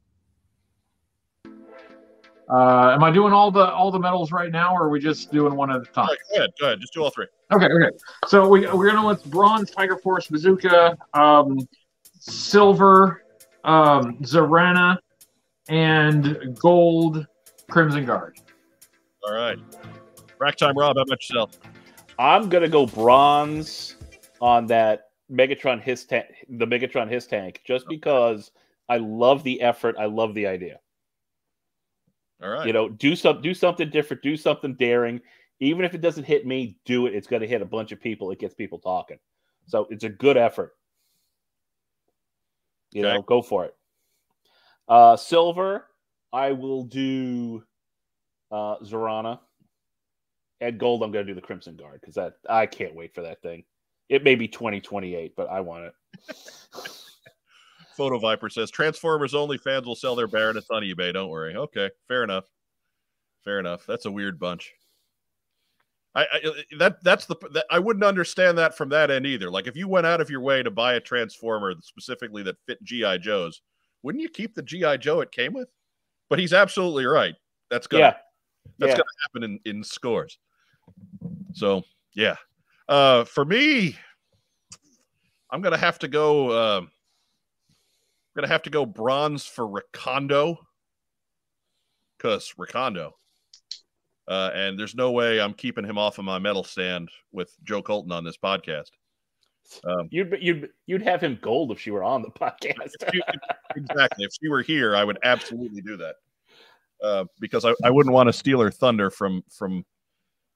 [2.49, 5.31] Uh, am I doing all the all the medals right now, or are we just
[5.31, 6.07] doing one at a time?
[6.07, 6.79] right, go ahead, go ahead.
[6.79, 7.27] Just do all three.
[7.51, 7.95] Okay, okay.
[8.27, 11.57] So we we're gonna with bronze Tiger Force Bazooka, um,
[12.19, 13.23] silver
[13.63, 14.97] um, Zarana,
[15.69, 17.25] and gold
[17.69, 18.39] Crimson Guard.
[19.23, 19.57] All right.
[20.39, 20.97] Rack time, Rob.
[20.97, 21.51] How about yourself?
[22.19, 23.95] I'm gonna go bronze
[24.39, 28.51] on that Megatron Hiss tank, the Megatron Hiss tank, just because
[28.87, 29.95] I love the effort.
[29.97, 30.79] I love the idea.
[32.45, 32.67] All right.
[32.67, 35.19] You know, do some do something different, do something daring.
[35.59, 37.15] Even if it doesn't hit me, do it.
[37.15, 38.29] It's going to hit a bunch of people.
[38.29, 39.17] It gets people talking.
[39.65, 40.73] So it's a good effort.
[42.91, 43.13] You Okay.
[43.13, 43.75] know, go for it.
[44.87, 45.87] Uh, silver,
[46.31, 47.63] I will do
[48.51, 49.39] uh, Zarana.
[50.61, 53.21] At gold, I'm going to do the Crimson Guard because that I can't wait for
[53.21, 53.63] that thing.
[54.07, 55.93] It may be 2028, but I want it.
[57.95, 61.13] Photo Viper says Transformers only fans will sell their Baroness on eBay.
[61.13, 61.55] Don't worry.
[61.55, 62.45] Okay, fair enough.
[63.43, 63.85] Fair enough.
[63.85, 64.73] That's a weird bunch.
[66.15, 69.49] I, I that that's the that, I wouldn't understand that from that end either.
[69.51, 72.81] Like if you went out of your way to buy a Transformer specifically that fit
[72.83, 73.61] GI Joes,
[74.01, 75.67] wouldn't you keep the GI Joe it came with?
[76.29, 77.35] But he's absolutely right.
[77.69, 78.15] That's gonna Yeah.
[78.79, 78.97] that's yeah.
[78.97, 80.39] gonna happen in in scores.
[81.53, 81.83] So
[82.15, 82.37] yeah,
[82.87, 83.97] uh, for me,
[85.51, 86.77] I'm gonna have to go.
[86.77, 86.91] Um,
[88.35, 90.57] I'm gonna have to go bronze for Recondo,
[92.17, 93.11] because Recondo.
[94.27, 97.81] Uh, and there's no way I'm keeping him off of my medal stand with Joe
[97.81, 98.89] Colton on this podcast.
[99.83, 102.93] Um, You'd you'd you'd have him gold if she were on the podcast.
[103.75, 104.25] exactly.
[104.25, 106.15] If she were here, I would absolutely do that.
[107.03, 109.85] Uh, because I, I wouldn't want to steal her thunder from from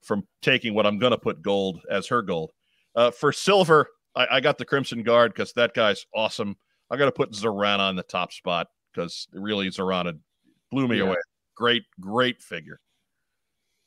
[0.02, 2.52] from taking what I'm going to put gold as her gold.
[2.96, 6.56] Uh, for silver, I, I got the Crimson Guard because that guy's awesome.
[6.92, 10.18] I got to put Zarana on the top spot because really Zarana
[10.72, 11.04] blew me Yeah.
[11.04, 11.18] away.
[11.56, 12.80] Great, great figure,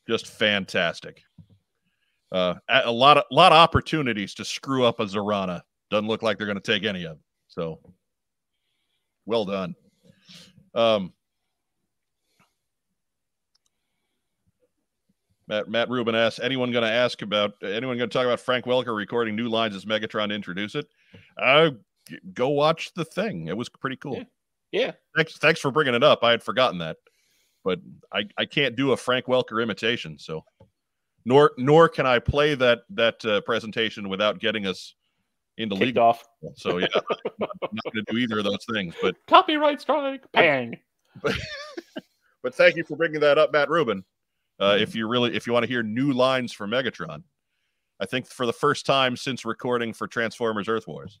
[0.07, 1.23] just fantastic.
[2.31, 5.61] Uh, a lot of lot of opportunities to screw up a Zarana.
[5.89, 7.23] Doesn't look like they're going to take any of them.
[7.47, 7.79] So,
[9.25, 9.75] well done.
[10.73, 11.13] Um,
[15.47, 18.65] Matt Matt Rubin asks, anyone going to ask about anyone going to talk about Frank
[18.65, 20.87] Welker recording new lines as Megatron to introduce it?
[21.37, 21.77] Uh, g-
[22.33, 23.47] go watch the thing.
[23.47, 24.17] It was pretty cool.
[24.17, 24.23] Yeah.
[24.71, 24.91] Yeah.
[25.15, 26.23] Thanks thanks for bringing it up.
[26.23, 26.97] I had forgotten that,
[27.63, 27.79] but
[28.11, 30.43] I I can't do a Frank Welker imitation, so
[31.25, 34.95] nor nor can I play that that uh, presentation without getting us
[35.57, 36.03] into Kicked legal.
[36.03, 36.27] off.
[36.55, 36.87] So yeah,
[37.39, 38.95] not, not going to do either of those things.
[39.01, 40.23] But Copyright strike.
[40.31, 40.79] Bang.
[41.21, 44.03] but thank you for bringing that up, Matt Rubin.
[44.59, 47.23] Uh, if you really if you want to hear new lines for Megatron,
[47.99, 51.19] I think for the first time since recording for Transformers Earth Wars.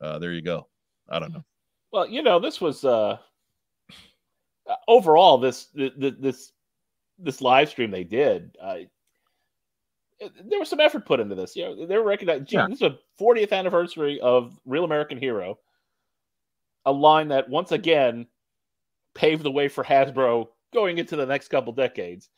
[0.00, 0.66] Uh, there you go.
[1.08, 1.44] I don't know.
[1.92, 3.18] Well, you know, this was uh
[4.88, 6.52] overall this th- th- this
[7.18, 8.56] this live stream they did.
[8.60, 8.78] Uh,
[10.44, 11.56] there was some effort put into this.
[11.56, 12.52] You know, they were recognized.
[12.52, 12.66] Yeah.
[12.68, 15.58] This is a 40th anniversary of Real American Hero,
[16.84, 18.26] a line that once again
[19.14, 22.28] paved the way for Hasbro going into the next couple decades,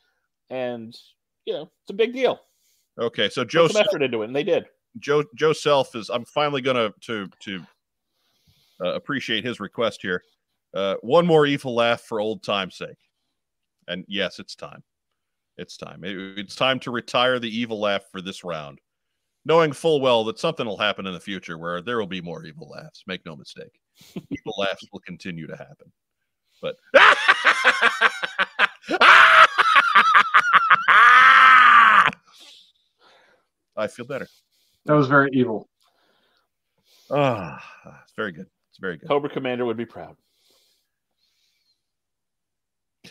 [0.50, 0.96] and
[1.44, 2.40] you know, it's a big deal.
[2.98, 4.66] Okay, so Joe Put some effort into it, and they did.
[4.98, 6.08] Joe Joe Self is.
[6.10, 7.60] I'm finally gonna to to
[8.84, 10.22] uh, appreciate his request here.
[10.74, 12.98] Uh, one more evil laugh for old time's sake,
[13.88, 14.82] and yes, it's time.
[15.56, 16.04] It's time.
[16.04, 18.80] It- it's time to retire the evil laugh for this round,
[19.44, 22.44] knowing full well that something will happen in the future where there will be more
[22.44, 23.02] evil laughs.
[23.06, 23.80] Make no mistake,
[24.30, 25.92] evil laughs will continue to happen.
[26.60, 26.76] But
[33.76, 34.26] I feel better.
[34.88, 35.68] That was very evil.
[37.10, 37.62] Ah,
[38.02, 38.46] it's very good.
[38.70, 39.06] It's very good.
[39.06, 40.16] Cobra Commander would be proud.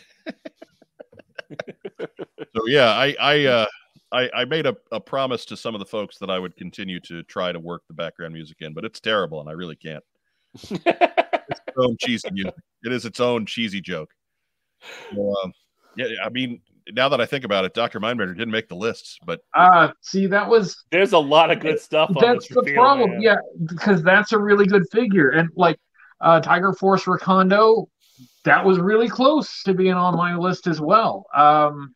[2.56, 3.66] So yeah, I I uh
[4.10, 6.98] I, I made a, a promise to some of the folks that I would continue
[7.00, 10.02] to try to work the background music in, but it's terrible and I really can't.
[10.54, 12.54] It's its own cheesy music.
[12.84, 14.10] It is its own cheesy joke.
[15.14, 15.52] So, um,
[15.94, 16.60] yeah, I mean,
[16.92, 20.26] now that I think about it, Doctor Mindbender didn't make the lists, but Uh see
[20.26, 22.10] that was There's a lot of good stuff.
[22.10, 23.10] on that's the reveal, problem.
[23.12, 23.22] man.
[23.22, 23.36] Yeah,
[23.66, 25.30] because that's a really good figure.
[25.30, 25.78] And like
[26.20, 27.86] uh Tiger Force Recondo,
[28.44, 31.26] that was really close to being on my list as well.
[31.34, 31.94] Um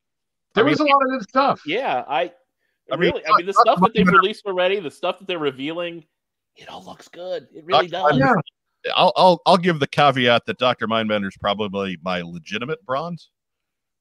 [0.55, 1.63] there I mean- was a lot of good stuff.
[1.67, 2.33] Yeah, I,
[2.91, 3.23] I mean, really.
[3.27, 6.05] I mean, the stuff that they've released already, the stuff that they're revealing,
[6.57, 7.47] it all looks good.
[7.55, 8.19] It really Doc- does.
[8.19, 8.35] Yeah.
[8.95, 13.31] I'll I'll I'll give the caveat that Doctor Mindbender is probably my legitimate bronze,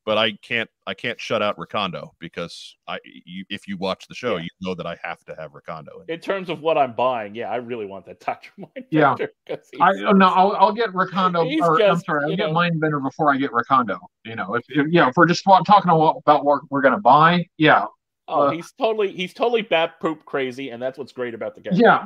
[0.06, 4.16] but I can't I can't shut out Recondo because I you, if you watch the
[4.16, 4.44] show, Yeah.
[4.44, 6.04] you know that I have to have Recondo.
[6.08, 6.16] In.
[6.16, 8.86] In terms of what I'm buying, yeah, I really want that Doctor Mindbender.
[8.90, 9.16] Yeah.
[9.16, 11.46] 'cause he's- I no, I'll, I'll get Recondo.
[11.50, 14.00] He's Or, I'm sorry, I'll get know- Mindbender before I get Recondo.
[14.26, 17.00] You know, if, if yeah, if we're just wa- talking about, about what we're gonna
[17.00, 17.86] buy, yeah,
[18.28, 21.62] oh, uh, he's totally he's totally bat poop crazy, and that's what's great about the
[21.62, 21.72] guy.
[21.74, 22.06] yeah,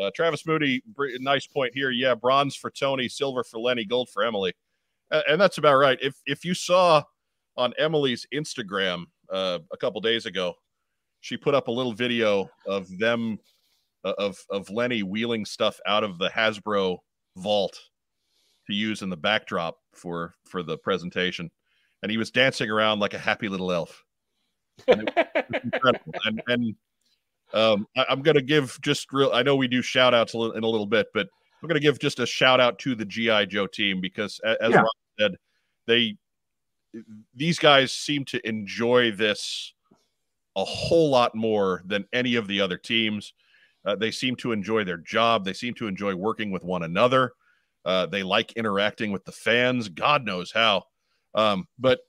[0.00, 1.90] Uh, Travis Moody, br- nice point here.
[1.90, 4.52] Yeah, bronze for Tony, silver for Lenny, gold for Emily,
[5.28, 5.98] and that's about right.
[6.00, 7.02] If if you saw
[7.56, 10.54] on Emily's Instagram uh, a couple days ago,
[11.20, 13.38] she put up a little video of them
[14.04, 16.98] uh, of of Lenny wheeling stuff out of the Hasbro
[17.36, 17.78] vault
[18.66, 21.50] to use in the backdrop for for the presentation,
[22.02, 24.04] and he was dancing around like a happy little elf.
[24.88, 25.10] And
[25.64, 26.14] incredible.
[26.24, 26.74] and and
[27.52, 29.30] um, I, am going to give just real.
[29.32, 31.28] I know we do shout outs in a little bit, but
[31.62, 34.56] I'm going to give just a shout out to the GI Joe team because, as
[34.70, 34.76] yeah.
[34.78, 34.86] Ron
[35.18, 35.36] said,
[35.86, 36.16] they
[37.34, 39.72] these guys seem to enjoy this
[40.56, 43.32] a whole lot more than any of the other teams.
[43.84, 45.44] Uh, they seem to enjoy their job.
[45.44, 47.32] They seem to enjoy working with one another.
[47.84, 49.88] Uh, they like interacting with the fans.
[49.88, 50.84] God knows how.
[51.34, 52.00] Um, but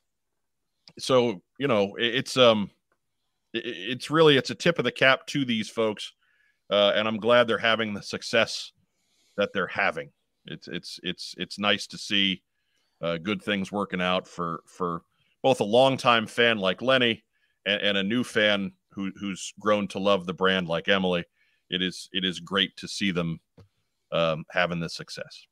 [0.99, 2.69] so you know, it, it's um,
[3.53, 6.13] it, it's really it's a tip of the cap to these folks,
[6.69, 8.71] uh, and I'm glad they're having the success
[9.37, 10.11] that they're having.
[10.45, 12.43] It's it's it's it's nice to see
[13.01, 15.03] uh, good things working out for for
[15.41, 17.23] both a longtime fan like Lenny
[17.65, 21.25] and, and a new fan who who's grown to love the brand like Emily
[21.69, 23.39] it is it is great to see them
[24.11, 25.45] um, having this success.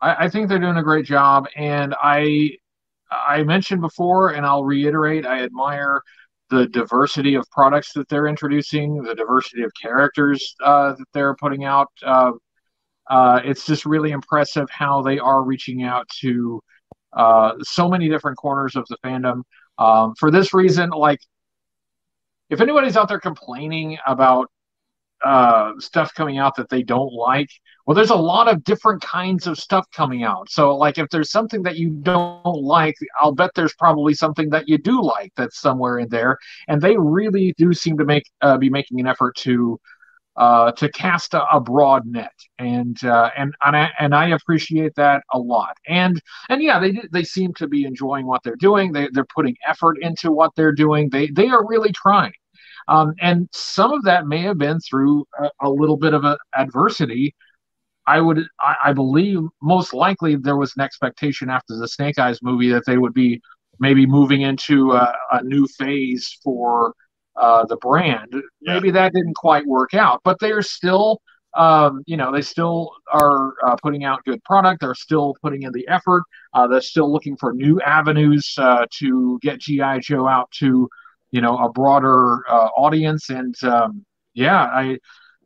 [0.00, 2.56] I, I think they're doing a great job, and I
[3.10, 6.02] I mentioned before, and I'll reiterate, I admire
[6.48, 11.64] the diversity of products that they're introducing, the diversity of characters uh, that they're putting
[11.64, 11.88] out.
[12.04, 12.32] Uh,
[13.10, 16.62] uh, it's just really impressive how they are reaching out to
[17.12, 19.42] uh, so many different corners of the fandom.
[19.78, 21.20] Um, for this reason, like,
[22.48, 24.48] if anybody's out there complaining about
[25.22, 27.50] uh, stuff coming out that they don't like.
[27.86, 30.50] Well, there's a lot of different kinds of stuff coming out.
[30.50, 34.68] So, like, if there's something that you don't like, I'll bet there's probably something that
[34.68, 36.38] you do like that's somewhere in there.
[36.68, 39.78] And they really do seem to make uh, be making an effort to
[40.40, 44.94] uh, to cast a, a, broad net, and uh, and and I, and I appreciate
[44.96, 45.76] that a lot.
[45.86, 46.18] And
[46.48, 48.90] and yeah, they they seem to be enjoying what they're doing.
[48.90, 51.10] They they're putting effort into what they're doing.
[51.10, 52.32] They they are really trying.
[52.88, 56.38] Um, and some of that may have been through a, a little bit of a
[56.56, 57.34] adversity.
[58.06, 62.38] I would, I, I, believe, most likely there was an expectation after the Snake Eyes
[62.42, 63.40] movie that they would be
[63.78, 66.94] maybe moving into a, a new phase for
[67.36, 68.28] uh, the brand.
[68.32, 68.74] Yeah.
[68.74, 71.20] Maybe that didn't quite work out, but they are still,
[71.54, 74.80] um, you know, they still are uh, putting out good product.
[74.80, 76.22] They're still putting in the effort.
[76.52, 80.88] Uh, they're still looking for new avenues uh, to get GI Joe out to
[81.30, 83.30] you know a broader uh, audience.
[83.30, 84.04] And um,
[84.34, 84.98] yeah, I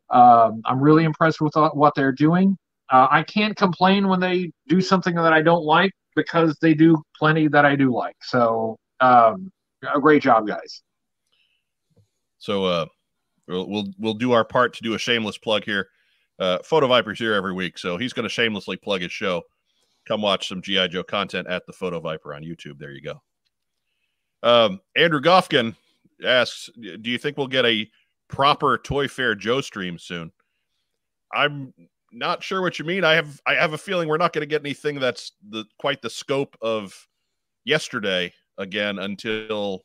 [0.09, 2.57] um, I'm really impressed with what they're doing.
[2.91, 7.01] Uh, I can't complain when they do something that I don't like because they do
[7.17, 8.15] plenty that I do like.
[8.21, 9.51] So um,
[9.93, 10.83] a great job, guys.
[12.45, 12.85] So uh,
[13.47, 15.87] we'll, we'll we'll do our part to do a shameless plug here.
[16.37, 19.41] Uh, Photo Viper's here every week, so he's going to shamelessly plug his show.
[20.07, 22.77] Come watch some GI Joe content at the Photo Viper on YouTube.
[22.77, 23.21] There you go.
[24.43, 25.75] Um, Andrew Goffkin
[26.23, 27.89] asks, "Do you think we'll get a
[28.27, 30.31] proper Toy Fair Joe stream soon?"
[31.33, 31.73] I'm
[32.11, 33.03] not sure what you mean.
[33.03, 36.03] I have I have a feeling we're not going to get anything that's the quite
[36.03, 37.07] the scope of
[37.63, 39.83] yesterday again until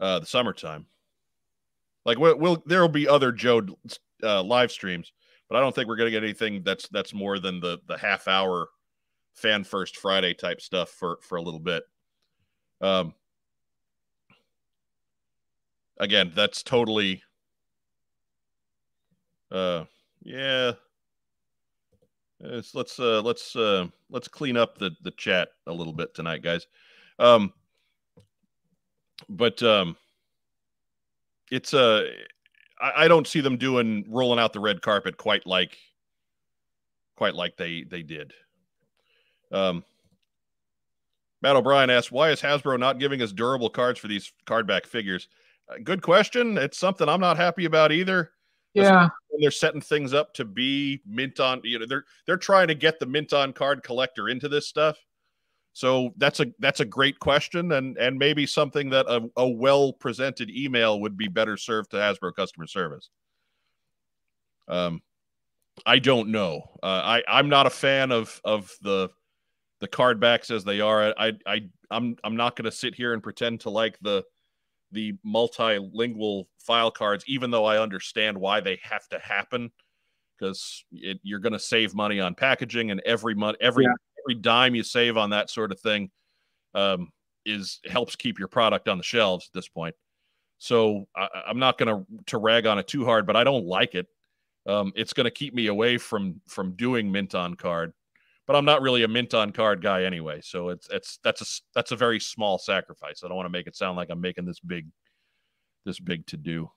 [0.00, 0.86] uh, the summertime.
[2.04, 3.62] Like we'll, we'll there will be other Joe
[4.22, 5.12] uh, live streams,
[5.48, 7.98] but I don't think we're going to get anything that's that's more than the the
[7.98, 8.68] half hour
[9.34, 11.82] fan first Friday type stuff for for a little bit.
[12.80, 13.14] Um,
[15.98, 17.22] again, that's totally
[19.52, 19.84] uh
[20.22, 20.72] yeah.
[22.40, 26.42] It's, let's uh let's uh let's clean up the the chat a little bit tonight,
[26.42, 26.66] guys.
[27.18, 27.52] Um
[29.28, 29.96] but um
[31.50, 32.04] it's uh
[32.80, 35.76] I, I don't see them doing rolling out the red carpet quite like
[37.16, 38.32] quite like they they did.
[39.52, 39.84] Um
[41.42, 44.86] Matt O'Brien asked, "Why is Hasbro not giving us durable cards for these card back
[44.86, 45.28] figures?"
[45.84, 46.58] good question.
[46.58, 48.32] It's something I'm not happy about either.
[48.74, 49.08] Yeah,
[49.38, 51.60] they're setting things up to be mint on.
[51.64, 54.98] You know, they're they're trying to get the mint on card collector into this stuff.
[55.72, 59.92] So that's a that's a great question, and and maybe something that a, a well
[59.92, 63.10] presented email would be better served to Hasbro customer service.
[64.68, 65.00] Um,
[65.86, 66.62] I don't know.
[66.82, 69.10] Uh, I I'm not a fan of of the
[69.80, 71.14] the card backs as they are.
[71.16, 74.24] I I I'm I'm not going to sit here and pretend to like the
[74.92, 79.70] the multilingual file cards, even though I understand why they have to happen,
[80.36, 83.92] because you're going to save money on packaging, and every month, every yeah.
[84.24, 86.10] Every dime you save on that sort of thing
[86.74, 87.10] um,
[87.44, 89.94] is helps keep your product on the shelves at this point.
[90.58, 93.66] So I, am not going to to rag on it too hard, but I don't
[93.66, 94.06] like it.
[94.66, 97.92] Um, it's going to keep me away from from doing mint on card
[98.50, 100.40] but I'm not really a mint on card guy anyway.
[100.42, 103.22] So it's it's that's a that's a very small sacrifice.
[103.22, 104.88] I don't want to make it sound like I'm making this big
[105.86, 106.68] this big to do.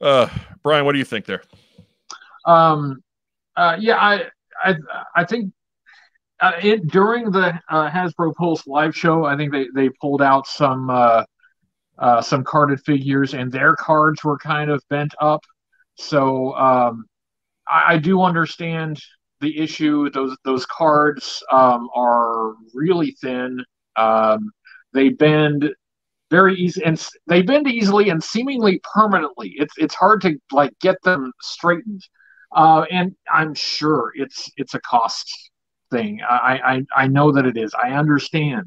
[0.00, 0.28] Uh,
[0.62, 1.42] Brian, what do you think there?
[2.44, 3.02] Um,
[3.56, 4.26] uh, yeah, I
[4.62, 4.74] I
[5.16, 5.52] I think
[6.40, 10.46] uh, it during the uh, Hasbro Pulse live show, I think they they pulled out
[10.46, 11.24] some uh,
[11.98, 15.44] uh, some carded figures, and their cards were kind of bent up.
[15.96, 17.04] So um,
[17.68, 18.98] I, I do understand
[19.40, 20.10] the issue.
[20.10, 23.62] Those those cards um, are really thin.
[23.96, 24.50] Um,
[24.92, 25.70] they bend
[26.30, 29.54] very easy, and they bend easily and seemingly permanently.
[29.56, 32.02] It's it's hard to like get them straightened.
[32.52, 35.50] Uh, and I'm sure it's it's a cost
[35.90, 36.20] thing.
[36.28, 37.74] I I, I know that it is.
[37.74, 38.66] I understand.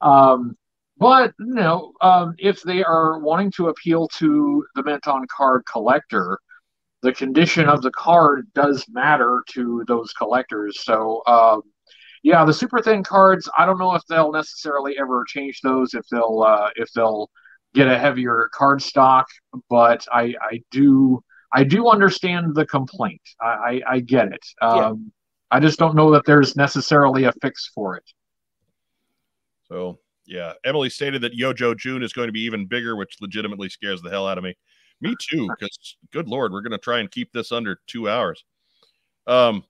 [0.00, 0.56] Um,
[0.98, 5.62] but you know, um, if they are wanting to appeal to the mint on card
[5.70, 6.38] collector,
[7.02, 10.84] the condition of the card does matter to those collectors.
[10.84, 11.62] So, um,
[12.22, 13.48] yeah, the super thin cards.
[13.56, 15.94] I don't know if they'll necessarily ever change those.
[15.94, 17.30] If they'll uh, if they'll
[17.74, 19.26] get a heavier card stock,
[19.70, 21.22] but I I do
[21.52, 23.22] I do understand the complaint.
[23.40, 24.46] I I, I get it.
[24.60, 25.12] Um,
[25.50, 28.04] I just don't know that there's necessarily a fix for it.
[29.68, 33.68] So yeah, Emily stated that Yojo June is going to be even bigger, which legitimately
[33.68, 34.54] scares the hell out of me.
[35.00, 38.44] Me too, because good lord, we're going to try and keep this under two hours.
[39.26, 39.64] Um,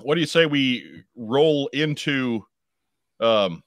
[0.00, 2.44] what do you say we roll into
[3.18, 3.62] um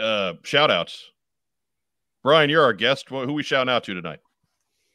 [0.00, 1.10] uh shout outs?
[2.22, 3.08] Brian, you're our guest.
[3.08, 4.18] Who we shouting out to tonight?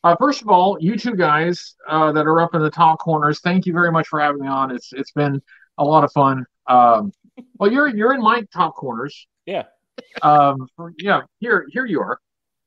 [0.04, 3.40] Uh, first of all, you two guys uh, that are up in the top corners,
[3.42, 4.72] thank you very much for having me on.
[4.72, 5.42] It's it's been
[5.78, 6.46] a lot of fun.
[6.68, 7.12] Um,
[7.58, 9.28] well, you're you're in my top corners.
[9.46, 9.64] Yeah.
[10.22, 10.68] Um,
[10.98, 11.22] yeah.
[11.40, 12.20] Here here you are.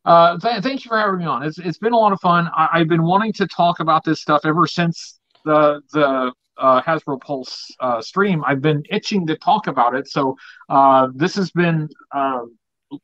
[0.04, 1.42] Uh, th- thank you for having me on.
[1.42, 2.48] It's it's been a lot of fun.
[2.54, 7.20] I- I've been wanting to talk about this stuff ever since the the uh, Hasbro
[7.20, 8.44] Pulse uh, stream.
[8.46, 10.06] I've been itching to talk about it.
[10.08, 10.36] So
[10.68, 12.42] uh, this has been uh,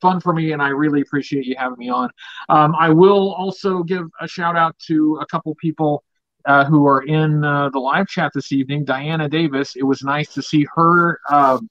[0.00, 2.10] fun for me, and I really appreciate you having me on.
[2.48, 6.04] Um, I will also give a shout out to a couple people
[6.46, 8.84] uh, who are in uh, the live chat this evening.
[8.84, 9.76] Diana Davis.
[9.76, 11.68] It was nice to see her um,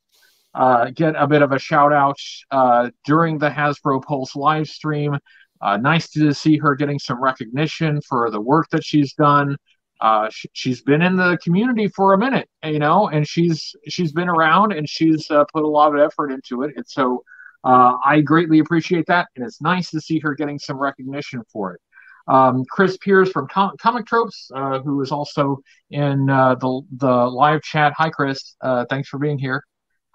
[0.53, 2.19] uh, get a bit of a shout out
[2.51, 5.17] uh, during the Hasbro Pulse live stream.
[5.61, 9.57] Uh, nice to see her getting some recognition for the work that she's done.
[9.99, 14.13] Uh, sh- she's been in the community for a minute, you know, and she's she's
[14.13, 16.71] been around and she's uh, put a lot of effort into it.
[16.77, 17.23] And so
[17.63, 21.73] uh, I greatly appreciate that, and it's nice to see her getting some recognition for
[21.73, 21.81] it.
[22.27, 25.57] Um, Chris Piers from Com- Comic Tropes, uh, who is also
[25.89, 27.93] in uh, the the live chat.
[27.97, 28.55] Hi, Chris.
[28.61, 29.63] Uh, thanks for being here.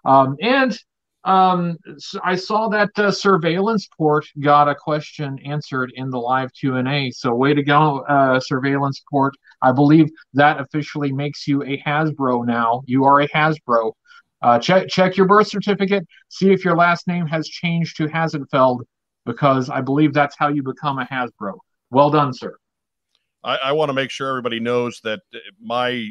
[0.04, 0.78] Um, and
[1.24, 6.52] um, s- I saw that uh, surveillance port got a question answered in the live
[6.52, 7.10] Q and A.
[7.10, 9.34] So way to go, uh, surveillance port.
[9.62, 12.82] I believe that officially makes you a Hasbro now.
[12.86, 13.92] You are a Hasbro.
[14.44, 16.06] Uh, check check your birth certificate.
[16.28, 18.80] See if your last name has changed to Hassenfeld,
[19.24, 21.54] because I believe that's how you become a Hasbro.
[21.90, 22.54] Well done, sir.
[23.42, 26.10] I, I want to make sure everybody knows that uh, my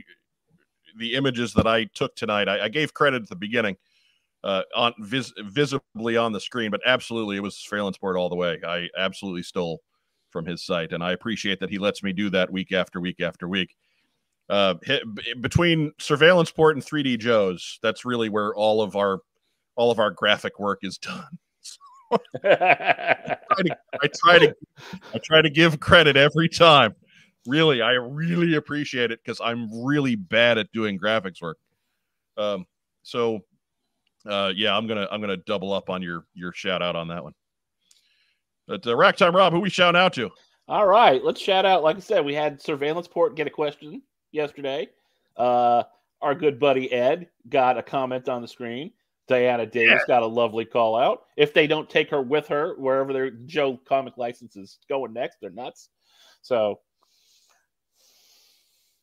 [0.97, 3.77] the images that I took tonight, I, I gave credit at the beginning
[4.43, 8.35] uh, on vis- visibly on the screen, but absolutely it was surveillance port all the
[8.35, 8.59] way.
[8.65, 9.81] I absolutely stole
[10.31, 13.21] from his site, and I appreciate that he lets me do that week after week
[13.21, 13.75] after week.
[14.49, 19.19] Uh, hi- b- between surveillance port and 3D Joe's, that's really where all of our
[19.75, 21.37] all of our graphic work is done.
[22.43, 23.37] I
[24.13, 24.55] try to
[25.13, 26.93] I try to give credit every time.
[27.47, 31.57] Really, I really appreciate it because I'm really bad at doing graphics work.
[32.37, 32.65] Um,
[33.01, 33.39] so
[34.27, 37.23] uh, yeah, I'm gonna I'm gonna double up on your your shout out on that
[37.23, 37.33] one.
[38.67, 40.29] But uh, Rack Time Rob, who we shout out to?
[40.67, 41.83] All right, let's shout out.
[41.83, 44.01] Like I said, we had Surveillance Port get a question
[44.33, 44.89] yesterday.
[45.37, 45.83] Uh,
[46.21, 48.91] our good buddy Ed got a comment on the screen.
[49.27, 51.23] Diana Davis got a lovely call out.
[51.37, 55.37] If they don't take her with her wherever their Joe comic license is going next,
[55.39, 55.89] they're nuts.
[56.41, 56.81] So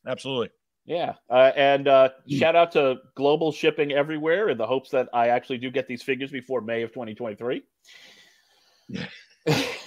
[0.06, 0.50] Absolutely.
[0.84, 5.28] yeah, uh, and uh, shout out to Global Shipping Everywhere in the hopes that I
[5.28, 7.62] actually do get these figures before May of 2023.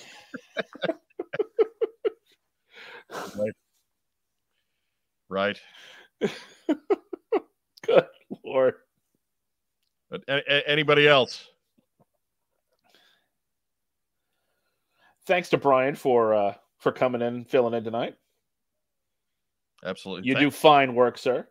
[3.36, 3.54] Right.
[7.86, 8.06] Good
[8.44, 8.76] lord.
[10.10, 11.48] But a- a- anybody else?
[15.26, 18.16] Thanks to Brian for uh, for coming in, filling in tonight.
[19.86, 20.28] Absolutely.
[20.28, 21.48] You Thank- do fine work, sir.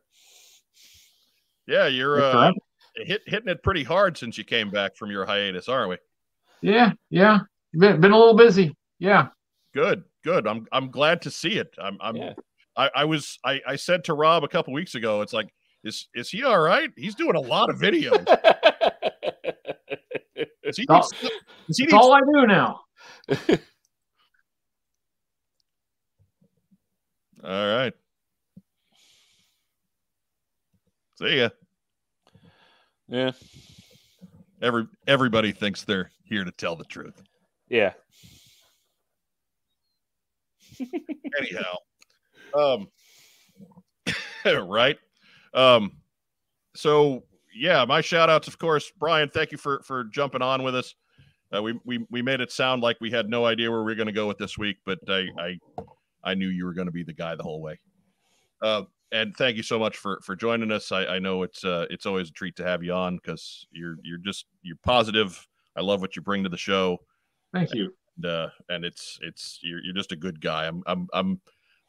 [1.66, 2.52] Yeah, you're That's uh,
[2.96, 5.96] hit, hitting it pretty hard since you came back from your hiatus, aren't we?
[6.60, 7.38] Yeah, yeah.
[7.72, 8.76] Been, been a little busy.
[8.98, 9.28] Yeah.
[9.72, 10.46] Good, good.
[10.46, 11.74] I'm I'm glad to see it.
[11.80, 12.32] I'm I'm Yeah.
[12.76, 15.52] I, I was I, I said to Rob a couple weeks ago, it's like,
[15.84, 16.90] is is he all right?
[16.96, 18.24] He's doing a lot of videos.
[20.64, 22.80] Does he need, That's does he That's all I do now.
[27.44, 27.92] all right.
[31.18, 31.50] See ya.
[33.08, 33.32] Yeah.
[34.62, 37.22] Every everybody thinks they're here to tell the truth.
[37.68, 37.92] Yeah.
[41.38, 41.76] Anyhow,
[42.54, 42.88] um,
[44.66, 44.98] right.
[45.54, 45.92] Um,
[46.74, 47.24] so
[47.54, 49.28] yeah, my shout outs, of course, Brian.
[49.28, 50.94] Thank you for for jumping on with us.
[51.54, 53.96] Uh, we we we made it sound like we had no idea where we are
[53.96, 55.58] going to go with this week, but I I
[56.24, 57.78] I knew you were going to be the guy the whole way.
[58.62, 60.90] Uh, and thank you so much for for joining us.
[60.90, 63.96] I, I know it's uh, it's always a treat to have you on because you're
[64.02, 65.46] you're just you're positive.
[65.76, 66.98] I love what you bring to the show.
[67.52, 67.94] Thank you.
[68.16, 70.66] And, uh, and it's it's you're you're just a good guy.
[70.66, 71.40] I'm I'm I'm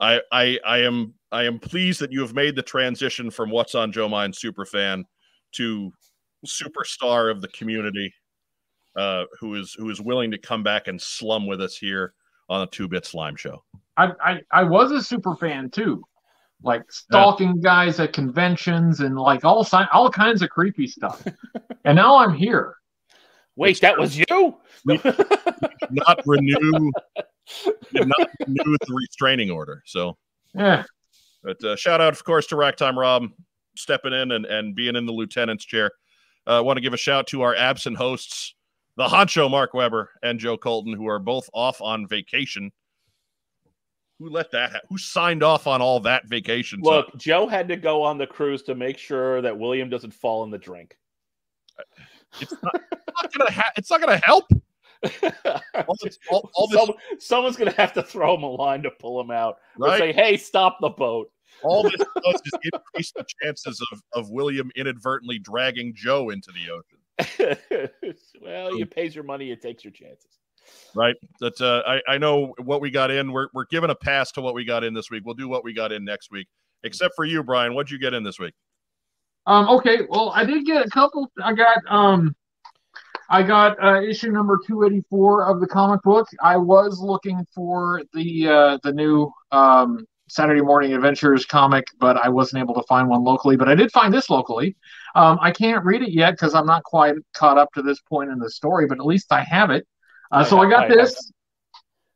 [0.03, 3.73] I I I am I am pleased that you have made the transition from what's
[3.73, 5.05] on Joe Mind super fan
[5.53, 5.91] to
[6.45, 8.13] superstar of the community,
[8.97, 12.13] uh, who is who is willing to come back and slum with us here
[12.49, 13.63] on a two bit slime show.
[13.95, 16.03] I, I I was a super fan too,
[16.63, 17.63] like stalking yeah.
[17.63, 21.25] guys at conventions and like all all kinds of creepy stuff.
[21.85, 22.75] and now I'm here.
[23.55, 24.57] Wait, that was you?
[24.85, 24.99] We,
[25.91, 26.91] not renew,
[27.93, 29.83] did not renew the restraining order.
[29.85, 30.17] So
[30.55, 30.83] yeah.
[31.43, 33.29] But uh, shout out, of course, to Racktime Rob
[33.75, 35.91] stepping in and, and being in the lieutenant's chair.
[36.47, 38.55] I uh, want to give a shout to our absent hosts,
[38.97, 42.71] the honcho Mark Weber and Joe Colton, who are both off on vacation.
[44.19, 44.71] Who let that?
[44.71, 46.79] Ha- who signed off on all that vacation?
[46.81, 47.21] Look, stuff?
[47.21, 50.51] Joe had to go on the cruise to make sure that William doesn't fall in
[50.51, 50.97] the drink.
[52.39, 53.51] It's not, not gonna.
[53.51, 54.45] Ha- it's not gonna help.
[55.87, 56.79] all this, all, all this...
[56.79, 59.57] Someone, someone's gonna have to throw him a line to pull him out.
[59.77, 59.95] Right?
[59.95, 61.29] Or say, "Hey, stop the boat."
[61.61, 61.95] All this
[62.25, 67.89] does is increase the chances of, of William inadvertently dragging Joe into the ocean.
[68.41, 70.31] well, you pays your money, it takes your chances.
[70.95, 71.15] Right.
[71.39, 73.31] That uh, I, I know what we got in.
[73.31, 75.23] We're we're giving a pass to what we got in this week.
[75.25, 76.47] We'll do what we got in next week.
[76.83, 77.73] Except for you, Brian.
[77.75, 78.53] What'd you get in this week?
[79.45, 81.31] Um, okay, well, I did get a couple.
[81.41, 82.35] I got um
[83.29, 86.27] I got uh, issue number 284 of the comic book.
[86.41, 92.29] I was looking for the uh, the new um, Saturday Morning Adventures comic, but I
[92.29, 93.55] wasn't able to find one locally.
[93.55, 94.75] But I did find this locally.
[95.15, 98.29] Um, I can't read it yet because I'm not quite caught up to this point
[98.29, 99.87] in the story, but at least I have it.
[100.31, 101.31] Uh, I so have, I got I this.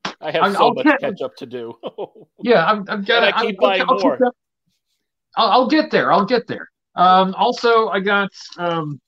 [0.05, 1.73] Have, I have so I'll much get, catch up to do.
[2.41, 3.31] yeah, I'm, I'm gonna.
[3.33, 4.19] I keep I'll, buying I'll, more.
[5.35, 6.11] I'll, I'll, get there.
[6.11, 6.69] I'll get there.
[6.97, 8.99] Um, also, I got um,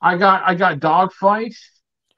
[0.00, 1.54] I got I got Dogfight.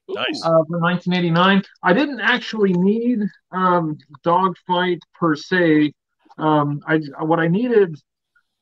[0.08, 0.42] Nice.
[0.44, 1.62] Uh, for 1989.
[1.82, 3.20] I didn't actually need
[3.52, 5.92] um, Dogfight per se
[6.38, 7.96] um, I what I needed,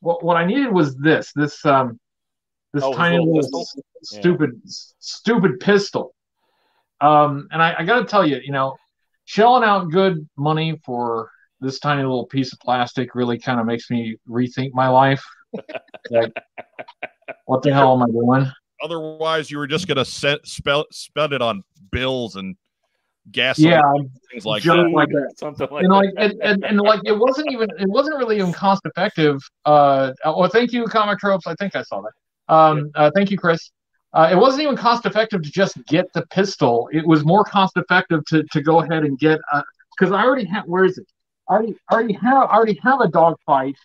[0.01, 1.99] what, what I needed was this this um,
[2.73, 3.67] this oh, tiny little pistol?
[4.03, 4.71] stupid yeah.
[4.99, 6.15] stupid pistol.
[7.01, 8.77] Um, and I, I got to tell you, you know,
[9.25, 11.31] shelling out good money for
[11.61, 15.25] this tiny little piece of plastic really kind of makes me rethink my life.
[16.11, 16.33] Like,
[17.47, 18.53] what the hell am I doing?
[18.83, 22.57] Otherwise, you were just gonna set, spell, spend it on bills and
[23.33, 23.81] gas yeah
[24.31, 24.91] things like that.
[24.91, 25.33] like that.
[25.37, 28.53] Something like and like and, and, and, like it wasn't even it wasn't really even
[28.53, 31.47] cost effective uh well thank you comic tropes.
[31.47, 32.55] I think i saw that.
[32.55, 33.71] Um uh, thank you chris.
[34.13, 36.89] Uh, it wasn't even cost effective to just get the pistol.
[36.93, 39.39] It was more cost effective to to go ahead and get
[39.97, 41.07] because i already have where is it?
[41.49, 43.77] I already, already have I already have a dogfight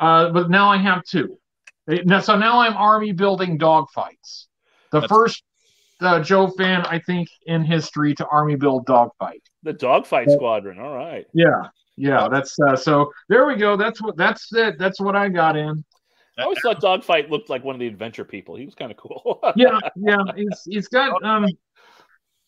[0.00, 1.38] uh but now i have two
[1.88, 4.46] now, so now i'm army building dogfights
[4.90, 5.42] the That's- first
[6.00, 9.42] uh, Joe fan, I think, in history to Army build dogfight.
[9.62, 10.78] The dogfight squadron.
[10.78, 11.26] All right.
[11.32, 12.28] Yeah, yeah.
[12.28, 13.12] That's uh, so.
[13.28, 13.76] There we go.
[13.76, 14.16] That's what.
[14.16, 14.78] That's it.
[14.78, 15.84] That's what I got in.
[16.36, 18.56] I always thought Dogfight looked like one of the adventure people.
[18.56, 19.40] He was kind of cool.
[19.56, 20.18] yeah, yeah.
[20.36, 21.46] He's he's got um.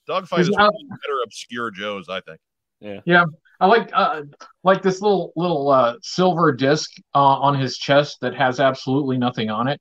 [0.06, 2.38] Dogfight is one better obscure Joes, I think.
[2.80, 3.00] Yeah.
[3.04, 3.24] Yeah.
[3.60, 4.22] I like uh
[4.64, 9.50] like this little little uh silver disc uh, on his chest that has absolutely nothing
[9.50, 9.80] on it.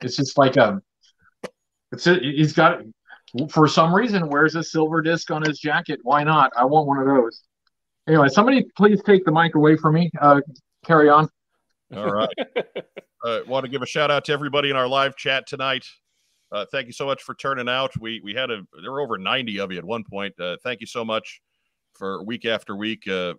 [0.00, 0.80] It's just like a
[1.92, 2.80] it's a, he's got
[3.50, 6.00] for some reason wears a silver disc on his jacket.
[6.02, 6.52] Why not?
[6.56, 7.42] I want one of those.
[8.06, 10.10] Anyway, somebody please take the mic away from me.
[10.20, 10.40] Uh,
[10.84, 11.28] carry on.
[11.94, 12.28] All right.
[13.24, 15.84] uh, want to give a shout out to everybody in our live chat tonight.
[16.50, 17.90] Uh, thank you so much for turning out.
[17.98, 20.38] We we had a there were over ninety of you at one point.
[20.38, 21.40] Uh, thank you so much
[21.94, 23.34] for week after week uh,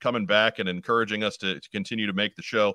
[0.00, 2.74] coming back and encouraging us to, to continue to make the show.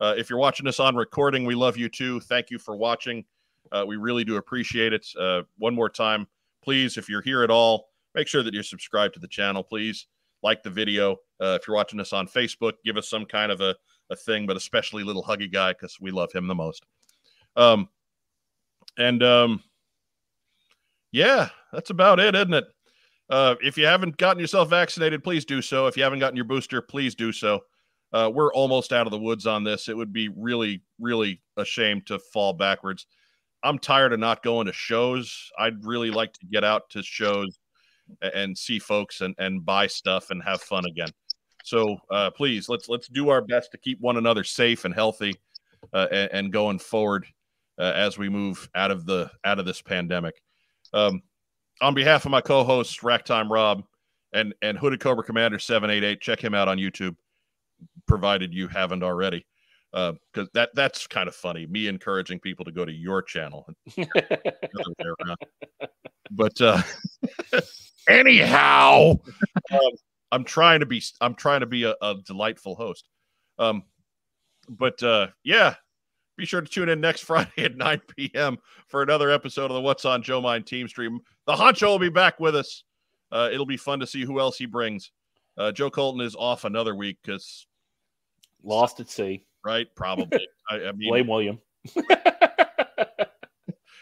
[0.00, 2.20] Uh, if you're watching us on recording, we love you too.
[2.20, 3.24] Thank you for watching.
[3.72, 5.06] Uh, we really do appreciate it.
[5.18, 6.26] Uh, one more time,
[6.62, 9.62] please, if you're here at all, make sure that you're subscribed to the channel.
[9.62, 10.06] Please
[10.42, 11.16] like the video.
[11.40, 13.74] Uh, if you're watching us on Facebook, give us some kind of a,
[14.10, 16.84] a thing, but especially little huggy guy because we love him the most.
[17.56, 17.88] Um,
[18.98, 19.62] and um,
[21.10, 22.64] yeah, that's about it, isn't it?
[23.28, 25.86] Uh, if you haven't gotten yourself vaccinated, please do so.
[25.86, 27.60] If you haven't gotten your booster, please do so.
[28.12, 29.88] Uh, we're almost out of the woods on this.
[29.88, 33.06] It would be really, really a shame to fall backwards.
[33.62, 35.50] I'm tired of not going to shows.
[35.58, 37.58] I'd really like to get out to shows
[38.20, 41.08] and see folks and, and buy stuff and have fun again.
[41.64, 45.34] So uh, please let's let's do our best to keep one another safe and healthy
[45.92, 47.26] uh, and, and, going forward
[47.78, 50.40] uh, as we move out of the out of this pandemic.
[50.92, 51.22] Um,
[51.80, 53.84] on behalf of my co-hosts Racktime Rob
[54.32, 57.16] and and Hooded Cobra Commander seven eight eight, check him out on YouTube,
[58.06, 59.46] provided you haven't already
[59.92, 61.66] because uh, that that's kind of funny.
[61.66, 63.66] Me encouraging people to go to your channel.
[66.30, 66.82] but uh,
[68.08, 69.14] anyhow,
[69.72, 69.90] um,
[70.32, 73.08] I'm trying to be I'm trying to be a, a delightful host.
[73.58, 73.84] Um,
[74.68, 75.76] but uh, yeah,
[76.36, 78.58] be sure to tune in next Friday at 9 p.m.
[78.88, 81.20] for another episode of the What's on Joe Mind team stream.
[81.46, 82.84] The Honcho will be back with us.
[83.32, 85.10] Uh, it'll be fun to see who else he brings.
[85.58, 87.66] Uh, Joe Colton is off another week because
[88.62, 89.88] lost at sea right?
[89.94, 90.48] Probably.
[90.70, 91.58] I, I mean, blame William.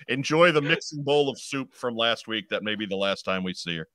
[0.09, 2.51] enjoy the mixing bowl of soup from last week.
[2.51, 3.89] That may be the last time we see her.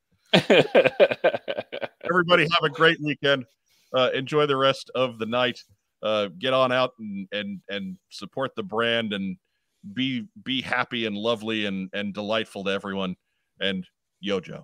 [2.04, 3.46] Everybody have a great weekend.
[3.94, 5.64] Uh, enjoy the rest of the night
[6.02, 9.38] uh, get on out and and and support the brand and
[9.94, 13.16] be be happy and lovely and and delightful to everyone.
[13.60, 13.86] And
[14.24, 14.64] Yojo.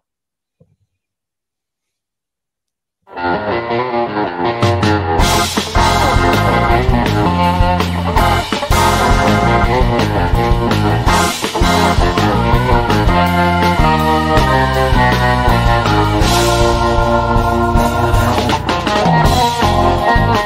[15.17, 15.54] Thank you.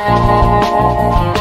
[0.10, 1.39] Música